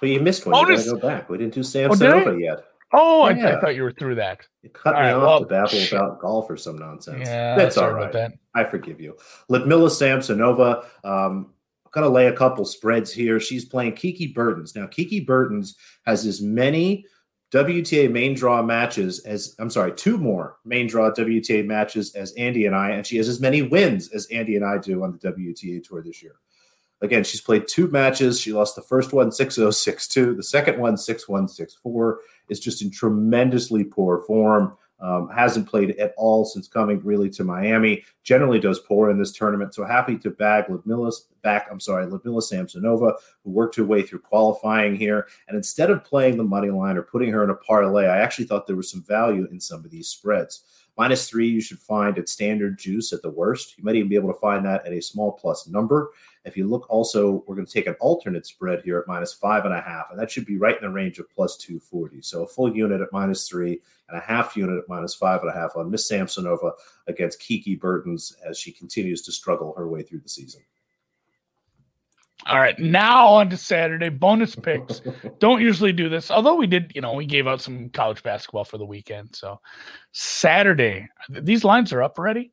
Well, 0.01 0.11
you 0.11 0.21
missed 0.21 0.47
one. 0.47 0.53
Bonus. 0.53 0.87
You 0.87 0.93
gotta 0.93 1.03
go 1.03 1.09
back. 1.09 1.29
We 1.29 1.39
didn't 1.39 1.55
do 1.55 1.63
Sam 1.63 1.91
oh, 1.93 2.37
yet. 2.37 2.65
Oh, 2.93 3.29
yeah. 3.29 3.49
I, 3.49 3.57
I, 3.57 3.61
thought 3.61 3.75
you 3.75 3.83
were 3.83 3.93
through 3.93 4.15
that. 4.17 4.47
You 4.63 4.71
cut 4.71 4.95
all 4.95 5.03
me 5.03 5.09
right, 5.09 5.15
off 5.15 5.23
well, 5.23 5.41
to 5.41 5.47
babble 5.47 5.69
shit. 5.69 5.93
about 5.93 6.21
golf 6.21 6.49
or 6.49 6.57
some 6.57 6.79
nonsense. 6.79 7.27
Yeah, 7.27 7.57
that's 7.57 7.77
all 7.77 7.93
right. 7.93 8.13
That. 8.13 8.33
I 8.55 8.65
forgive 8.65 9.01
you. 9.01 9.17
Ludmila 9.49 9.89
Samsonova. 9.89 10.85
Um, 11.05 11.53
I'm 11.85 12.03
gonna 12.03 12.09
lay 12.09 12.27
a 12.27 12.37
couple 12.37 12.65
spreads 12.65 13.13
here. 13.13 13.41
She's 13.41 13.65
playing 13.65 13.95
Kiki 13.95 14.29
Bertens. 14.29 14.75
Now, 14.75 14.87
Kiki 14.87 15.21
Bertens 15.21 15.77
has 16.05 16.27
as 16.27 16.41
many 16.41 17.05
WTA 17.53 18.11
main 18.11 18.35
draw 18.35 18.63
matches 18.63 19.21
as 19.21 19.55
I'm 19.59 19.71
sorry, 19.71 19.93
two 19.93 20.19
more 20.19 20.57
main 20.65 20.87
draw 20.87 21.11
WTA 21.11 21.65
matches 21.65 22.15
as 22.15 22.33
Andy 22.33 22.67
and 22.67 22.77
I, 22.77 22.91
and 22.91 23.07
she 23.07 23.17
has 23.17 23.29
as 23.29 23.41
many 23.41 23.63
wins 23.63 24.11
as 24.13 24.27
Andy 24.27 24.57
and 24.57 24.65
I 24.65 24.79
do 24.79 25.03
on 25.03 25.13
the 25.13 25.33
WTA 25.33 25.83
tour 25.83 26.03
this 26.03 26.23
year. 26.23 26.37
Again, 27.01 27.23
she's 27.23 27.41
played 27.41 27.69
two 27.69 27.89
matches. 27.89 28.41
She 28.41 28.53
lost 28.53 28.75
the 28.75 28.83
first 28.83 29.13
one 29.13 29.31
6 29.31 29.55
0 29.55 29.71
6 29.71 30.09
2, 30.09 30.35
the 30.35 30.43
second 30.43 30.79
one 30.79 30.97
6 30.97 31.29
1 31.29 31.49
6 31.49 31.75
4. 31.75 32.21
Is 32.49 32.61
just 32.61 32.83
in 32.83 32.91
tremendously 32.91 33.85
poor 33.85 34.21
form. 34.21 34.77
Um, 35.01 35.29
hasn't 35.29 35.69
played 35.69 35.91
at 35.99 36.13
all 36.17 36.45
since 36.45 36.67
coming 36.67 37.01
really 37.05 37.31
to 37.31 37.45
Miami. 37.45 38.05
Generally 38.25 38.61
does 38.61 38.81
poor 38.81 39.11
in 39.11 39.19
this 39.19 39.31
tournament. 39.31 39.73
So 39.73 39.85
happy 39.85 40.19
to 40.19 40.31
bag 40.31 40.65
Ludmila 40.69 41.13
back. 41.43 41.69
I'm 41.71 41.79
sorry, 41.79 42.07
Ludmila 42.07 42.41
Samsonova, 42.41 43.15
who 43.45 43.51
worked 43.51 43.77
her 43.77 43.85
way 43.85 44.03
through 44.03 44.21
qualifying 44.21 44.97
here. 44.97 45.29
And 45.47 45.57
instead 45.57 45.91
of 45.91 46.03
playing 46.03 46.37
the 46.37 46.43
money 46.43 46.71
line 46.71 46.97
or 46.97 47.03
putting 47.03 47.31
her 47.31 47.45
in 47.45 47.51
a 47.51 47.55
parlay, 47.55 48.07
I 48.07 48.19
actually 48.19 48.47
thought 48.47 48.67
there 48.67 48.75
was 48.75 48.91
some 48.91 49.05
value 49.05 49.47
in 49.53 49.61
some 49.61 49.85
of 49.85 49.91
these 49.91 50.09
spreads. 50.09 50.65
Minus 50.99 51.31
three, 51.31 51.49
you 51.49 51.61
should 51.61 51.79
find 51.79 52.19
at 52.19 52.29
standard 52.29 52.77
juice 52.77 53.13
at 53.13 53.23
the 53.23 53.31
worst. 53.31 53.79
You 53.79 53.85
might 53.85 53.95
even 53.95 54.09
be 54.09 54.17
able 54.17 54.33
to 54.33 54.41
find 54.41 54.67
that 54.67 54.85
at 54.85 54.93
a 54.93 55.01
small 55.01 55.31
plus 55.31 55.69
number. 55.69 56.11
If 56.45 56.57
you 56.57 56.67
look 56.67 56.91
also, 56.91 57.45
we're 57.47 57.55
going 57.55 57.67
to 57.67 57.73
take 57.73 57.87
an 57.87 57.95
alternate 58.01 58.47
spread 58.47 58.83
here 58.83 58.99
at 58.99 59.07
minus 59.07 59.33
five 59.33 59.65
and 59.65 59.73
a 59.73 59.81
half, 59.81 60.07
and 60.11 60.19
that 60.19 60.29
should 60.29 60.45
be 60.45 60.59
right 60.59 60.77
in 60.77 60.83
the 60.83 60.91
range 60.91 61.21
of 61.21 61.31
plus 61.31 61.57
240. 61.57 62.21
So 62.23 62.43
a 62.43 62.49
full 62.49 62.75
unit 62.75 63.01
at 63.01 63.13
minus 63.13 63.49
three 63.49 63.81
and 64.09 64.19
a 64.19 64.21
half 64.21 64.57
unit 64.57 64.77
at 64.77 64.89
minus 64.89 65.15
five 65.15 65.41
and 65.43 65.51
a 65.51 65.55
half 65.55 65.77
on 65.77 65.89
Miss 65.89 66.11
Samsonova 66.11 66.73
against 67.07 67.39
Kiki 67.39 67.77
Bertens 67.77 68.37
as 68.45 68.59
she 68.59 68.73
continues 68.73 69.23
to 69.23 69.31
struggle 69.31 69.75
her 69.77 69.89
way 69.89 70.03
through 70.03 70.21
the 70.21 70.29
season. 70.29 70.63
All 72.47 72.61
right, 72.61 72.79
now 72.79 73.27
on 73.27 73.51
to 73.51 73.57
Saturday 73.57 74.09
bonus 74.09 74.55
picks. 74.55 75.03
Don't 75.41 75.61
usually 75.61 75.93
do 75.93 76.09
this, 76.09 76.31
although 76.31 76.55
we 76.55 76.67
did. 76.67 76.93
You 76.95 77.01
know, 77.01 77.13
we 77.13 77.27
gave 77.27 77.47
out 77.47 77.61
some 77.61 77.91
college 77.91 78.23
basketball 78.23 78.65
for 78.65 78.79
the 78.79 78.87
weekend. 78.87 79.35
So 79.35 79.61
Saturday, 80.13 81.09
these 81.29 81.65
lines 81.65 81.93
are 81.93 82.03
up 82.03 82.19
already. 82.19 82.53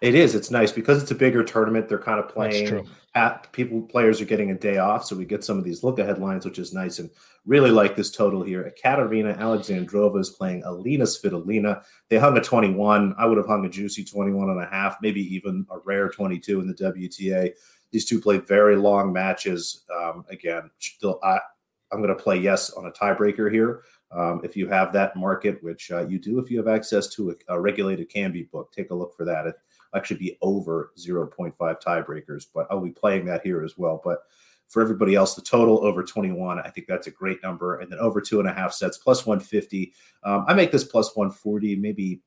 It 0.00 0.14
is. 0.14 0.34
It's 0.34 0.50
nice 0.50 0.70
because 0.70 1.02
it's 1.02 1.10
a 1.10 1.16
bigger 1.16 1.42
tournament. 1.42 1.88
They're 1.88 1.98
kind 1.98 2.20
of 2.20 2.28
playing 2.28 2.86
at 3.14 3.50
people. 3.52 3.82
Players 3.82 4.20
are 4.20 4.26
getting 4.26 4.52
a 4.52 4.58
day 4.58 4.78
off, 4.78 5.04
so 5.04 5.16
we 5.16 5.24
get 5.24 5.42
some 5.42 5.58
of 5.58 5.64
these 5.64 5.82
look 5.82 5.98
ahead 5.98 6.18
lines, 6.18 6.44
which 6.44 6.58
is 6.58 6.72
nice. 6.72 7.00
And 7.00 7.10
really 7.46 7.70
like 7.70 7.96
this 7.96 8.10
total 8.10 8.42
here. 8.42 8.62
Ekaterina 8.64 9.34
Alexandrova 9.38 10.20
is 10.20 10.30
playing 10.30 10.62
Alina 10.64 11.04
Svitolina. 11.04 11.82
They 12.10 12.18
hung 12.18 12.36
a 12.36 12.40
21. 12.40 13.14
I 13.18 13.26
would 13.26 13.38
have 13.38 13.46
hung 13.46 13.64
a 13.64 13.68
juicy 13.68 14.04
21 14.04 14.50
and 14.50 14.62
a 14.62 14.66
half, 14.66 14.98
maybe 15.02 15.22
even 15.34 15.66
a 15.70 15.78
rare 15.78 16.08
22 16.08 16.60
in 16.60 16.68
the 16.68 16.74
WTA. 16.74 17.52
These 17.90 18.04
two 18.04 18.20
play 18.20 18.36
very 18.38 18.76
long 18.76 19.12
matches. 19.12 19.84
Um, 19.98 20.24
again, 20.30 20.70
still, 20.78 21.18
I, 21.24 21.40
I'm 21.90 22.02
going 22.02 22.16
to 22.16 22.22
play 22.22 22.36
yes 22.36 22.70
on 22.70 22.86
a 22.86 22.92
tiebreaker 22.92 23.50
here. 23.50 23.82
Um, 24.10 24.40
if 24.44 24.56
you 24.56 24.68
have 24.68 24.92
that 24.92 25.16
market, 25.16 25.62
which 25.62 25.90
uh, 25.90 26.06
you 26.06 26.18
do 26.18 26.38
if 26.38 26.50
you 26.50 26.56
have 26.58 26.68
access 26.68 27.08
to 27.08 27.30
a, 27.30 27.54
a 27.54 27.60
regulated 27.60 28.10
Kambi 28.10 28.50
book, 28.50 28.72
take 28.72 28.90
a 28.90 28.94
look 28.94 29.14
for 29.14 29.24
that. 29.24 29.46
It 29.46 29.56
actually 29.94 30.18
be 30.18 30.38
over 30.42 30.92
0.5 30.98 31.54
tiebreakers, 31.56 32.46
but 32.54 32.66
I'll 32.70 32.80
be 32.80 32.90
playing 32.90 33.26
that 33.26 33.42
here 33.42 33.64
as 33.64 33.78
well. 33.78 34.00
But 34.04 34.20
for 34.68 34.82
everybody 34.82 35.14
else, 35.14 35.34
the 35.34 35.42
total 35.42 35.84
over 35.84 36.02
21, 36.02 36.58
I 36.58 36.68
think 36.68 36.86
that's 36.86 37.06
a 37.06 37.10
great 37.10 37.42
number. 37.42 37.80
And 37.80 37.90
then 37.90 37.98
over 37.98 38.20
two 38.20 38.40
and 38.40 38.48
a 38.48 38.52
half 38.52 38.72
sets, 38.72 38.98
plus 38.98 39.26
150. 39.26 39.92
Um, 40.24 40.44
I 40.46 40.54
make 40.54 40.70
this 40.70 40.84
plus 40.84 41.16
140, 41.16 41.76
maybe 41.76 42.20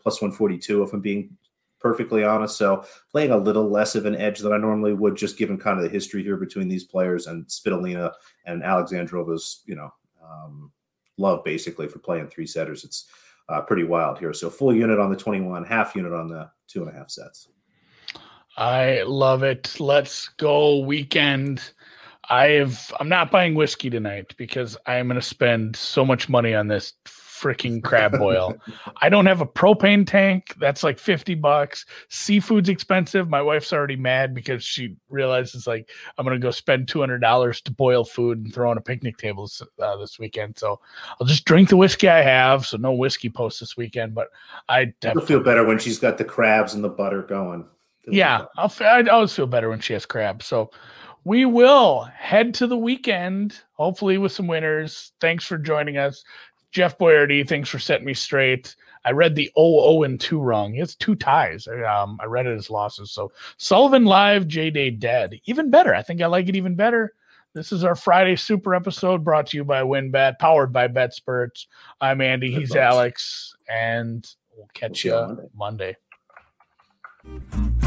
plus 0.00 0.20
142 0.20 0.82
if 0.82 0.92
I'm 0.92 1.00
being 1.00 1.36
perfectly 1.80 2.24
honest. 2.24 2.56
So 2.56 2.84
playing 3.12 3.30
a 3.30 3.36
little 3.36 3.68
less 3.68 3.94
of 3.94 4.06
an 4.06 4.16
edge 4.16 4.40
than 4.40 4.52
I 4.52 4.58
normally 4.58 4.94
would, 4.94 5.16
just 5.16 5.38
given 5.38 5.58
kind 5.58 5.78
of 5.78 5.84
the 5.84 5.90
history 5.90 6.22
here 6.22 6.36
between 6.36 6.68
these 6.68 6.84
players 6.84 7.26
and 7.26 7.46
Svitolina 7.46 8.12
and 8.46 8.62
Alexandrova's, 8.62 9.62
you 9.66 9.76
know, 9.76 9.92
um, 10.22 10.72
love 11.18 11.44
basically 11.44 11.88
for 11.88 11.98
playing 11.98 12.28
three 12.28 12.46
setters. 12.46 12.84
It's 12.84 13.08
uh, 13.48 13.60
pretty 13.62 13.84
wild 13.84 14.18
here. 14.18 14.32
So 14.32 14.50
full 14.50 14.74
unit 14.74 14.98
on 14.98 15.10
the 15.10 15.16
21, 15.16 15.64
half 15.64 15.94
unit 15.94 16.12
on 16.12 16.28
the 16.28 16.50
two 16.66 16.82
and 16.82 16.94
a 16.94 16.96
half 16.96 17.10
sets. 17.10 17.48
I 18.56 19.02
love 19.06 19.42
it. 19.42 19.76
Let's 19.78 20.28
go 20.36 20.80
weekend. 20.80 21.72
I 22.30 22.48
have 22.48 22.92
I'm 23.00 23.08
not 23.08 23.30
buying 23.30 23.54
whiskey 23.54 23.88
tonight 23.88 24.34
because 24.36 24.76
I 24.84 24.96
am 24.96 25.08
going 25.08 25.18
to 25.18 25.26
spend 25.26 25.76
so 25.76 26.04
much 26.04 26.28
money 26.28 26.54
on 26.54 26.66
this 26.66 26.92
freaking 27.38 27.82
crab 27.82 28.18
boil. 28.18 28.54
I 29.00 29.08
don't 29.08 29.26
have 29.26 29.40
a 29.40 29.46
propane 29.46 30.06
tank. 30.06 30.54
That's 30.58 30.82
like 30.82 30.98
50 30.98 31.34
bucks. 31.36 31.86
Seafood's 32.08 32.68
expensive. 32.68 33.28
My 33.28 33.42
wife's 33.42 33.72
already 33.72 33.96
mad 33.96 34.34
because 34.34 34.64
she 34.64 34.96
realizes 35.08 35.66
like 35.66 35.90
I'm 36.16 36.24
going 36.24 36.38
to 36.38 36.44
go 36.44 36.50
spend 36.50 36.86
$200 36.86 37.62
to 37.62 37.72
boil 37.72 38.04
food 38.04 38.38
and 38.38 38.52
throw 38.52 38.70
on 38.70 38.78
a 38.78 38.82
picnic 38.82 39.18
table 39.18 39.50
uh, 39.80 39.96
this 39.96 40.18
weekend. 40.18 40.58
So 40.58 40.80
I'll 41.20 41.26
just 41.26 41.44
drink 41.44 41.68
the 41.68 41.76
whiskey 41.76 42.08
I 42.08 42.22
have. 42.22 42.66
So 42.66 42.76
no 42.76 42.92
whiskey 42.92 43.30
post 43.30 43.60
this 43.60 43.76
weekend, 43.76 44.14
but 44.14 44.28
I 44.68 44.92
feel 45.26 45.40
better 45.40 45.64
when 45.64 45.78
she's 45.78 45.98
got 45.98 46.18
the 46.18 46.24
crabs 46.24 46.74
and 46.74 46.82
the 46.82 46.88
butter 46.88 47.22
going. 47.22 47.64
yeah. 48.06 48.44
I'll, 48.56 48.72
I 48.80 49.02
always 49.02 49.34
feel 49.34 49.46
better 49.46 49.68
when 49.68 49.80
she 49.80 49.92
has 49.92 50.06
crabs. 50.06 50.46
So 50.46 50.70
we 51.28 51.44
will 51.44 52.04
head 52.14 52.54
to 52.54 52.66
the 52.66 52.78
weekend, 52.78 53.60
hopefully 53.72 54.16
with 54.16 54.32
some 54.32 54.46
winners. 54.46 55.12
Thanks 55.20 55.44
for 55.44 55.58
joining 55.58 55.98
us. 55.98 56.24
Jeff 56.70 56.98
Boyardee, 56.98 57.48
thanks 57.48 57.68
for 57.68 57.78
setting 57.78 58.06
me 58.06 58.14
straight. 58.14 58.76
I 59.04 59.12
read 59.12 59.34
the 59.34 59.50
0 59.58 60.02
and 60.02 60.20
2 60.20 60.40
wrong. 60.40 60.72
He 60.72 60.80
has 60.80 60.94
two 60.94 61.14
ties. 61.14 61.66
Um, 61.66 62.18
I 62.20 62.26
read 62.26 62.46
it 62.46 62.56
as 62.56 62.68
losses. 62.68 63.10
So 63.10 63.32
Sullivan 63.56 64.04
live, 64.04 64.46
J 64.46 64.70
Day 64.70 64.90
dead. 64.90 65.40
Even 65.46 65.70
better. 65.70 65.94
I 65.94 66.02
think 66.02 66.20
I 66.20 66.26
like 66.26 66.48
it 66.48 66.56
even 66.56 66.74
better. 66.74 67.14
This 67.54 67.72
is 67.72 67.84
our 67.84 67.96
Friday 67.96 68.36
super 68.36 68.74
episode 68.74 69.24
brought 69.24 69.46
to 69.48 69.56
you 69.56 69.64
by 69.64 69.82
WynnBET, 69.82 70.38
powered 70.38 70.72
by 70.72 70.88
BetSperts. 70.88 71.66
I'm 72.00 72.20
Andy. 72.20 72.52
He's 72.52 72.76
Alex. 72.76 73.56
And 73.68 74.28
we'll 74.54 74.68
catch 74.74 75.04
you 75.04 75.12
Monday. 75.56 75.96
Monday. 77.24 77.77